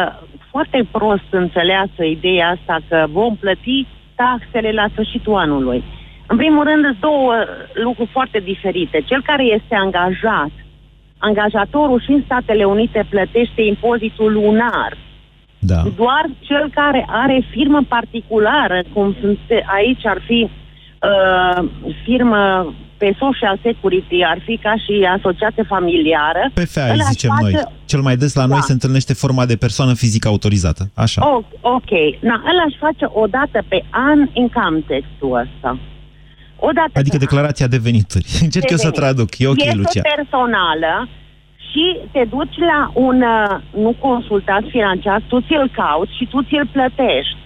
foarte 0.51 0.89
prost 0.91 1.29
înțeleasă 1.31 2.03
ideea 2.17 2.49
asta 2.57 2.77
că 2.89 2.99
vom 3.19 3.37
plăti 3.37 3.87
taxele 4.15 4.71
la 4.73 4.87
sfârșitul 4.93 5.35
anului. 5.35 5.85
În 6.27 6.37
primul 6.37 6.65
rând, 6.65 6.85
sunt 6.85 7.01
două 7.01 7.35
lucruri 7.87 8.11
foarte 8.17 8.39
diferite. 8.39 8.99
Cel 9.11 9.23
care 9.23 9.45
este 9.59 9.75
angajat, 9.75 10.53
angajatorul 11.29 12.01
și 12.05 12.11
în 12.11 12.23
Statele 12.25 12.65
Unite 12.65 13.07
plătește 13.09 13.63
impozitul 13.73 14.33
lunar. 14.33 14.93
da. 15.59 15.81
Doar 15.97 16.25
cel 16.41 16.71
care 16.75 17.07
are 17.09 17.39
firmă 17.51 17.81
particulară, 17.89 18.79
cum 18.93 19.17
sunt 19.21 19.39
aici 19.79 20.07
ar 20.07 20.21
fi 20.27 20.41
uh, 20.49 21.65
firmă 22.05 22.75
pe 22.97 23.15
social 23.19 23.59
security, 23.63 24.23
ar 24.25 24.39
fi 24.45 24.57
ca 24.63 24.75
și 24.85 25.07
asociație 25.19 25.63
familiară. 25.63 26.43
PFA, 26.55 26.85
îi 26.85 26.91
ăla 26.93 27.03
zicem 27.05 27.31
face- 27.31 27.43
noi. 27.43 27.63
Cel 27.85 28.01
mai 28.01 28.17
des 28.17 28.35
la 28.35 28.47
noi 28.47 28.57
Da. 28.61 28.69
se 28.71 28.73
întâlnește 28.73 29.15
forma 29.15 29.45
de 29.47 29.57
persoană 29.57 29.95
fizică 29.95 30.29
autorizată. 30.29 30.91
Așa. 30.95 31.21
Oh, 31.35 31.45
ok. 31.61 31.91
Na, 32.21 32.35
ăla 32.51 32.65
își 32.67 32.77
face 32.79 33.05
o 33.23 33.27
dată 33.27 33.59
pe 33.69 33.85
an 33.91 34.19
income 34.33 34.79
tax-ul 34.89 35.39
ăsta. 35.45 35.79
O 36.57 36.71
dată 36.75 36.91
Adică 36.95 37.17
pe 37.17 37.25
declarația 37.25 37.67
de 37.67 37.77
venituri. 37.89 38.27
Încerc 38.47 38.71
eu 38.71 38.77
să 38.77 38.89
venit. 38.91 39.01
traduc. 39.01 39.39
E 39.39 39.47
ok, 39.49 39.61
este 39.65 39.77
Lucia. 39.77 40.03
personală 40.17 41.09
și 41.71 41.85
te 42.13 42.25
duci 42.35 42.57
la 42.71 42.91
un, 42.95 43.23
uh, 43.23 43.61
nu 43.83 43.95
consultat 43.99 44.63
financiar, 44.69 45.23
tu 45.29 45.41
ți-l 45.41 45.71
cauți 45.75 46.17
și 46.17 46.25
tu 46.31 46.43
ți-l 46.43 46.67
plătești. 46.73 47.37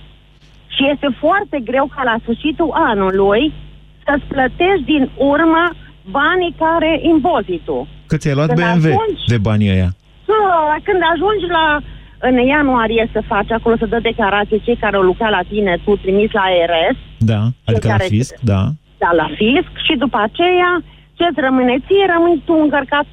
Și 0.74 0.82
este 0.92 1.08
foarte 1.20 1.58
greu 1.64 1.86
ca 1.96 2.02
la 2.04 2.16
sfârșitul 2.22 2.70
anului 2.72 3.52
să-ți 4.04 4.24
plătești 4.34 4.84
din 4.84 5.10
urmă 5.16 5.64
banii 6.10 6.54
care 6.58 7.00
impozitul. 7.02 7.86
Că 8.06 8.16
ți-ai 8.16 8.34
luat 8.34 8.46
Când 8.46 8.58
BMW 8.60 8.86
ajungi- 8.90 9.24
de 9.26 9.38
banii 9.38 9.70
ăia. 9.70 9.90
Ah, 10.28 10.80
Când 10.82 11.00
ajungi 11.12 11.46
la 11.58 11.80
în 12.20 12.36
ianuarie 12.46 13.08
să 13.12 13.20
faci 13.26 13.50
acolo, 13.50 13.76
să 13.78 13.86
dă 13.86 13.98
declarație 14.02 14.58
cei 14.64 14.76
care 14.76 14.96
au 14.96 15.02
lucrat 15.02 15.30
la 15.30 15.40
tine, 15.48 15.78
tu 15.84 15.96
trimis 15.96 16.30
la 16.32 16.40
ARS, 16.40 16.96
Da, 17.18 17.40
adică 17.64 17.86
la 17.86 17.92
care- 17.92 18.04
fisc, 18.08 18.34
da. 18.40 18.62
Da, 18.98 19.10
la 19.12 19.28
fisc 19.40 19.72
și 19.86 19.94
după 20.04 20.18
aceea 20.26 20.70
ce-ți 21.18 21.40
rămâne 21.46 21.76
ție, 21.86 22.04
rămâi 22.14 22.42
tu 22.44 22.52
încărcat 22.64 23.06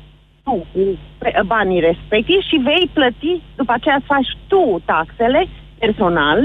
tu 0.44 0.52
cu 0.74 0.80
pre- 1.18 1.42
banii 1.46 1.80
respectivi 1.90 2.48
și 2.50 2.58
vei 2.70 2.90
plăti, 2.94 3.42
după 3.56 3.72
aceea 3.76 3.98
să 4.00 4.06
faci 4.14 4.32
tu 4.48 4.82
taxele 4.86 5.48
personal 5.80 6.40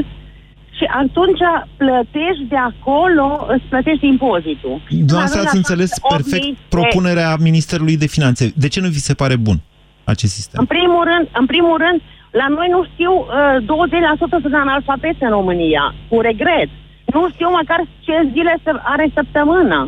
și 0.79 0.85
atunci 1.03 1.43
plătești 1.77 2.45
de 2.49 2.57
acolo, 2.71 3.47
îți 3.49 3.65
plătești 3.73 4.07
impozitul. 4.07 4.75
Dumneavoastră 4.89 5.41
În 5.41 5.47
ați 5.47 5.55
la 5.55 5.61
înțeles 5.63 5.91
8.000 5.91 6.17
perfect 6.17 6.45
de- 6.47 6.57
propunerea 6.69 7.37
Ministerului 7.49 7.97
de 7.97 8.07
Finanțe. 8.07 8.53
De 8.57 8.69
ce 8.69 8.81
nu 8.81 8.89
vi 8.89 9.07
se 9.09 9.15
pare 9.15 9.37
bun 9.37 9.57
acest 10.05 10.33
sistem? 10.33 10.61
În 10.61 10.67
primul 10.67 11.03
rând, 11.11 11.29
în 11.41 11.47
primul 11.47 11.77
rând 11.85 12.01
la 12.31 12.47
noi 12.49 12.69
nu 12.71 12.81
știu, 12.93 13.13
uh, 13.13 13.57
20% 13.65 14.39
sunt 14.45 14.55
analfabeti 14.55 15.23
în 15.27 15.31
România, 15.31 15.95
cu 16.09 16.21
regret. 16.21 16.69
Nu 17.17 17.23
știu 17.35 17.49
măcar 17.59 17.81
ce 18.07 18.15
zile 18.35 18.55
să- 18.65 18.81
are 18.95 19.07
săptămână. 19.19 19.79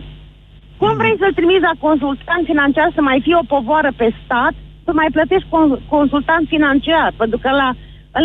Cum 0.80 0.92
vrei 0.96 1.16
să-l 1.20 1.32
trimiți 1.38 1.66
la 1.70 1.74
consultant 1.86 2.42
financiar 2.52 2.88
să 2.94 3.00
mai 3.02 3.18
fie 3.24 3.36
o 3.42 3.50
povoară 3.54 3.90
pe 3.96 4.08
stat, 4.24 4.54
să 4.86 4.90
mai 4.94 5.08
plătești 5.16 5.48
con- 5.54 5.80
consultant 5.96 6.44
financiar? 6.54 7.08
Pentru 7.16 7.38
că 7.44 7.50
la, 7.62 7.68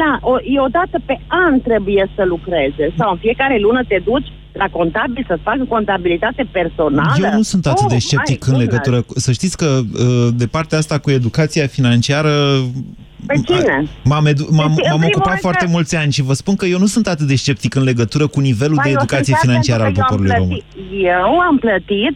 la, 0.01 0.11
o, 0.31 0.33
e 0.53 0.59
o 0.67 0.73
dată 0.79 0.97
pe 1.05 1.15
an 1.45 1.53
trebuie 1.67 2.03
să 2.15 2.23
lucreze. 2.33 2.85
Sau 2.97 3.11
în 3.11 3.17
fiecare 3.25 3.57
lună 3.65 3.81
te 3.87 3.99
duci 4.09 4.29
la 4.61 4.67
contabil 4.77 5.23
să-ți 5.27 5.41
facă 5.49 5.63
contabilitate 5.75 6.43
personală. 6.51 7.13
Eu 7.23 7.31
nu 7.33 7.41
sunt 7.41 7.65
atât 7.65 7.87
de 7.87 7.93
Oh, 7.99 8.05
sceptic 8.07 8.39
my 8.45 8.51
în 8.51 8.57
goodness. 8.57 8.69
legătură 8.71 9.01
cu... 9.01 9.19
Să 9.19 9.31
știți 9.31 9.57
că 9.57 9.69
uh, 9.83 10.27
de 10.41 10.47
partea 10.47 10.77
asta 10.77 10.97
cu 10.99 11.09
educația 11.11 11.67
financiară 11.67 12.33
Pe 13.27 13.35
cine? 13.45 13.75
M-am, 14.03 14.25
edu- 14.25 14.47
m-am, 14.51 14.73
Deci, 14.75 14.85
în 14.85 14.89
m-am 14.89 14.99
primul 14.99 15.05
ocupat 15.15 15.27
rând 15.35 15.39
foarte 15.47 15.65
că- 15.65 15.71
mulți 15.71 15.95
ani 15.95 16.11
și 16.11 16.21
vă 16.21 16.33
spun 16.33 16.55
că 16.55 16.65
eu 16.65 16.79
nu 16.79 16.85
sunt 16.85 17.07
atât 17.07 17.27
de 17.27 17.35
sceptic 17.35 17.75
în 17.75 17.83
legătură 17.83 18.27
cu 18.27 18.39
nivelul 18.39 18.75
Ba, 18.75 18.81
de 18.83 18.89
eu 18.89 18.95
sunt 18.97 19.03
educație 19.03 19.33
chiar 19.33 19.41
financiară 19.45 19.83
al 19.83 19.87
pentru 19.91 20.03
că 20.03 20.13
eu 20.13 20.17
am 20.17 20.23
poporului 20.23 20.39
român. 20.41 20.57
plătit- 20.59 21.05
Eu 21.19 21.39
am 21.49 21.57
plătit 21.65 22.15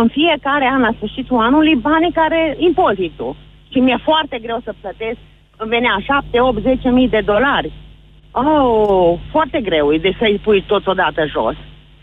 în 0.00 0.06
fiecare 0.18 0.66
an 0.74 0.80
la 0.86 0.92
sfârșitul 0.96 1.38
anului 1.48 1.74
banii 1.88 2.12
care, 2.20 2.40
impozitul. 2.68 3.32
Și 3.72 3.78
mi-e 3.84 3.98
foarte 4.10 4.36
greu 4.44 4.58
să 4.64 4.72
plătesc, 4.82 5.18
îmi 5.62 5.70
venea 5.76 5.94
7, 6.08 6.40
8, 6.40 6.62
10 6.62 6.88
mii 6.98 7.08
de 7.16 7.22
dolari. 7.32 7.70
Oh, 8.30 9.18
foarte 9.30 9.60
greu 9.68 9.92
e 9.92 9.98
de 9.98 10.12
să-i 10.18 10.40
pui 10.44 10.64
totodată 10.66 11.20
jos. 11.34 11.56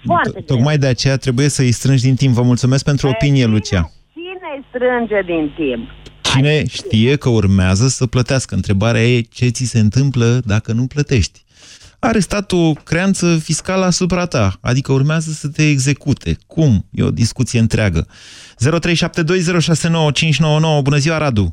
Foarte 0.06 0.30
greu. 0.32 0.44
Tocmai 0.52 0.78
de 0.78 0.88
aceea 0.88 1.18
trebuie 1.18 1.50
să-i 1.50 1.72
strângi 1.72 2.04
din 2.10 2.16
timp. 2.16 2.34
Vă 2.34 2.42
mulțumesc 2.42 2.84
pentru 2.86 3.08
opinie, 3.08 3.46
Lucia. 3.46 3.82
Cine 4.14 4.48
îi 4.56 4.64
strânge 4.70 5.20
din 5.26 5.52
timp? 5.56 5.90
Cine 6.36 6.66
știe 6.68 7.16
că 7.16 7.30
urmează 7.30 7.88
să 7.88 8.06
plătească? 8.06 8.56
Întrebarea 8.56 9.02
e 9.02 9.22
ce 9.22 9.48
ți 9.48 9.64
se 9.74 9.80
întâmplă 9.80 10.26
dacă 10.54 10.70
nu 10.72 10.86
plătești. 10.94 11.44
Are 12.00 12.20
statul 12.20 12.70
o 12.70 12.74
creanță 12.90 13.26
fiscală 13.48 13.86
asupra 13.86 14.26
ta, 14.26 14.46
adică 14.62 14.90
urmează 14.92 15.30
să 15.42 15.48
te 15.56 15.64
execute. 15.70 16.32
Cum? 16.48 16.72
E 16.92 17.04
o 17.04 17.18
discuție 17.24 17.60
întreagă. 17.60 18.02
0372069599. 18.08 18.10
Bună 20.90 21.00
ziua, 21.04 21.18
Radu! 21.18 21.48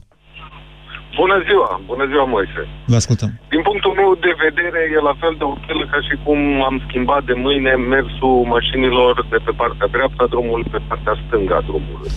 Bună 1.22 1.38
ziua, 1.48 1.70
bună 1.90 2.04
ziua, 2.10 2.24
Moise. 2.24 2.62
Vă 2.86 2.96
ascultăm. 3.02 3.30
Din 3.54 3.62
punctul 3.68 3.92
meu 4.00 4.10
de 4.26 4.32
vedere, 4.44 4.80
e 4.96 5.08
la 5.10 5.16
fel 5.22 5.34
de 5.38 5.44
util 5.54 5.80
ca 5.92 5.98
și 6.06 6.14
cum 6.24 6.38
am 6.68 6.76
schimbat 6.86 7.22
de 7.30 7.36
mâine 7.44 7.72
mersul 7.94 8.36
mașinilor 8.54 9.26
de 9.32 9.38
pe 9.46 9.52
partea 9.60 9.88
dreaptă 9.96 10.20
a 10.24 10.32
drumului 10.34 10.68
pe 10.74 10.80
partea 10.88 11.14
stângă 11.24 11.54
a 11.56 11.66
drumului. 11.68 12.10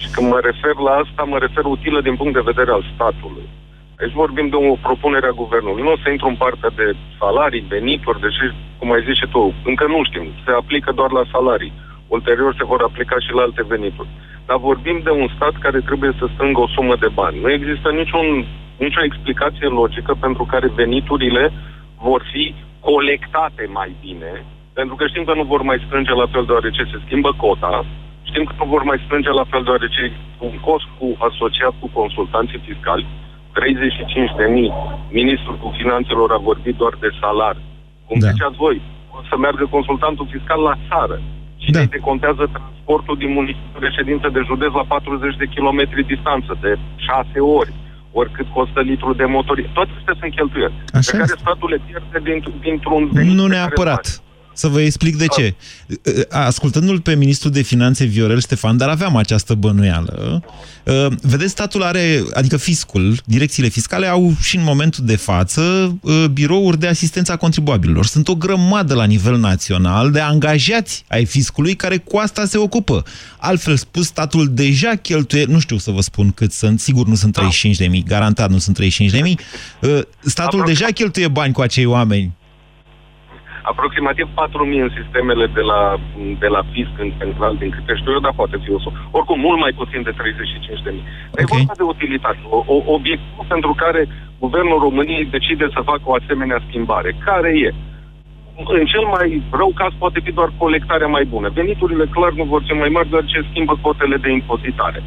Și 0.00 0.08
când 0.14 0.26
mă 0.32 0.38
refer 0.48 0.74
la 0.86 0.92
asta, 1.02 1.22
mă 1.32 1.38
refer 1.38 1.64
utilă 1.64 2.00
din 2.00 2.16
punct 2.20 2.34
de 2.34 2.48
vedere 2.50 2.70
al 2.70 2.84
statului. 2.94 3.46
Aici 4.00 4.20
vorbim 4.22 4.48
de 4.48 4.56
o 4.56 4.74
propunere 4.86 5.26
a 5.28 5.40
guvernului. 5.42 5.82
Nu 5.82 5.92
o 5.94 6.00
să 6.02 6.10
intru 6.10 6.28
în 6.30 6.38
partea 6.44 6.70
de 6.80 6.86
salarii, 7.20 7.68
venituri, 7.74 8.22
deși, 8.26 8.44
cum 8.78 8.88
ai 8.92 9.06
zis 9.06 9.16
și 9.20 9.28
tu, 9.34 9.42
încă 9.70 9.84
nu 9.86 10.00
știm. 10.08 10.26
Se 10.44 10.50
aplică 10.60 10.90
doar 10.98 11.10
la 11.18 11.24
salarii. 11.32 11.72
Ulterior 12.16 12.52
se 12.58 12.64
vor 12.70 12.80
aplica 12.82 13.16
și 13.24 13.32
la 13.36 13.42
alte 13.42 13.62
venituri. 13.74 14.08
Dar 14.48 14.58
vorbim 14.68 14.98
de 15.06 15.12
un 15.20 15.28
stat 15.36 15.54
care 15.64 15.80
trebuie 15.88 16.12
să 16.18 16.24
strângă 16.26 16.60
o 16.60 16.72
sumă 16.74 16.94
de 17.04 17.10
bani. 17.20 17.40
Nu 17.42 17.50
există 17.50 17.88
niciun, 18.00 18.26
nicio 18.84 19.02
explicație 19.08 19.68
logică 19.80 20.12
pentru 20.24 20.44
care 20.52 20.78
veniturile 20.82 21.44
vor 22.08 22.20
fi 22.32 22.44
colectate 22.80 23.64
mai 23.78 23.90
bine, 24.04 24.32
pentru 24.72 24.94
că 24.94 25.04
știm 25.06 25.24
că 25.24 25.34
nu 25.34 25.44
vor 25.52 25.62
mai 25.62 25.82
strânge 25.86 26.12
la 26.12 26.26
fel 26.32 26.44
deoarece 26.44 26.82
se 26.82 26.98
schimbă 27.04 27.30
cota, 27.36 27.84
știm 28.30 28.44
că 28.48 28.54
nu 28.60 28.66
vor 28.74 28.82
mai 28.90 29.02
strânge 29.04 29.30
la 29.40 29.44
fel 29.50 29.62
deoarece 29.68 30.00
e 30.08 30.12
un 30.50 30.56
cost 30.68 30.86
cu, 30.98 31.06
asociat 31.28 31.74
cu 31.80 31.86
consultanții 32.00 32.60
fiscali, 32.68 33.04
35 33.52 34.30
de 34.40 34.46
mii. 34.56 34.72
Ministrul 35.20 35.56
cu 35.62 35.68
finanțelor 35.80 36.28
a 36.32 36.40
vorbit 36.50 36.74
doar 36.82 36.94
de 37.04 37.10
salar. 37.20 37.56
Cum 38.08 38.16
Da. 38.18 38.26
da. 38.26 38.32
ziceați 38.32 38.56
voi, 38.64 38.76
o 39.16 39.18
să 39.30 39.34
meargă 39.44 39.64
consultantul 39.76 40.26
fiscal 40.34 40.60
la 40.70 40.74
țară 40.88 41.16
și 41.62 41.70
Da. 41.70 41.78
da. 41.78 41.84
decontează 41.96 42.44
transportul 42.56 43.16
din 43.22 43.30
municipiul 43.38 43.82
de 43.86 43.90
ședință 43.98 44.26
de 44.36 44.40
județ 44.50 44.72
la 44.80 44.84
40 44.94 45.36
de 45.42 45.46
kilometri 45.54 46.08
distanță, 46.12 46.52
de 46.64 46.70
6 47.08 47.38
ori, 47.60 47.72
oricât 48.20 48.46
costă 48.56 48.80
litru 48.90 49.10
de 49.20 49.24
motorie. 49.36 49.68
Toate 49.76 49.92
astea 49.98 50.14
sunt 50.20 50.32
cheltuieli, 50.38 50.74
Așa 50.98 51.10
pe 51.10 51.16
care 51.18 51.30
este. 51.32 51.44
statul 51.46 51.68
le 51.74 51.78
pierde 51.86 52.18
dintr- 52.30 52.54
dintr-un 52.66 53.02
venit 53.18 53.34
Nu 53.40 53.42
pe 53.44 53.48
care 53.48 53.54
neapărat. 53.56 54.04
Îl 54.62 54.72
face. 54.72 54.76
Să 54.76 54.78
vă 54.78 54.80
explic 54.80 55.16
de 55.16 55.26
ce. 55.26 55.54
Ascultându-l 56.28 57.00
pe 57.00 57.14
ministrul 57.14 57.50
de 57.50 57.62
finanțe 57.62 58.04
Viorel 58.04 58.40
Ștefan, 58.40 58.76
dar 58.76 58.88
aveam 58.88 59.16
această 59.16 59.54
bănuială, 59.54 60.42
vedeți, 61.22 61.50
statul 61.50 61.82
are, 61.82 62.22
adică 62.34 62.56
fiscul, 62.56 63.20
direcțiile 63.24 63.68
fiscale 63.68 64.06
au 64.06 64.32
și 64.42 64.56
în 64.56 64.62
momentul 64.64 65.04
de 65.06 65.16
față 65.16 65.96
birouri 66.32 66.78
de 66.78 66.86
asistență 66.86 67.32
a 67.32 67.36
contribuabililor. 67.36 68.06
Sunt 68.06 68.28
o 68.28 68.34
grămadă 68.34 68.94
la 68.94 69.04
nivel 69.04 69.36
național 69.38 70.10
de 70.10 70.20
angajați 70.20 71.04
ai 71.08 71.24
fiscului 71.24 71.74
care 71.74 71.96
cu 71.96 72.16
asta 72.16 72.44
se 72.44 72.58
ocupă. 72.58 73.04
Altfel 73.38 73.76
spus, 73.76 74.06
statul 74.06 74.48
deja 74.52 74.94
cheltuie, 74.94 75.44
nu 75.44 75.58
știu 75.58 75.78
să 75.78 75.90
vă 75.90 76.00
spun 76.00 76.30
cât 76.30 76.52
sunt, 76.52 76.80
sigur 76.80 77.06
nu 77.06 77.14
sunt 77.14 77.32
35 77.32 77.76
de 77.76 77.86
mii, 77.86 78.04
garantat 78.06 78.50
nu 78.50 78.58
sunt 78.58 78.76
35 78.76 79.10
de 79.10 79.20
mii, 79.22 79.38
statul 80.24 80.62
deja 80.66 80.86
cheltuie 80.86 81.28
bani 81.28 81.52
cu 81.52 81.60
acei 81.60 81.84
oameni 81.84 82.38
aproximativ 83.62 84.26
4.000 84.26 84.86
în 84.86 84.90
sistemele 84.98 85.46
de 85.46 85.60
la, 85.60 85.80
de 86.38 86.46
la 86.46 86.62
fisc 86.72 86.94
în 87.04 87.10
central, 87.18 87.54
din 87.56 87.70
câte 87.70 87.94
știu 87.96 88.12
eu, 88.12 88.24
dar 88.26 88.32
poate 88.40 88.56
fi 88.64 88.70
o 88.72 88.78
sumă. 88.78 88.96
Oricum, 89.10 89.38
mult 89.40 89.58
mai 89.60 89.72
puțin 89.80 90.02
de 90.02 90.12
35.000. 90.12 90.16
Okay. 90.16 91.44
E 91.44 91.52
vorba 91.56 91.74
de 91.80 91.82
utilitate. 91.94 92.40
O, 92.48 92.58
o, 92.74 92.76
obiectul 92.96 93.44
pentru 93.48 93.72
care 93.82 94.08
Guvernul 94.44 94.78
României 94.86 95.32
decide 95.36 95.66
să 95.74 95.80
facă 95.90 96.04
o 96.04 96.16
asemenea 96.20 96.64
schimbare. 96.68 97.10
Care 97.24 97.50
e? 97.66 97.70
În 98.78 98.84
cel 98.92 99.04
mai 99.16 99.42
rău 99.50 99.70
caz 99.74 99.92
poate 99.98 100.20
fi 100.24 100.32
doar 100.32 100.50
colectarea 100.56 101.06
mai 101.06 101.24
bună. 101.24 101.48
Veniturile 101.48 102.06
clar 102.06 102.32
nu 102.32 102.44
vor 102.44 102.62
fi 102.66 102.72
mai 102.72 102.88
mari, 102.88 103.08
doar 103.08 103.24
ce 103.24 103.46
schimbă 103.50 103.78
cotele 103.80 104.16
de 104.16 104.30
impozitare. 104.30 105.02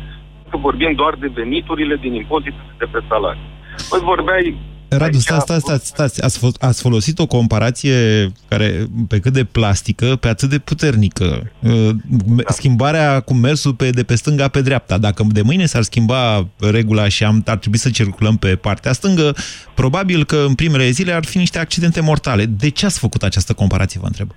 Că 0.49 0.57
vorbim 0.57 0.91
doar 0.93 1.13
de 1.19 1.29
veniturile 1.33 1.95
din 1.95 2.13
impozitele 2.13 2.73
de 2.77 2.87
pe 2.91 2.99
salarii. 3.09 3.49
Păi 3.89 3.99
vorbeai 3.99 4.57
Radu, 4.97 5.17
stați, 5.17 5.41
stați, 5.43 5.61
stați, 5.61 5.87
stați. 5.87 6.23
Ați, 6.23 6.37
fo- 6.39 6.59
ați 6.59 6.81
folosit 6.81 7.19
o 7.19 7.25
comparație 7.25 7.95
care, 8.47 8.87
pe 9.07 9.19
cât 9.19 9.33
de 9.33 9.43
plastică, 9.43 10.15
pe 10.15 10.27
atât 10.27 10.49
de 10.49 10.59
puternică. 10.59 11.51
Uh, 11.59 11.89
Schimbarea 12.47 13.19
cu 13.19 13.33
mersul 13.33 13.73
pe, 13.73 13.89
de 13.89 14.03
pe 14.03 14.15
stânga 14.15 14.47
pe 14.47 14.61
dreapta. 14.61 14.97
Dacă 14.97 15.23
de 15.27 15.41
mâine 15.41 15.65
s-ar 15.65 15.81
schimba 15.81 16.47
regula 16.71 17.07
și 17.07 17.23
am, 17.23 17.43
ar 17.45 17.57
trebui 17.57 17.77
să 17.77 17.89
circulăm 17.89 18.37
pe 18.37 18.55
partea 18.55 18.91
stângă, 18.91 19.35
probabil 19.73 20.23
că 20.25 20.37
în 20.47 20.55
primele 20.55 20.89
zile 20.89 21.11
ar 21.13 21.25
fi 21.25 21.37
niște 21.37 21.59
accidente 21.59 22.01
mortale. 22.01 22.45
De 22.45 22.69
ce 22.69 22.85
ați 22.85 22.99
făcut 22.99 23.23
această 23.23 23.53
comparație, 23.53 23.99
vă 23.99 24.05
întreb? 24.05 24.29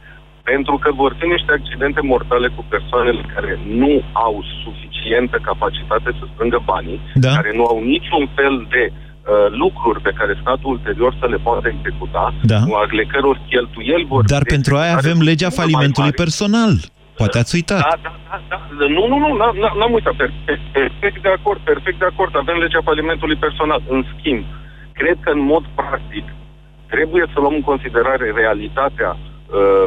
Pentru 0.43 0.77
că 0.83 0.91
vor 1.03 1.17
fi 1.21 1.27
niște 1.27 1.53
accidente 1.59 2.01
mortale 2.01 2.49
cu 2.57 2.65
persoanele 2.75 3.23
care 3.35 3.59
nu 3.81 3.93
au 4.13 4.45
suficientă 4.65 5.37
capacitate 5.43 6.11
să 6.19 6.25
strângă 6.33 6.63
banii, 6.65 7.01
Da. 7.15 7.33
care 7.39 7.51
nu 7.59 7.65
au 7.73 7.79
niciun 7.95 8.25
fel 8.39 8.55
de 8.75 8.83
uh, 8.91 9.06
lucruri 9.63 10.01
pe 10.07 10.13
care 10.19 10.39
statul 10.41 10.71
ulterior 10.77 11.13
să 11.21 11.27
le 11.27 11.37
poată 11.47 11.69
executa, 11.77 12.35
Da. 12.53 12.61
ale 12.83 13.05
căror 13.13 13.37
cheltuieli 13.49 14.05
vor 14.13 14.23
Dar 14.35 14.43
fi 14.43 14.49
de 14.49 14.55
pentru 14.55 14.73
aia 14.75 14.83
executare 14.85 15.13
avem 15.13 15.27
legea 15.31 15.49
mult 15.49 15.57
mai 15.57 15.65
falimentului 15.65 16.11
mari. 16.13 16.23
personal. 16.25 16.73
Poate 17.21 17.39
ați 17.39 17.55
uitat. 17.59 17.81
Da, 17.89 17.95
da, 18.07 18.13
da, 18.31 18.37
da. 18.49 18.59
Nu, 18.97 19.03
nu, 19.11 19.17
nu, 19.25 19.29
n-am- 19.41 19.57
n-am 19.63 19.75
n-am 19.79 19.93
uitat. 19.99 20.15
Per- 20.21 20.33
per- 20.47 20.65
Perfect 20.79 21.19
de 21.27 21.33
acord, 21.39 21.61
perfect 21.73 21.99
de 22.03 22.09
acord. 22.13 22.33
Avem 22.37 22.57
legea 22.65 22.81
falimentului 22.91 23.37
personal. 23.47 23.81
În 23.95 24.01
schimb, 24.13 24.43
cred 25.01 25.17
că 25.25 25.31
în 25.37 25.43
mod 25.53 25.65
practic 25.81 26.25
trebuie 26.95 27.25
să 27.33 27.37
luăm 27.41 27.55
în 27.61 27.67
considerare 27.73 28.27
realitatea 28.43 29.11
uh, 29.17 29.85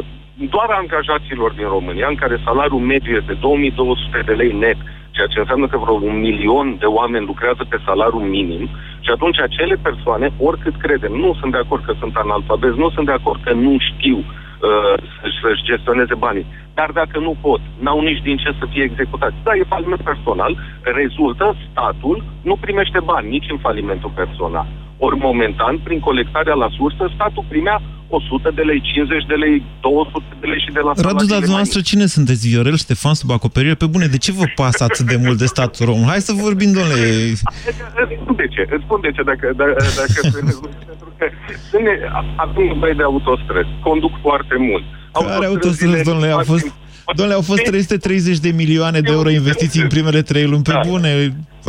doar 0.48 0.68
a 0.70 0.80
angajaților 0.82 1.52
din 1.52 1.68
România, 1.76 2.06
în 2.08 2.14
care 2.14 2.44
salariul 2.44 2.80
mediu 2.80 3.16
este 3.16 3.32
2200 3.32 4.22
de 4.26 4.32
lei 4.32 4.52
net, 4.52 4.76
ceea 5.10 5.26
ce 5.26 5.38
înseamnă 5.38 5.66
că 5.66 5.78
vreo 5.78 5.94
un 5.94 6.18
milion 6.20 6.76
de 6.78 6.86
oameni 6.86 7.26
lucrează 7.26 7.66
pe 7.68 7.78
salariul 7.84 8.22
minim 8.22 8.68
și 9.00 9.10
atunci 9.10 9.40
acele 9.40 9.76
persoane, 9.82 10.32
oricât 10.38 10.76
credem, 10.76 11.12
nu 11.12 11.34
sunt 11.40 11.52
de 11.52 11.58
acord 11.58 11.84
că 11.84 11.94
sunt 11.98 12.14
analfabezi, 12.16 12.78
nu 12.78 12.90
sunt 12.90 13.06
de 13.06 13.12
acord 13.12 13.40
că 13.42 13.52
nu 13.52 13.76
știu 13.78 14.18
uh, 14.18 14.94
să-și, 15.20 15.40
să-și 15.42 15.66
gestioneze 15.70 16.14
banii. 16.14 16.46
Dar 16.74 16.90
dacă 16.90 17.18
nu 17.18 17.36
pot, 17.40 17.60
n-au 17.78 18.00
nici 18.00 18.22
din 18.22 18.36
ce 18.36 18.50
să 18.58 18.64
fie 18.72 18.82
executați. 18.82 19.34
Da, 19.42 19.52
e 19.54 19.72
faliment 19.74 20.00
personal, 20.00 20.52
rezultă, 20.82 21.56
statul 21.70 22.24
nu 22.42 22.56
primește 22.56 23.00
bani 23.00 23.28
nici 23.28 23.50
în 23.50 23.58
falimentul 23.58 24.12
personal. 24.14 24.66
Ori 25.06 25.18
momentan, 25.28 25.74
prin 25.86 26.00
colectarea 26.08 26.54
la 26.62 26.68
sursă, 26.78 27.02
statul 27.16 27.44
primea 27.48 27.76
100 28.08 28.50
de 28.58 28.62
lei, 28.62 28.80
50 28.80 29.24
de 29.32 29.34
lei, 29.34 29.54
200 29.80 30.24
de 30.40 30.46
lei 30.46 30.60
și 30.64 30.72
de 30.76 30.82
la 30.86 30.92
Radu, 30.92 31.00
dar 31.00 31.10
salariile 31.10 31.34
mai 31.36 31.46
dumneavoastră 31.46 31.80
cine 31.90 32.06
sunteți? 32.16 32.48
Viorel 32.48 32.78
Ștefan 32.84 33.14
sub 33.14 33.30
acoperire? 33.30 33.74
Pe 33.74 33.86
bune, 33.94 34.06
de 34.14 34.20
ce 34.24 34.32
vă 34.32 34.46
pasă 34.60 34.82
atât 34.84 35.06
de 35.12 35.18
mult 35.24 35.38
de 35.42 35.46
statul 35.54 35.86
român? 35.90 36.08
Hai 36.12 36.28
să 36.28 36.32
vorbim, 36.46 36.70
domnule. 36.78 37.00
Îți 37.32 37.42
spun 38.22 38.34
de 38.42 38.46
ce, 38.54 38.62
îți 38.74 38.84
spun 38.86 38.98
de 39.06 39.10
ce, 39.16 39.22
dacă, 39.30 39.46
dacă, 39.60 39.76
dacă 40.00 40.18
pentru 40.88 41.08
că 41.18 41.24
ne, 41.86 41.94
avem 42.44 42.64
nevoie 42.72 42.94
de 43.00 43.02
autostrăzi, 43.02 43.72
conduc 43.86 44.14
foarte 44.26 44.56
mult. 44.68 44.84
Care 45.12 45.46
autostrăzi, 45.46 46.04
domnule, 46.10 46.30
au 46.30 46.44
fost... 46.52 46.66
Domnule, 47.16 47.38
au 47.38 47.46
fost 47.50 47.62
330 47.62 48.38
de 48.38 48.50
milioane 48.62 49.00
de 49.00 49.12
euro 49.12 49.30
investiții 49.30 49.82
în 49.82 49.88
primele 49.88 50.22
trei 50.22 50.46
luni. 50.46 50.62
Pe 50.62 50.72
Da. 50.72 50.80
bune, 50.88 51.10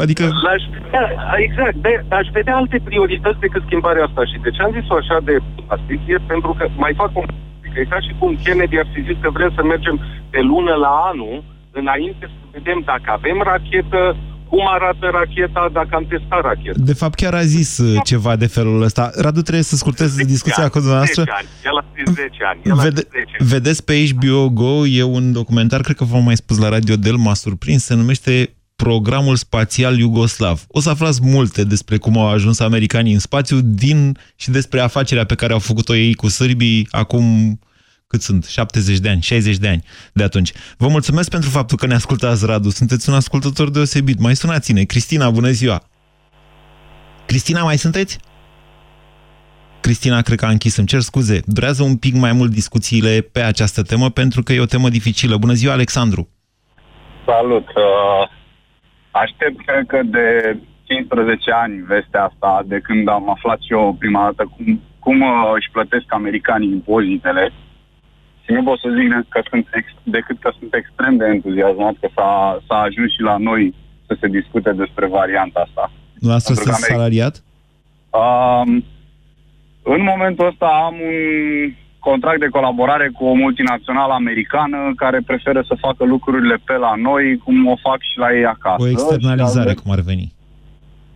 adică... 0.04 0.23
L-aș 0.47 0.63
vedea, 0.73 1.06
exact, 1.47 1.75
de, 1.75 1.93
aș 2.19 2.27
vedea 2.38 2.56
alte 2.56 2.77
priorități 2.84 3.39
decât 3.39 3.62
schimbarea 3.65 4.04
asta. 4.04 4.21
Și 4.25 4.38
de 4.45 4.49
ce 4.49 4.62
am 4.62 4.75
zis-o 4.80 4.95
așa 5.01 5.17
de 5.23 5.36
plastic 5.65 5.99
e 6.08 6.15
pentru 6.34 6.51
că 6.58 6.63
mai 6.84 6.93
fac 7.01 7.12
un 7.21 7.25
că 7.73 7.80
e 7.80 7.93
ca 7.93 7.99
și 8.06 8.13
cum 8.19 8.32
Kennedy 8.43 8.77
ar 8.77 8.88
fi 8.93 9.01
zis 9.10 9.17
că 9.21 9.30
vrem 9.38 9.51
să 9.58 9.63
mergem 9.63 9.95
de 10.36 10.41
lună 10.51 10.73
la 10.86 10.91
anul 11.12 11.43
înainte 11.82 12.25
să 12.34 12.39
vedem 12.56 12.80
dacă 12.91 13.08
avem 13.17 13.38
rachetă, 13.51 14.01
cum 14.52 14.68
arată 14.68 15.06
racheta, 15.20 15.70
dacă 15.74 15.90
am 15.92 16.06
testat 16.10 16.42
racheta. 16.42 16.80
De 16.92 16.94
fapt, 16.94 17.16
chiar 17.16 17.34
a 17.34 17.44
zis 17.44 17.78
uh, 17.78 18.00
ceva 18.04 18.36
de 18.36 18.46
felul 18.46 18.82
ăsta. 18.82 19.12
Radu, 19.16 19.42
trebuie 19.42 19.64
să 19.64 19.76
scurtez 19.76 20.16
discuția 20.16 20.70
cu 20.70 20.78
dumneavoastră. 20.80 21.22
10 21.22 21.32
ani. 21.40 21.48
El 21.66 21.78
a 21.78 21.84
zis 21.96 22.14
10 22.14 22.30
ani. 22.52 22.62
El 22.64 22.80
a 22.80 22.82
Vede, 22.82 23.02
zis 23.02 23.10
10 23.12 23.26
ani. 23.40 23.50
vedeți 23.50 23.84
pe 23.84 24.06
HBO 24.10 24.50
Go, 24.50 24.88
e 24.88 25.04
un 25.04 25.32
documentar, 25.32 25.82
cred 25.82 25.96
că 25.96 26.04
v-am 26.04 26.24
mai 26.24 26.36
spus 26.36 26.58
la 26.58 26.70
Radio 26.70 26.96
Del, 26.96 27.16
m-a 27.16 27.34
surprins, 27.34 27.84
se 27.84 27.94
numește 27.96 28.56
programul 28.76 29.36
spațial 29.36 29.98
iugoslav. 29.98 30.64
O 30.68 30.80
să 30.80 30.90
aflați 30.90 31.20
multe 31.24 31.64
despre 31.64 31.98
cum 31.98 32.18
au 32.18 32.28
ajuns 32.28 32.60
americanii 32.60 33.14
în 33.14 33.20
spațiu 33.20 33.60
din 33.62 34.18
și 34.36 34.50
despre 34.50 34.80
afacerea 34.80 35.26
pe 35.26 35.36
care 35.36 35.54
au 35.54 35.60
făcut-o 35.60 35.96
ei 35.96 36.14
cu 36.14 36.28
sârbii 36.28 36.88
acum 36.92 37.24
cât 38.12 38.21
sunt? 38.21 38.45
70 38.45 38.97
de 38.97 39.10
ani, 39.10 39.21
60 39.21 39.58
de 39.58 39.67
ani 39.67 39.84
de 40.13 40.24
atunci. 40.24 40.52
Vă 40.78 40.88
mulțumesc 40.88 41.30
pentru 41.30 41.50
faptul 41.50 41.78
că 41.78 41.86
ne 41.88 41.93
ascultați, 41.93 42.45
Radu. 42.45 42.69
Sunteți 42.69 43.10
un 43.10 43.15
ascultător 43.15 43.69
deosebit. 43.69 44.19
Mai 44.19 44.36
sunați-ne. 44.36 44.84
Cristina, 44.84 45.30
bună 45.30 45.50
ziua! 45.50 45.78
Cristina, 47.26 47.63
mai 47.63 47.78
sunteți? 47.78 48.19
Cristina, 49.82 50.21
cred 50.21 50.38
că 50.39 50.45
a 50.45 50.56
închis, 50.56 50.78
îmi 50.78 50.88
cer 50.88 51.00
scuze. 51.00 51.39
Durează 51.45 51.84
un 51.84 51.97
pic 51.97 52.13
mai 52.15 52.34
mult 52.39 52.52
discuțiile 52.52 53.13
pe 53.36 53.41
această 53.41 53.82
temă, 53.82 54.10
pentru 54.10 54.43
că 54.43 54.54
e 54.54 54.67
o 54.67 54.74
temă 54.76 54.89
dificilă. 54.89 55.38
Bună 55.38 55.54
ziua, 55.54 55.74
Alexandru! 55.74 56.30
Salut! 57.26 57.67
Uh, 57.67 58.24
aștept, 59.12 59.65
cred 59.65 59.86
că 59.88 60.00
de 60.04 60.58
15 60.84 61.52
ani 61.52 61.76
vestea 61.88 62.24
asta, 62.24 62.63
de 62.65 62.80
când 62.80 63.08
am 63.08 63.30
aflat 63.30 63.60
și 63.62 63.74
eu 63.74 63.95
prima 64.00 64.24
dată 64.24 64.43
cum, 64.56 64.82
cum 65.00 65.21
uh, 65.21 65.52
își 65.56 65.71
plătesc 65.71 66.06
americanii 66.08 66.69
impozitele. 66.69 67.52
Și 68.52 68.58
nu 68.58 68.64
pot 68.64 68.80
să 68.80 68.90
zic 68.98 69.30
că 69.30 69.42
sunt 69.50 69.68
ex- 69.74 70.04
decât 70.04 70.38
că 70.40 70.50
sunt 70.60 70.74
extrem 70.74 71.18
de 71.18 71.26
entuziasmat 71.26 71.94
că 72.00 72.08
s-a, 72.16 72.62
s-a 72.68 72.78
ajuns 72.88 73.10
și 73.16 73.22
la 73.22 73.38
noi 73.38 73.74
să 74.08 74.14
se 74.20 74.28
discute 74.28 74.72
despre 74.72 75.08
varianta 75.08 75.60
asta. 75.68 75.92
Nu 76.20 76.32
asta 76.32 76.54
să 76.54 76.72
salariat? 76.72 77.44
Um, 78.22 78.70
în 79.84 80.02
momentul 80.04 80.48
ăsta 80.48 80.68
am 80.88 80.94
un 80.94 81.18
contract 82.00 82.40
de 82.40 82.54
colaborare 82.58 83.10
cu 83.14 83.26
o 83.26 83.34
multinațională 83.34 84.14
americană 84.14 84.78
care 84.96 85.20
preferă 85.26 85.62
să 85.68 85.76
facă 85.86 86.04
lucrurile 86.06 86.56
pe 86.66 86.74
la 86.74 86.94
noi, 86.96 87.38
cum 87.44 87.68
o 87.68 87.76
fac 87.76 88.00
și 88.02 88.18
la 88.18 88.34
ei 88.38 88.46
acasă. 88.46 88.84
O 88.84 88.88
externalizare, 88.88 89.70
și 89.70 89.76
cum 89.76 89.92
ar 89.92 90.00
veni. 90.00 90.34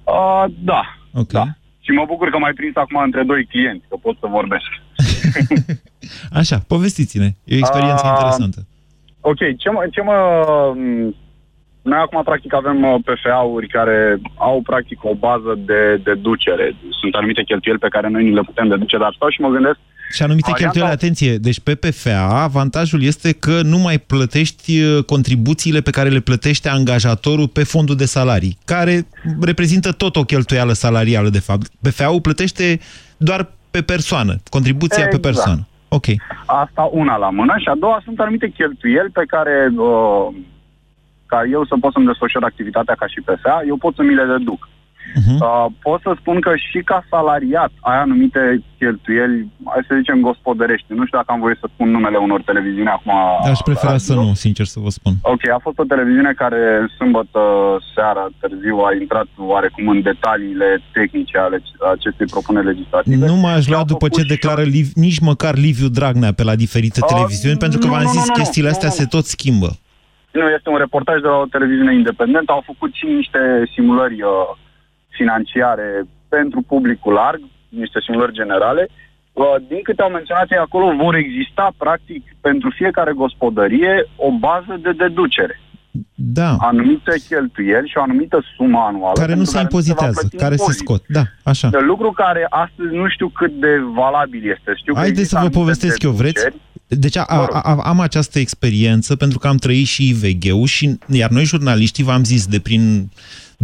Uh, 0.03 0.45
da, 0.71 0.83
okay. 1.13 1.43
da. 1.43 1.45
Și 1.79 1.91
mă 1.91 2.03
bucur 2.07 2.29
că 2.29 2.37
m-ai 2.37 2.53
prins 2.53 2.75
acum 2.75 3.01
între 3.03 3.23
doi 3.23 3.45
clienți, 3.45 3.85
că 3.89 3.95
pot 4.01 4.15
să 4.19 4.27
vorbesc. 4.29 4.69
Așa, 6.39 6.57
povestiți-ne. 6.67 7.29
E 7.43 7.55
o 7.55 7.57
experiență 7.57 8.01
uh, 8.05 8.11
interesantă. 8.15 8.67
Ok, 9.19 9.37
ce 9.57 9.69
mă, 9.69 9.87
ce 9.91 10.01
mă 10.01 10.15
noi 11.91 11.97
acum, 11.97 12.23
practic, 12.23 12.53
avem 12.53 12.83
uh, 12.83 12.95
PFA-uri 13.05 13.67
care 13.67 14.21
au, 14.35 14.61
practic, 14.61 15.03
o 15.03 15.13
bază 15.15 15.59
de 15.65 16.01
deducere. 16.03 16.75
Sunt 16.99 17.13
anumite 17.15 17.43
cheltuieli 17.43 17.79
pe 17.79 17.87
care 17.87 18.07
noi 18.09 18.29
nu 18.29 18.35
le 18.35 18.41
putem 18.41 18.67
deduce, 18.67 18.97
dar 18.97 19.13
stau 19.15 19.29
și 19.29 19.41
mă 19.41 19.49
gândesc... 19.49 19.77
Și 20.11 20.23
anumite 20.23 20.49
varianta... 20.49 20.71
cheltuieli, 20.71 20.97
atenție, 20.97 21.37
deci 21.37 21.59
pe 21.59 21.75
PFA, 21.75 22.41
avantajul 22.43 23.03
este 23.03 23.31
că 23.31 23.61
nu 23.61 23.77
mai 23.77 23.97
plătești 23.97 24.81
uh, 24.81 25.03
contribuțiile 25.03 25.81
pe 25.81 25.89
care 25.89 26.09
le 26.09 26.19
plătește 26.19 26.69
angajatorul 26.69 27.47
pe 27.47 27.63
fondul 27.63 27.95
de 27.95 28.05
salarii, 28.05 28.57
care 28.65 29.07
reprezintă 29.41 29.91
tot 29.91 30.15
o 30.15 30.23
cheltuială 30.23 30.73
salarială, 30.73 31.29
de 31.29 31.39
fapt. 31.39 31.65
PFA-ul 31.81 32.21
plătește 32.21 32.79
doar 33.17 33.54
pe 33.75 33.81
persoană, 33.93 34.33
contribuția 34.55 35.03
exact. 35.03 35.21
pe 35.21 35.27
persoană. 35.29 35.61
Ok. 35.97 36.07
Asta 36.45 36.83
una 36.91 37.15
la 37.25 37.29
mână 37.29 37.53
și 37.57 37.67
a 37.67 37.75
doua 37.83 38.01
sunt 38.03 38.19
anumite 38.19 38.47
cheltuieli 38.57 39.15
pe 39.19 39.23
care... 39.33 39.55
Uh, 39.77 40.27
ca 41.25 41.39
eu 41.55 41.65
să 41.65 41.75
pot 41.79 41.91
să-mi 41.93 42.05
desfășor 42.05 42.43
activitatea 42.43 42.95
ca 43.01 43.07
și 43.07 43.23
PSA, 43.27 43.63
eu 43.67 43.77
pot 43.77 43.95
să 43.95 44.01
mi 44.01 44.15
le 44.19 44.25
deduc. 44.25 44.69
Uh-huh. 45.19 45.39
Uh, 45.39 45.65
pot 45.87 45.99
să 46.01 46.11
spun 46.19 46.37
că 46.45 46.51
și 46.55 46.79
ca 46.89 47.05
salariat 47.09 47.71
ai 47.79 47.97
anumite 48.05 48.41
cheltuieli, 48.77 49.37
hai 49.73 49.87
să 49.87 49.95
zicem 49.99 50.19
gospodărești. 50.29 50.93
Nu 50.99 51.05
știu 51.05 51.17
dacă 51.17 51.31
am 51.31 51.39
voie 51.39 51.57
să 51.59 51.67
spun 51.73 51.89
numele 51.89 52.17
unor 52.17 52.41
televiziuni 52.41 52.95
acum. 52.97 53.13
Aș 53.51 53.59
prefera 53.59 53.97
să 53.97 54.13
nu, 54.13 54.33
sincer 54.33 54.65
să 54.65 54.79
vă 54.79 54.89
spun. 54.89 55.13
Ok, 55.21 55.43
a 55.49 55.59
fost 55.61 55.77
o 55.79 55.83
televiziune 55.83 56.31
care 56.43 56.61
sâmbătă 56.97 57.39
seara 57.95 58.27
târziu 58.39 58.77
a 58.77 58.91
intrat 59.01 59.27
oarecum 59.37 59.87
în 59.87 60.01
detaliile 60.01 60.69
tehnice 60.93 61.37
ale 61.37 61.57
acestei 61.93 62.25
propuneri 62.25 62.65
legislative. 62.65 63.25
Nu 63.25 63.35
m-aș 63.35 63.67
lua 63.67 63.83
după 63.83 64.07
ce 64.09 64.23
declară 64.23 64.61
Liv, 64.61 64.87
nici 64.93 65.19
măcar 65.19 65.55
Liviu 65.55 65.87
Dragnea 65.87 66.33
pe 66.33 66.43
la 66.43 66.55
diferite 66.55 66.99
uh, 67.01 67.07
televiziuni, 67.13 67.57
pentru 67.57 67.79
că 67.79 67.87
v-am 67.87 68.07
zis, 68.15 68.27
nu, 68.27 68.33
chestiile 68.33 68.67
nu, 68.67 68.73
astea 68.73 68.89
nu. 68.89 68.95
se 68.95 69.05
tot 69.05 69.25
schimbă. 69.25 69.69
Nu, 70.31 70.49
este 70.57 70.69
un 70.69 70.77
reportaj 70.77 71.17
de 71.21 71.27
la 71.27 71.37
o 71.37 71.51
televiziune 71.55 71.93
independentă. 71.93 72.51
Au 72.51 72.63
făcut 72.65 72.93
și 72.93 73.05
niște 73.05 73.39
simulări 73.73 74.21
uh, 74.21 74.29
financiare 75.15 75.87
pentru 76.29 76.61
publicul 76.61 77.13
larg, 77.13 77.41
niște 77.69 77.99
simulări 78.05 78.33
generale. 78.41 78.87
Uh, 79.33 79.55
din 79.67 79.81
câte 79.83 80.01
au 80.01 80.09
menționat 80.09 80.51
ei 80.51 80.57
acolo, 80.57 80.95
vor 81.03 81.15
exista, 81.15 81.73
practic, 81.77 82.23
pentru 82.41 82.69
fiecare 82.69 83.11
gospodărie 83.11 84.07
o 84.15 84.29
bază 84.31 84.79
de 84.81 84.91
deducere. 84.91 85.59
Da. 86.13 86.55
Anumite 86.59 87.11
cheltuieli 87.27 87.87
și 87.87 87.97
o 87.97 88.01
anumită 88.01 88.43
sumă 88.55 88.79
anuală. 88.87 89.19
Care 89.19 89.35
nu 89.35 89.43
se 89.43 89.59
impozitează, 89.59 90.27
se 90.29 90.37
care 90.37 90.55
se 90.55 90.71
scot. 90.71 91.03
Da, 91.07 91.23
așa. 91.43 91.67
De 91.69 91.79
lucru 91.79 92.11
care 92.11 92.47
astăzi 92.49 92.95
nu 92.95 93.09
știu 93.09 93.27
cât 93.27 93.51
de 93.59 93.67
valabil 93.95 94.49
este. 94.49 94.73
Știu 94.75 94.95
Haideți 94.95 95.29
să 95.29 95.39
vă 95.41 95.49
povestesc 95.49 96.03
eu, 96.03 96.11
vreți? 96.11 96.47
Deci 96.87 97.17
a, 97.17 97.23
a, 97.27 97.47
a, 97.63 97.79
am 97.83 97.99
această 97.99 98.39
experiență 98.39 99.15
pentru 99.15 99.39
că 99.39 99.47
am 99.47 99.57
trăit 99.57 99.87
și 99.87 100.09
IVG-ul 100.09 100.65
și 100.65 100.97
iar 101.07 101.29
noi 101.29 101.43
jurnaliștii 101.43 102.03
v-am 102.03 102.23
zis 102.23 102.45
de 102.47 102.59
prin 102.59 103.09
2006-2007 103.57 103.63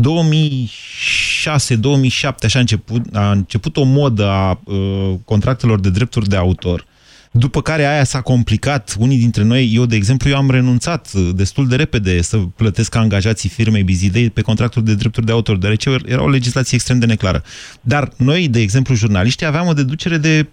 așa 2.43 2.57
a 2.57 2.59
început, 2.59 3.01
a 3.13 3.31
început 3.31 3.77
o 3.77 3.83
modă 3.83 4.27
a 4.27 4.59
uh, 4.65 5.13
contractelor 5.25 5.79
de 5.79 5.89
drepturi 5.89 6.29
de 6.29 6.35
autor 6.35 6.85
după 7.31 7.61
care 7.61 7.85
aia 7.85 8.03
s-a 8.03 8.21
complicat. 8.21 8.95
Unii 8.99 9.17
dintre 9.17 9.43
noi, 9.43 9.71
eu 9.73 9.85
de 9.85 9.95
exemplu, 9.95 10.29
eu 10.29 10.37
am 10.37 10.49
renunțat 10.49 11.11
destul 11.13 11.67
de 11.67 11.75
repede 11.75 12.21
să 12.21 12.37
plătesc 12.37 12.95
angajații 12.95 13.49
firmei 13.49 13.83
Bizidei 13.83 14.29
pe 14.29 14.41
contractul 14.41 14.83
de 14.83 14.95
drepturi 14.95 15.25
de 15.25 15.31
autor, 15.31 15.57
deoarece 15.57 15.97
era 16.05 16.23
o 16.23 16.29
legislație 16.29 16.75
extrem 16.75 16.99
de 16.99 17.05
neclară. 17.05 17.43
Dar 17.81 18.11
noi, 18.15 18.47
de 18.47 18.59
exemplu, 18.59 18.95
jurnaliștii, 18.95 19.45
aveam 19.45 19.67
o 19.67 19.73
deducere 19.73 20.17
de 20.17 20.43
40% 20.43 20.47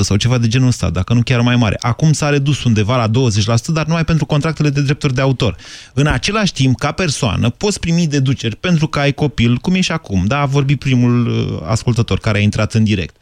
sau 0.00 0.16
ceva 0.16 0.38
de 0.38 0.48
genul 0.48 0.68
ăsta, 0.68 0.90
dacă 0.90 1.14
nu 1.14 1.22
chiar 1.22 1.40
mai 1.40 1.56
mare. 1.56 1.76
Acum 1.80 2.12
s-a 2.12 2.28
redus 2.28 2.64
undeva 2.64 2.96
la 2.96 3.08
20%, 3.08 3.64
dar 3.66 3.86
numai 3.86 4.04
pentru 4.04 4.26
contractele 4.26 4.70
de 4.70 4.82
drepturi 4.82 5.14
de 5.14 5.20
autor. 5.20 5.56
În 5.94 6.06
același 6.06 6.52
timp, 6.52 6.78
ca 6.78 6.92
persoană, 6.92 7.50
poți 7.50 7.80
primi 7.80 8.06
deduceri 8.06 8.56
pentru 8.56 8.86
că 8.86 8.98
ai 8.98 9.12
copil, 9.12 9.56
cum 9.56 9.74
e 9.74 9.80
și 9.80 9.92
acum. 9.92 10.24
Da, 10.26 10.40
a 10.40 10.46
vorbit 10.46 10.78
primul 10.78 11.26
uh, 11.26 11.60
ascultător 11.64 12.18
care 12.18 12.38
a 12.38 12.40
intrat 12.40 12.74
în 12.74 12.84
direct 12.84 13.16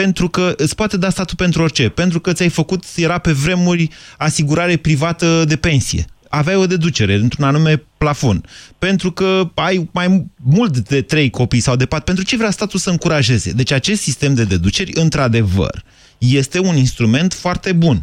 pentru 0.00 0.28
că 0.28 0.52
îți 0.56 0.74
poate 0.74 0.96
da 0.96 1.10
statul 1.10 1.36
pentru 1.36 1.62
orice. 1.62 1.88
Pentru 1.88 2.20
că 2.20 2.32
ți-ai 2.32 2.48
făcut, 2.48 2.82
era 2.96 3.18
pe 3.18 3.32
vremuri, 3.32 3.88
asigurare 4.18 4.76
privată 4.76 5.44
de 5.44 5.56
pensie. 5.56 6.04
Aveai 6.28 6.56
o 6.56 6.66
deducere 6.66 7.14
într-un 7.14 7.44
anume 7.44 7.82
plafon. 7.98 8.40
Pentru 8.78 9.10
că 9.10 9.42
ai 9.54 9.88
mai 9.92 10.26
mult 10.56 10.78
de 10.78 11.02
trei 11.02 11.30
copii 11.30 11.60
sau 11.60 11.76
de 11.76 11.86
patru. 11.86 12.04
Pentru 12.04 12.24
ce 12.24 12.36
vrea 12.36 12.50
statul 12.50 12.78
să 12.78 12.90
încurajeze? 12.90 13.52
Deci 13.52 13.72
acest 13.72 14.02
sistem 14.02 14.34
de 14.34 14.44
deduceri, 14.44 14.90
într-adevăr, 14.94 15.82
este 16.18 16.58
un 16.60 16.76
instrument 16.76 17.32
foarte 17.32 17.72
bun. 17.72 17.96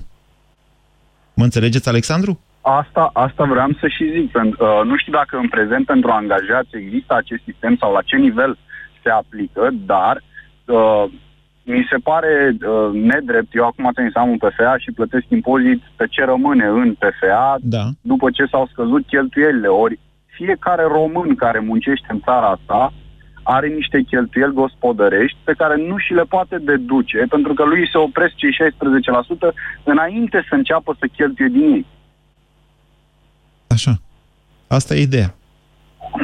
Mă 1.34 1.44
înțelegeți, 1.44 1.90
Alexandru? 1.90 2.40
Asta, 2.62 3.10
asta 3.14 3.44
vreau 3.44 3.70
să 3.80 3.88
și 3.88 4.12
zic. 4.16 4.32
Pentru, 4.32 4.66
uh, 4.66 4.86
nu 4.86 4.98
știu 4.98 5.12
dacă 5.12 5.38
în 5.38 5.50
prezent 5.50 5.86
pentru 5.86 6.10
angajați 6.10 6.76
există 6.76 7.16
acest 7.16 7.42
sistem 7.44 7.76
sau 7.80 7.94
la 7.94 8.02
ce 8.02 8.16
nivel 8.16 8.58
se 9.04 9.10
aplică, 9.10 9.70
dar 9.86 10.24
uh, 10.66 11.06
mi 11.72 11.88
se 11.92 11.98
pare 11.98 12.32
uh, 12.52 12.90
nedrept. 12.94 13.56
Eu 13.56 13.66
acum 13.66 13.90
trebuie 13.92 14.14
să 14.14 14.20
am 14.20 14.30
un 14.30 14.38
PFA 14.38 14.76
și 14.78 14.92
plătesc 14.92 15.26
impozit 15.28 15.82
pe 15.96 16.06
ce 16.10 16.26
rămâne 16.26 16.66
în 16.66 16.94
PFA 16.94 17.58
da. 17.62 17.84
după 18.02 18.30
ce 18.30 18.46
s-au 18.46 18.68
scăzut 18.72 19.06
cheltuielile. 19.08 19.68
Ori 19.68 20.00
fiecare 20.26 20.84
român 20.84 21.36
care 21.36 21.60
muncește 21.60 22.08
în 22.10 22.20
țara 22.20 22.48
asta 22.48 22.94
are 23.44 23.68
niște 23.68 24.02
cheltuieli 24.02 24.54
gospodărești 24.54 25.38
pe 25.44 25.54
care 25.54 25.76
nu 25.88 25.98
și 25.98 26.14
le 26.14 26.24
poate 26.24 26.58
deduce, 26.58 27.26
pentru 27.30 27.54
că 27.54 27.64
lui 27.64 27.90
se 27.92 27.98
opresc 27.98 28.34
cei 28.36 28.54
16% 28.54 29.54
înainte 29.84 30.46
să 30.50 30.56
înceapă 30.56 30.96
să 31.00 31.06
cheltuie 31.16 31.48
din 31.48 31.62
ei. 31.62 31.86
Așa. 33.68 33.92
Asta 34.68 34.96
e 34.96 35.02
ideea. 35.02 35.36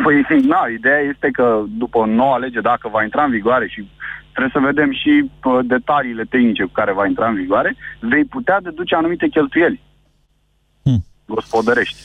Păi, 0.03 0.41
na, 0.41 0.65
ideea 0.77 0.99
este 0.99 1.29
că 1.31 1.63
după 1.77 2.05
noua 2.05 2.37
lege, 2.37 2.59
dacă 2.61 2.89
va 2.89 3.03
intra 3.03 3.23
în 3.23 3.31
vigoare 3.31 3.67
și 3.67 3.89
Trebuie 4.37 4.61
să 4.61 4.71
vedem 4.71 4.91
și 5.01 5.13
uh, 5.21 5.59
detaliile 5.65 6.23
tehnice 6.23 6.63
cu 6.63 6.71
care 6.79 6.93
va 6.93 7.05
intra 7.07 7.27
în 7.27 7.35
vigoare. 7.35 7.75
Vei 7.99 8.25
putea 8.25 8.59
deduce 8.61 8.95
anumite 8.95 9.27
cheltuieli 9.27 9.81
hmm. 10.83 11.03
gospodărești. 11.25 11.97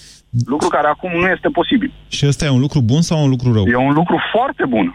Lucru 0.47 0.69
care 0.69 0.87
acum 0.87 1.11
nu 1.21 1.27
este 1.27 1.49
posibil. 1.49 1.93
Și 2.09 2.27
ăsta 2.27 2.45
e 2.45 2.57
un 2.59 2.61
lucru 2.61 2.81
bun 2.81 3.01
sau 3.01 3.23
un 3.23 3.29
lucru 3.29 3.53
rău? 3.53 3.65
E 3.67 3.77
un 3.77 3.93
lucru 3.93 4.17
foarte 4.33 4.65
bun. 4.65 4.95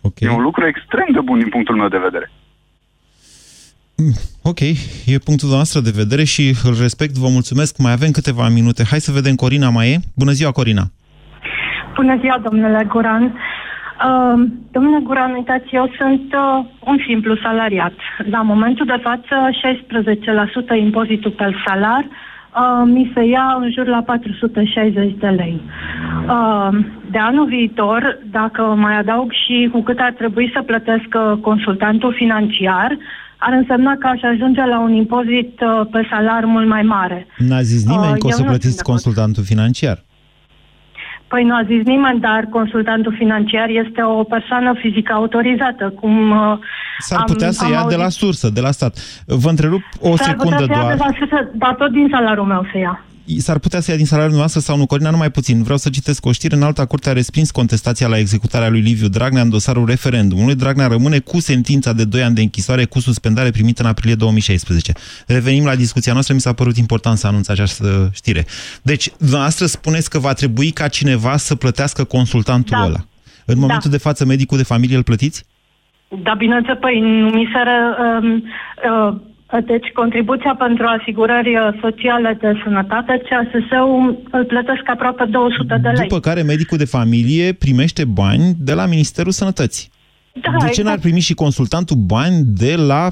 Okay. 0.00 0.28
E 0.28 0.36
un 0.38 0.42
lucru 0.42 0.66
extrem 0.66 1.08
de 1.12 1.20
bun 1.20 1.38
din 1.38 1.48
punctul 1.48 1.76
meu 1.76 1.88
de 1.88 1.98
vedere. 1.98 2.30
Hmm, 3.96 4.14
ok, 4.42 4.60
e 5.06 5.18
punctul 5.24 5.48
noastră 5.48 5.80
de 5.80 5.92
vedere 5.94 6.24
și 6.24 6.54
îl 6.64 6.74
respect, 6.80 7.14
vă 7.14 7.28
mulțumesc. 7.28 7.78
Mai 7.78 7.92
avem 7.92 8.10
câteva 8.10 8.48
minute. 8.48 8.82
Hai 8.90 9.00
să 9.00 9.12
vedem, 9.12 9.34
Corina 9.34 9.70
mai 9.70 9.90
e? 9.92 9.96
Bună 10.16 10.32
ziua, 10.32 10.52
Corina! 10.52 10.84
Bună 11.94 12.16
ziua, 12.20 12.38
domnule 12.38 12.84
Goran! 12.88 13.34
Uh, 14.04 14.42
domnule 14.72 15.00
Guran, 15.02 15.32
uitați, 15.32 15.74
eu 15.74 15.90
sunt 15.98 16.34
uh, 16.34 16.64
un 16.84 16.98
simplu 17.06 17.36
salariat. 17.36 17.92
La 18.30 18.42
momentul 18.42 18.86
de 18.86 19.00
față, 19.02 19.34
16% 20.78 20.80
impozitul 20.80 21.30
pe 21.30 21.54
salar, 21.66 22.04
uh, 22.04 22.82
mi 22.84 23.10
se 23.14 23.24
ia 23.24 23.56
în 23.60 23.70
jur 23.72 23.86
la 23.86 24.02
460 24.02 25.14
de 25.18 25.26
lei. 25.26 25.60
Uh, 26.28 26.78
de 27.10 27.18
anul 27.18 27.46
viitor, 27.46 28.18
dacă 28.30 28.62
mai 28.62 28.98
adaug 28.98 29.30
și 29.32 29.68
cu 29.72 29.80
cât 29.82 29.98
ar 29.98 30.12
trebui 30.12 30.50
să 30.54 30.62
plătesc 30.62 31.08
uh, 31.14 31.38
consultantul 31.40 32.14
financiar, 32.16 32.98
ar 33.36 33.52
însemna 33.52 33.96
că 33.98 34.06
aș 34.06 34.22
ajunge 34.22 34.64
la 34.64 34.80
un 34.80 34.92
impozit 34.92 35.60
uh, 35.60 35.86
pe 35.90 36.06
salar 36.10 36.44
mult 36.44 36.68
mai 36.68 36.82
mare. 36.82 37.26
N-a 37.38 37.62
zis 37.62 37.84
nimeni 37.84 38.12
Uh, 38.12 38.18
că 38.18 38.26
o 38.26 38.28
eu 38.30 38.36
să 38.36 38.42
nu 38.42 38.48
plătiți 38.48 38.74
sunt 38.74 38.84
de 38.84 38.90
acord. 38.90 39.02
consultantul 39.02 39.44
financiar. 39.44 40.04
Păi 41.28 41.44
nu 41.44 41.54
a 41.54 41.62
zis 41.66 41.84
nimeni, 41.84 42.20
dar 42.20 42.46
consultantul 42.50 43.14
financiar 43.18 43.68
este 43.68 44.02
o 44.02 44.22
persoană 44.24 44.74
fizică 44.74 45.12
autorizată, 45.12 45.92
cum 46.00 46.30
uh, 46.30 46.58
S-ar 46.98 47.18
am- 47.18 47.24
putea 47.26 47.50
să 47.50 47.64
am 47.64 47.70
ia 47.72 47.84
de 47.88 47.96
la 47.96 48.02
auzit. 48.02 48.18
sursă, 48.18 48.48
de 48.50 48.60
la 48.60 48.70
stat. 48.70 49.22
Vă 49.26 49.48
întrerup 49.48 49.80
o 50.00 50.16
S-ar 50.16 50.34
putea 50.34 50.56
secundă 50.56 50.56
să 50.56 50.80
ia 50.80 50.88
de 50.88 50.94
doar. 50.96 51.08
la 51.10 51.14
sursă, 51.18 51.50
dar 51.54 51.74
tot 51.74 51.90
din 51.90 52.08
salariul 52.10 52.46
meu 52.46 52.66
să 52.72 52.78
ia. 52.78 53.04
S-ar 53.38 53.58
putea 53.58 53.80
să 53.80 53.90
ia 53.90 53.96
din 53.96 54.06
salariul 54.06 54.36
noastră 54.36 54.60
sau 54.60 54.76
nu, 54.76 54.86
Corina, 54.86 55.10
numai 55.10 55.30
puțin. 55.30 55.62
Vreau 55.62 55.78
să 55.78 55.90
citesc 55.90 56.26
o 56.26 56.32
știre. 56.32 56.54
În 56.54 56.62
alta 56.62 56.86
curte 56.86 57.08
a 57.08 57.12
respins 57.12 57.50
contestația 57.50 58.08
la 58.08 58.18
executarea 58.18 58.68
lui 58.68 58.80
Liviu 58.80 59.08
Dragnea 59.08 59.42
în 59.42 59.50
dosarul 59.50 59.86
referendumului. 59.86 60.54
Dragnea 60.54 60.86
rămâne 60.86 61.18
cu 61.18 61.40
sentința 61.40 61.92
de 61.92 62.04
2 62.04 62.22
ani 62.22 62.34
de 62.34 62.40
închisoare 62.40 62.84
cu 62.84 63.00
suspendare 63.00 63.50
primită 63.50 63.82
în 63.82 63.88
aprilie 63.88 64.14
2016. 64.14 64.92
Revenim 65.26 65.64
la 65.64 65.74
discuția 65.74 66.12
noastră. 66.12 66.34
Mi 66.34 66.40
s-a 66.40 66.52
părut 66.52 66.76
important 66.76 67.18
să 67.18 67.26
anunț 67.26 67.48
această 67.48 68.10
știre. 68.14 68.44
Deci, 68.82 69.10
dumneavoastră 69.18 69.66
spuneți 69.66 70.10
că 70.10 70.18
va 70.18 70.32
trebui 70.32 70.70
ca 70.70 70.88
cineva 70.88 71.36
să 71.36 71.54
plătească 71.54 72.04
consultantul 72.04 72.76
Da. 72.78 72.84
ăla. 72.84 73.06
În 73.44 73.58
momentul 73.58 73.90
de 73.90 73.98
față, 73.98 74.24
medicul 74.24 74.56
de 74.56 74.64
familie 74.64 74.96
îl 74.96 75.02
plătiți? 75.02 75.44
Da, 76.22 76.34
bineînțeles, 76.34 76.78
păi 76.80 77.00
nu 77.00 77.28
mi 77.28 77.48
se... 77.52 77.58
Ră, 77.62 77.96
um, 78.22 78.42
uh, 79.08 79.34
deci 79.66 79.86
contribuția 79.94 80.54
pentru 80.58 80.84
asigurări 81.00 81.56
uh, 81.56 81.78
sociale 81.80 82.36
de 82.40 82.52
sănătate, 82.64 83.22
CSS-ul 83.28 84.22
îl 84.30 84.44
plătesc 84.44 84.82
aproape 84.86 85.24
200 85.24 85.78
de 85.82 85.88
lei. 85.88 86.08
După 86.08 86.20
care 86.20 86.42
medicul 86.42 86.78
de 86.78 86.84
familie 86.84 87.52
primește 87.52 88.04
bani 88.04 88.54
de 88.58 88.72
la 88.74 88.86
Ministerul 88.86 89.32
Sănătății. 89.32 89.88
da, 90.32 90.66
de 90.66 90.68
ce 90.72 90.82
n-ar 90.82 90.98
primi 90.98 91.20
și 91.20 91.34
consultantul 91.34 91.96
bani 91.96 92.42
de 92.44 92.74
la 92.76 93.08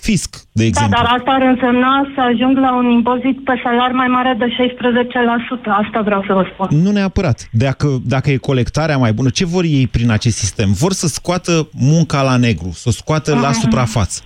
fisc, 0.00 0.30
de 0.36 0.42
Da, 0.52 0.64
exemplu? 0.64 0.96
dar 1.02 1.14
asta 1.18 1.30
ar 1.30 1.42
însemna 1.42 2.12
să 2.14 2.20
ajung 2.20 2.56
la 2.58 2.76
un 2.76 2.90
impozit 2.90 3.44
pe 3.44 3.60
salar 3.62 3.90
mai 3.90 4.06
mare 4.06 4.34
de 4.38 4.44
16%. 4.44 5.70
Asta 5.84 6.00
vreau 6.04 6.24
să 6.26 6.32
vă 6.32 6.46
spun. 6.52 6.82
Nu 6.82 6.90
neapărat. 6.90 7.48
Dacă, 7.52 7.88
dacă 8.06 8.30
e 8.30 8.36
colectarea 8.36 8.96
mai 8.98 9.12
bună, 9.12 9.28
ce 9.28 9.44
vor 9.44 9.64
ei 9.64 9.86
prin 9.86 10.10
acest 10.10 10.36
sistem? 10.36 10.72
Vor 10.72 10.92
să 10.92 11.06
scoată 11.06 11.68
munca 11.72 12.22
la 12.22 12.36
negru, 12.36 12.70
să 12.72 12.84
o 12.88 12.90
scoată 12.90 13.34
la 13.34 13.52
suprafață. 13.52 14.22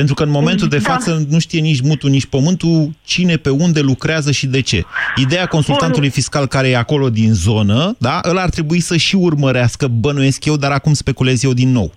Pentru 0.00 0.14
că 0.14 0.22
în 0.22 0.30
momentul 0.30 0.68
de 0.68 0.80
Da. 0.82 0.90
față 0.92 1.10
nu 1.30 1.38
știe 1.38 1.60
nici 1.60 1.80
mutul, 1.80 2.10
nici 2.10 2.26
pământul 2.26 2.90
cine 3.04 3.36
pe 3.36 3.50
unde 3.50 3.80
lucrează 3.80 4.30
și 4.30 4.46
de 4.46 4.60
ce. 4.60 4.82
Ideea 5.16 5.46
consultantului 5.46 6.10
fiscal 6.10 6.46
care 6.46 6.68
e 6.68 6.76
acolo 6.76 7.08
din 7.10 7.32
zonă, 7.32 7.94
da, 7.98 8.20
ăla 8.30 8.42
ar 8.42 8.48
trebui 8.48 8.80
să 8.80 8.96
și 8.96 9.16
urmărească, 9.16 9.86
bănuiesc 9.88 10.44
eu, 10.44 10.56
dar 10.56 10.70
acum 10.70 10.92
speculez 10.92 11.44
eu 11.44 11.52
din 11.52 11.70
nou. 11.72 11.92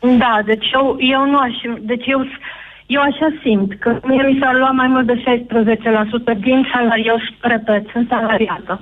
Da, 0.00 0.40
deci 0.44 0.66
eu, 0.72 0.96
eu 1.14 1.30
nu 1.30 1.38
aș... 1.38 1.54
Deci 1.80 2.06
eu, 2.06 2.26
eu 2.86 3.00
așa 3.00 3.28
simt 3.42 3.70
că 3.80 4.00
mie 4.04 4.22
mi 4.22 4.38
s-ar 4.40 4.54
lua 4.54 4.70
mai 4.70 4.86
mult 4.86 5.06
de 5.06 5.22
16% 6.34 6.38
din 6.40 6.68
salariu. 6.72 7.04
Eu, 7.06 7.18
repet, 7.40 7.82
sunt 7.92 8.08
salariată. 8.08 8.80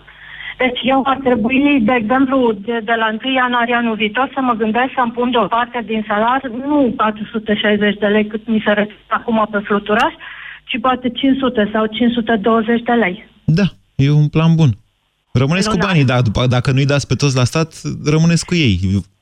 Deci 0.63 0.81
eu 0.83 1.01
ar 1.05 1.19
trebui, 1.27 1.81
de 1.89 1.95
exemplu, 2.03 2.53
de, 2.53 2.81
de 2.85 2.95
la 3.03 3.09
1 3.25 3.35
ianuarie 3.35 3.75
anul 3.75 3.97
viitor 3.97 4.31
să 4.35 4.41
mă 4.41 4.55
gândesc 4.63 4.91
să-mi 4.95 5.13
pun 5.13 5.31
deoparte 5.31 5.83
din 5.87 6.05
salar 6.09 6.41
nu 6.67 6.93
460 6.97 7.99
de 7.99 8.07
lei 8.07 8.27
cât 8.27 8.47
mi 8.47 8.63
se 8.65 8.73
reține 8.73 8.99
acum 9.07 9.49
pe 9.51 9.59
fluturaș, 9.59 10.13
ci 10.65 10.81
poate 10.81 11.09
500 11.09 11.71
sau 11.73 11.87
520 11.87 12.83
de 12.83 12.93
lei. 12.93 13.29
Da, 13.45 13.67
e 13.95 14.11
un 14.11 14.29
plan 14.29 14.55
bun. 14.55 14.71
Rămâneți 15.33 15.69
cu 15.69 15.75
Lunar. 15.75 15.89
banii, 15.89 16.05
dar 16.05 16.21
după, 16.21 16.47
dacă 16.47 16.71
nu-i 16.73 16.87
dați 16.93 17.07
pe 17.07 17.15
toți 17.15 17.37
la 17.37 17.45
stat, 17.45 17.69
rămâneți 18.05 18.45
cu 18.47 18.55
ei. 18.55 18.79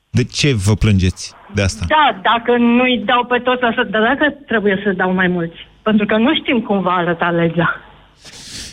De 0.09 0.23
ce 0.23 0.53
vă 0.65 0.73
plângeți 0.73 1.33
de 1.53 1.61
asta? 1.61 1.85
Da, 1.87 2.19
dacă 2.21 2.57
nu-i 2.57 3.03
dau 3.05 3.25
pe 3.25 3.37
toți 3.37 3.63
așa, 3.63 3.83
dar 3.83 4.01
dacă 4.01 4.25
trebuie 4.47 4.81
să 4.83 4.91
dau 4.91 5.13
mai 5.13 5.27
mulți. 5.27 5.57
Pentru 5.81 6.05
că 6.05 6.17
nu 6.17 6.35
știm 6.35 6.59
cum 6.59 6.81
va 6.81 6.91
arăta 6.91 7.29
legea. 7.29 7.81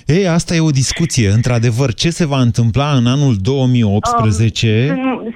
Ei, 0.07 0.29
asta 0.29 0.55
e 0.55 0.61
o 0.61 0.71
discuție, 0.71 1.29
într-adevăr. 1.29 1.95
Ce 1.95 2.11
se 2.11 2.27
va 2.27 2.41
întâmpla 2.41 2.89
în 2.97 3.07
anul 3.07 3.35
2018? 3.43 4.95
Um, 4.99 5.35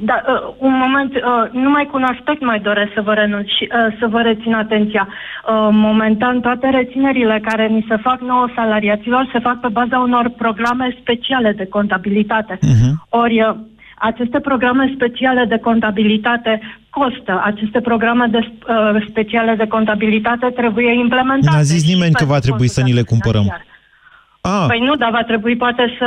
Da, 0.00 0.22
uh, 0.26 0.54
un 0.58 0.74
moment, 0.82 1.14
uh, 1.14 1.22
numai 1.52 1.84
cu 1.90 1.96
un 1.96 2.02
aspect 2.02 2.40
mai 2.44 2.60
doresc 2.60 2.90
să 2.94 3.00
vă 3.00 3.12
renunț 3.12 3.46
și 3.56 3.64
uh, 3.68 3.96
să 4.00 4.06
vă 4.06 4.20
rețin 4.20 4.54
atenția. 4.54 5.08
Uh, 5.08 5.68
momentan, 5.70 6.40
toate 6.40 6.68
reținerile 6.70 7.40
care 7.42 7.66
ni 7.66 7.86
se 7.88 7.96
fac 7.96 8.20
nouă 8.20 8.46
salariaților 8.54 9.28
se 9.32 9.38
fac 9.38 9.60
pe 9.60 9.68
baza 9.68 9.98
unor 9.98 10.28
programe 10.28 10.96
speciale 11.00 11.52
de 11.52 11.66
contabilitate. 11.66 12.58
Mhm. 12.60 13.06
Ori 13.08 13.42
uh, 13.42 13.56
aceste 13.98 14.40
programe 14.40 14.92
speciale 14.94 15.44
de 15.44 15.58
contabilitate 15.58 16.60
costă. 16.90 17.42
Aceste 17.44 17.80
programe 17.80 18.26
de, 18.30 18.38
uh, 18.38 19.06
speciale 19.08 19.54
de 19.54 19.66
contabilitate 19.66 20.46
trebuie 20.46 20.92
implementate. 20.98 21.56
N-a 21.56 21.62
zis 21.62 21.82
și 21.84 21.92
nimeni 21.92 22.12
că 22.12 22.24
pentru 22.24 22.34
va 22.34 22.38
trebui 22.38 22.68
să 22.68 22.80
ni 22.80 22.92
le 22.92 23.02
consultantul 23.02 23.12
cumpărăm. 23.12 23.42
financiar. 23.42 23.67
Ah, 24.40 24.64
Păi 24.66 24.78
nu, 24.84 24.96
dar 24.96 25.10
va 25.10 25.22
trebui 25.24 25.56
poate 25.56 25.96
să, 25.98 26.06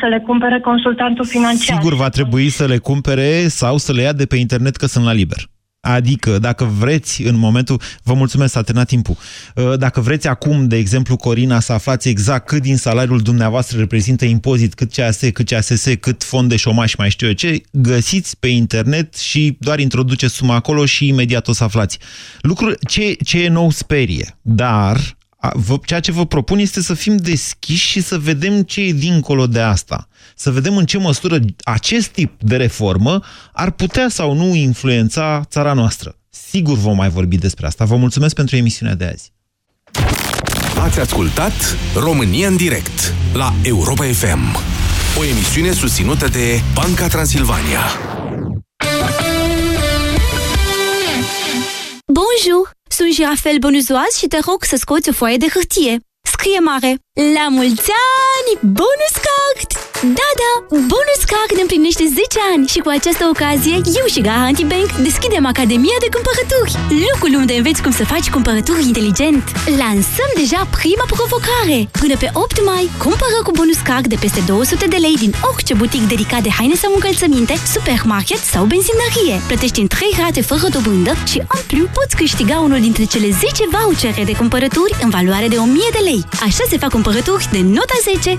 să 0.00 0.06
le 0.06 0.18
cumpere 0.26 0.60
consultantul 0.60 1.26
financiar. 1.26 1.76
sigur 1.76 1.94
va 1.96 2.08
trebui 2.08 2.48
să 2.48 2.64
le 2.66 2.78
cumpere 2.78 3.48
sau 3.48 3.76
să 3.76 3.92
le 3.92 4.02
ia 4.02 4.12
de 4.12 4.26
pe 4.26 4.36
internet 4.36 4.76
că 4.76 4.86
sunt 4.86 5.04
la 5.04 5.12
liber. 5.12 5.38
Adică, 5.80 6.38
dacă 6.38 6.64
vreți, 6.64 7.22
în 7.22 7.36
momentul... 7.36 7.80
Vă 8.02 8.14
mulțumesc, 8.14 8.52
s-a 8.52 8.62
terminat 8.62 8.88
timpul. 8.88 9.16
Uh, 9.54 9.78
Dacă 9.78 10.00
vreți 10.00 10.28
acum, 10.28 10.68
de 10.68 10.76
exemplu, 10.76 11.16
Corina, 11.16 11.60
să 11.60 11.72
aflați 11.72 12.08
exact 12.08 12.46
cât 12.46 12.62
din 12.62 12.76
salariul 12.76 13.18
dumneavoastră 13.18 13.78
reprezintă 13.78 14.24
impozit, 14.24 14.74
cât 14.74 14.92
CAS, 14.92 15.20
cât 15.32 15.46
CASS, 15.48 15.84
cât 16.00 16.22
fond 16.22 16.48
de 16.48 16.56
șomaș, 16.56 16.94
mai 16.94 17.10
știu 17.10 17.26
eu 17.26 17.32
ce, 17.32 17.60
găsiți 17.70 18.38
pe 18.40 18.48
internet 18.48 19.16
și 19.16 19.56
doar 19.60 19.78
introduceți 19.78 20.34
suma 20.34 20.54
acolo 20.54 20.84
și 20.84 21.06
imediat 21.08 21.48
o 21.48 21.52
să 21.52 21.64
aflați. 21.64 21.98
Lucruri, 22.40 22.76
ce, 22.88 23.16
ce 23.24 23.42
e 23.42 23.48
nou 23.48 23.70
sperie, 23.70 24.38
dar 24.42 24.96
a, 25.44 25.52
vă, 25.54 25.78
ceea 25.84 26.00
ce 26.00 26.12
vă 26.12 26.26
propun 26.26 26.58
este 26.58 26.82
să 26.82 26.94
fim 26.94 27.16
deschiși 27.16 27.86
și 27.86 28.00
să 28.00 28.18
vedem 28.18 28.62
ce 28.62 28.80
e 28.80 28.92
dincolo 28.92 29.46
de 29.46 29.60
asta. 29.60 30.08
Să 30.36 30.50
vedem 30.50 30.76
în 30.76 30.86
ce 30.86 30.98
măsură 30.98 31.38
acest 31.64 32.08
tip 32.08 32.42
de 32.42 32.56
reformă 32.56 33.20
ar 33.52 33.70
putea 33.70 34.08
sau 34.08 34.34
nu 34.34 34.54
influența 34.54 35.44
țara 35.48 35.72
noastră. 35.72 36.16
Sigur 36.30 36.76
vom 36.76 36.96
mai 36.96 37.08
vorbi 37.08 37.36
despre 37.36 37.66
asta. 37.66 37.84
Vă 37.84 37.96
mulțumesc 37.96 38.34
pentru 38.34 38.56
emisiunea 38.56 38.94
de 38.94 39.04
azi. 39.04 39.32
Ați 40.78 41.00
ascultat 41.00 41.76
România 41.94 42.48
în 42.48 42.56
direct 42.56 43.14
la 43.32 43.54
Europa 43.62 44.04
FM. 44.04 44.56
O 45.18 45.24
emisiune 45.24 45.72
susținută 45.72 46.28
de 46.28 46.60
Banca 46.74 47.08
Transilvania. 47.08 47.80
Bonjour! 52.06 52.83
Sunt 52.96 53.12
Jirafel 53.12 53.58
Bonuzoaz 53.58 54.16
și 54.16 54.26
te 54.26 54.38
rog 54.46 54.64
să 54.64 54.76
scoți 54.76 55.08
o 55.08 55.12
foaie 55.12 55.36
de 55.36 55.46
hârtie. 55.48 56.00
Scrie 56.22 56.58
mare! 56.58 56.98
La 57.34 57.48
mulți 57.48 57.90
ani! 57.90 58.33
Bonus 58.60 59.14
Card! 59.26 59.70
Da, 60.18 60.28
da! 60.42 60.52
Bonus 60.92 61.22
Card 61.32 61.56
împlinește 61.60 62.04
10 62.06 62.38
ani 62.52 62.66
și 62.72 62.78
cu 62.84 62.88
această 62.98 63.24
ocazie 63.32 63.76
eu 64.00 64.06
și 64.14 64.20
Garanti 64.28 64.64
Bank 64.72 64.88
deschidem 65.08 65.44
Academia 65.52 65.98
de 66.04 66.12
Cumpărături. 66.14 66.72
Locul 67.06 67.32
unde 67.40 67.54
înveți 67.60 67.82
cum 67.84 67.92
să 68.00 68.04
faci 68.12 68.28
cumpărături 68.36 68.86
inteligent. 68.90 69.44
Lansăm 69.82 70.30
deja 70.40 70.60
prima 70.78 71.06
provocare. 71.14 71.78
Până 72.00 72.14
pe 72.22 72.28
8 72.32 72.64
mai, 72.70 72.84
cumpără 73.04 73.38
cu 73.46 73.50
Bonus 73.58 73.80
Card 73.88 74.06
de 74.12 74.18
peste 74.24 74.40
200 74.46 74.86
de 74.94 74.98
lei 75.04 75.16
din 75.24 75.32
orice 75.50 75.74
butic 75.80 76.02
dedicat 76.14 76.42
de 76.46 76.52
haine 76.58 76.76
sau 76.82 76.90
încălțăminte, 76.94 77.54
supermarket 77.74 78.42
sau 78.52 78.62
benzinărie. 78.72 79.36
Plătești 79.50 79.80
în 79.84 79.86
3 79.86 80.14
rate 80.22 80.40
fără 80.50 80.66
dobândă 80.74 81.12
și, 81.30 81.38
în 81.56 81.62
plus, 81.70 81.88
poți 81.96 82.16
câștiga 82.20 82.56
unul 82.66 82.80
dintre 82.86 83.04
cele 83.12 83.28
10 83.30 83.64
vouchere 83.74 84.22
de 84.30 84.34
cumpărături 84.40 84.96
în 85.04 85.10
valoare 85.16 85.48
de 85.52 85.56
1000 85.56 85.96
de 85.96 86.02
lei. 86.08 86.22
Așa 86.46 86.64
se 86.70 86.76
fac 86.82 86.90
cumpărături 86.96 87.48
de 87.54 87.60
nota 87.76 87.98
10. 88.02 88.38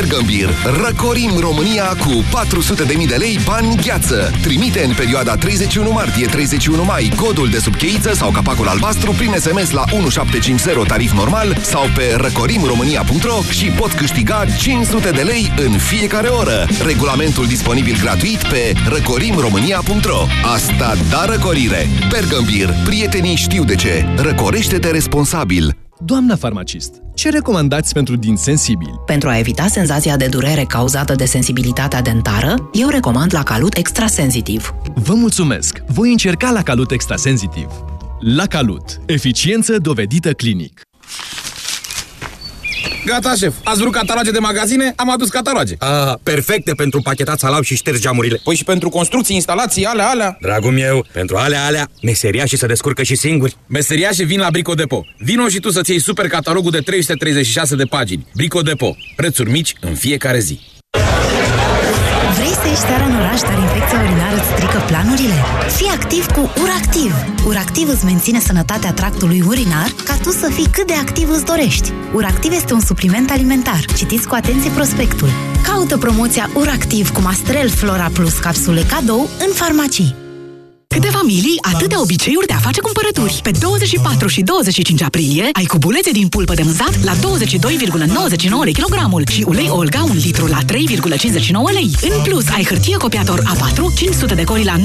Bergambir. 0.00 0.48
Răcorim 0.84 1.38
România 1.38 1.84
cu 1.84 2.24
400.000 3.00 3.08
de 3.08 3.14
lei 3.14 3.38
bani 3.44 3.76
gheață. 3.76 4.30
Trimite 4.42 4.84
în 4.84 4.94
perioada 4.94 5.36
31 5.36 5.90
martie-31 5.90 6.84
mai 6.86 7.12
codul 7.16 7.48
de 7.48 7.58
subcheiță 7.58 8.14
sau 8.14 8.30
capacul 8.30 8.68
albastru 8.68 9.10
prin 9.10 9.34
SMS 9.38 9.70
la 9.70 9.84
1750 9.90 10.86
tarif 10.86 11.12
normal 11.12 11.56
sau 11.62 11.82
pe 11.94 12.14
răcorimromânia.ro 12.16 13.42
și 13.50 13.66
pot 13.66 13.92
câștiga 13.92 14.44
500 14.58 15.10
de 15.10 15.22
lei 15.22 15.52
în 15.66 15.78
fiecare 15.78 16.28
oră. 16.28 16.66
Regulamentul 16.84 17.46
disponibil 17.46 17.96
gratuit 18.00 18.42
pe 18.42 18.72
răcorimromânia.ro 18.88 20.26
Asta 20.54 20.94
da 21.10 21.24
răcorire! 21.24 21.88
Bergambir. 22.08 22.74
Prietenii 22.84 23.36
știu 23.36 23.64
de 23.64 23.74
ce. 23.74 24.04
Răcorește-te 24.16 24.90
responsabil. 24.90 25.76
Doamna 25.98 26.36
farmacist, 26.36 26.92
ce 27.16 27.30
recomandați 27.30 27.92
pentru 27.92 28.16
din 28.16 28.36
sensibili? 28.36 29.00
Pentru 29.06 29.28
a 29.28 29.38
evita 29.38 29.66
senzația 29.66 30.16
de 30.16 30.26
durere 30.26 30.64
cauzată 30.64 31.14
de 31.14 31.24
sensibilitatea 31.24 32.02
dentară, 32.02 32.70
eu 32.72 32.88
recomand 32.88 33.34
la 33.34 33.42
Calut 33.42 33.76
Extrasensitiv. 33.76 34.74
Vă 34.94 35.14
mulțumesc! 35.14 35.82
Voi 35.86 36.10
încerca 36.10 36.50
la 36.50 36.62
Calut 36.62 36.90
Extrasensitiv. 36.90 37.66
La 38.20 38.46
Calut. 38.46 39.00
Eficiență 39.06 39.78
dovedită 39.78 40.32
clinic. 40.32 40.80
Gata, 43.06 43.34
șef. 43.34 43.54
Ați 43.64 43.80
vrut 43.80 43.92
cataloge 43.92 44.30
de 44.30 44.38
magazine? 44.38 44.92
Am 44.96 45.10
adus 45.10 45.28
cataloge. 45.28 45.74
Ah, 45.78 46.14
perfecte 46.22 46.72
pentru 46.74 47.00
pachetat 47.00 47.38
salam 47.38 47.62
și 47.62 47.76
ștergi 47.76 48.00
geamurile. 48.00 48.40
Păi 48.44 48.54
și 48.54 48.64
pentru 48.64 48.88
construcții, 48.88 49.34
instalații, 49.34 49.84
alea, 49.84 50.08
alea. 50.08 50.36
Dragul 50.40 50.72
meu, 50.72 51.06
pentru 51.12 51.36
alea, 51.36 51.64
alea, 51.64 51.88
meseriașii 52.02 52.58
se 52.58 52.66
descurcă 52.66 53.02
și 53.02 53.14
singuri. 53.14 53.56
Meseriașii 53.66 54.24
vin 54.24 54.40
la 54.40 54.48
Brico 54.50 54.74
Depo. 54.74 55.06
Vino 55.18 55.48
și 55.48 55.60
tu 55.60 55.70
să-ți 55.70 55.90
iei 55.90 56.00
super 56.00 56.28
catalogul 56.28 56.70
de 56.70 56.78
336 56.80 57.76
de 57.76 57.84
pagini. 57.84 58.26
Brico 58.34 58.60
Depo. 58.60 58.96
Prețuri 59.16 59.50
mici 59.50 59.72
în 59.80 59.94
fiecare 59.94 60.38
zi. 60.38 60.60
Vrei 62.36 62.54
să 62.60 62.66
ieși 62.68 62.86
seara 62.88 63.04
în 63.04 63.14
oraș, 63.14 63.40
dar 63.40 63.58
infecția 63.58 63.98
urinară 64.00 64.36
îți 64.36 64.50
strică 64.52 64.78
planurile? 64.86 65.38
Fii 65.76 65.94
activ 65.98 66.26
cu 66.26 66.40
URACTIV! 66.62 67.12
URACTIV 67.46 67.88
îți 67.88 68.04
menține 68.04 68.40
sănătatea 68.40 68.92
tractului 68.92 69.42
urinar 69.46 69.90
ca 70.04 70.14
tu 70.22 70.30
să 70.30 70.48
fii 70.52 70.68
cât 70.70 70.86
de 70.86 70.94
activ 70.94 71.28
îți 71.30 71.44
dorești. 71.44 71.92
URACTIV 72.14 72.52
este 72.52 72.72
un 72.72 72.80
supliment 72.80 73.30
alimentar. 73.30 73.84
Citiți 73.96 74.28
cu 74.28 74.34
atenție 74.34 74.70
prospectul. 74.70 75.28
Caută 75.62 75.96
promoția 75.98 76.50
URACTIV 76.54 77.10
cu 77.12 77.20
Mastrel 77.20 77.68
Flora 77.68 78.08
Plus 78.12 78.38
capsule 78.38 78.82
cadou 78.82 79.28
în 79.46 79.52
farmacii. 79.54 80.25
Câte 80.96 81.08
familii, 81.08 81.58
atâtea 81.60 82.00
obiceiuri 82.00 82.46
de 82.46 82.52
a 82.52 82.58
face 82.58 82.80
cumpărături. 82.80 83.40
Pe 83.42 83.50
24 83.50 84.28
și 84.28 84.42
25 84.42 85.02
aprilie 85.02 85.48
ai 85.52 85.64
cubulețe 85.64 86.10
din 86.10 86.28
pulpă 86.28 86.54
de 86.54 86.62
mânzat 86.62 87.04
la 87.04 87.12
22,99 87.12 87.18
lei 88.64 88.72
kilogramul 88.72 89.26
și 89.30 89.44
ulei 89.46 89.68
Olga 89.70 90.02
1 90.02 90.12
litru 90.14 90.46
la 90.46 90.58
3,59 90.58 90.72
lei. 91.72 91.90
În 92.02 92.22
plus, 92.22 92.48
ai 92.48 92.64
hârtie 92.64 92.96
copiator 92.96 93.42
A4 93.42 93.96
500 93.96 94.34
de 94.34 94.44
coli 94.44 94.64
la 94.64 94.76
9,99 94.78 94.82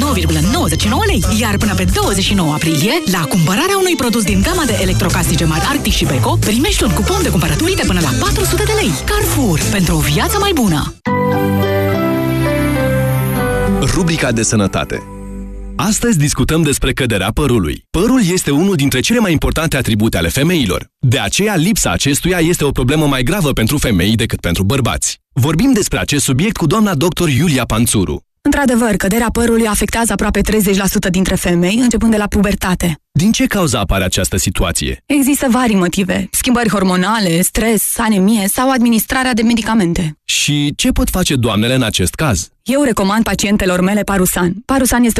lei. 1.05 1.24
Iar 1.39 1.57
până 1.57 1.74
pe 1.76 1.84
29 1.93 2.53
aprilie, 2.53 2.93
la 3.12 3.24
cumpărarea 3.24 3.78
unui 3.78 3.95
produs 3.95 4.24
din 4.24 4.41
gama 4.41 4.64
de 4.66 4.80
electrocasnice 4.82 5.45
mari 5.45 5.66
Arctic 5.70 5.93
și 5.93 6.05
Beko, 6.05 6.38
primești 6.39 6.84
un 6.84 6.91
cupon 6.91 7.24
de 7.24 7.30
cumpărături 7.30 7.76
de 7.76 7.84
până 7.88 7.99
la 7.99 8.09
400 8.20 8.64
de 8.64 8.74
lei. 8.80 8.91
Carrefour, 9.05 9.59
pentru 9.72 9.95
o 9.95 9.99
viață 9.99 10.38
mai 10.39 10.51
bună! 10.53 10.93
Rubrica 13.93 14.32
de 14.32 14.43
sănătate 14.43 15.20
Astăzi 15.76 16.17
discutăm 16.17 16.61
despre 16.61 16.93
căderea 16.93 17.32
părului. 17.34 17.86
Părul 17.89 18.22
este 18.32 18.51
unul 18.51 18.76
dintre 18.76 18.99
cele 18.99 19.19
mai 19.19 19.32
importante 19.32 19.78
atribute 19.78 20.17
ale 20.17 20.28
femeilor. 20.28 20.88
De 20.99 21.19
aceea, 21.19 21.55
lipsa 21.55 21.91
acestuia 21.91 22.38
este 22.39 22.63
o 22.63 22.72
problemă 22.72 23.05
mai 23.07 23.24
gravă 23.24 23.51
pentru 23.51 23.78
femei 23.78 24.15
decât 24.15 24.39
pentru 24.39 24.63
bărbați. 24.63 25.19
Vorbim 25.34 25.72
despre 25.74 25.99
acest 25.99 26.24
subiect 26.24 26.57
cu 26.57 26.65
doamna 26.65 26.95
dr. 26.95 27.28
Iulia 27.28 27.65
Panțuru. 27.65 28.24
Într-adevăr, 28.43 28.95
căderea 28.95 29.30
părului 29.34 29.67
afectează 29.67 30.11
aproape 30.11 30.41
30% 30.41 31.09
dintre 31.11 31.36
femei, 31.36 31.76
începând 31.82 32.11
de 32.11 32.17
la 32.17 32.28
pubertate. 32.28 32.95
Din 33.11 33.32
ce 33.32 33.45
cauza 33.45 33.80
apare 33.80 34.03
această 34.03 34.38
situație? 34.38 35.03
Există 35.05 35.47
vari 35.49 35.74
motive. 35.74 36.28
Schimbări 36.32 36.69
hormonale, 36.69 37.41
stres, 37.41 37.97
anemie 37.97 38.47
sau 38.47 38.69
administrarea 38.72 39.34
de 39.34 39.41
medicamente. 39.41 40.17
Și 40.26 40.74
ce 40.76 40.89
pot 40.91 41.09
face 41.09 41.36
doamnele 41.36 41.74
în 41.74 41.84
acest 41.84 42.13
caz? 42.13 42.49
Eu 42.63 42.84
recomand 42.84 43.24
pacientelor 43.24 43.82
mele 43.82 44.01
Parusan. 44.01 44.53
Parusan 44.65 45.03
este 45.03 45.19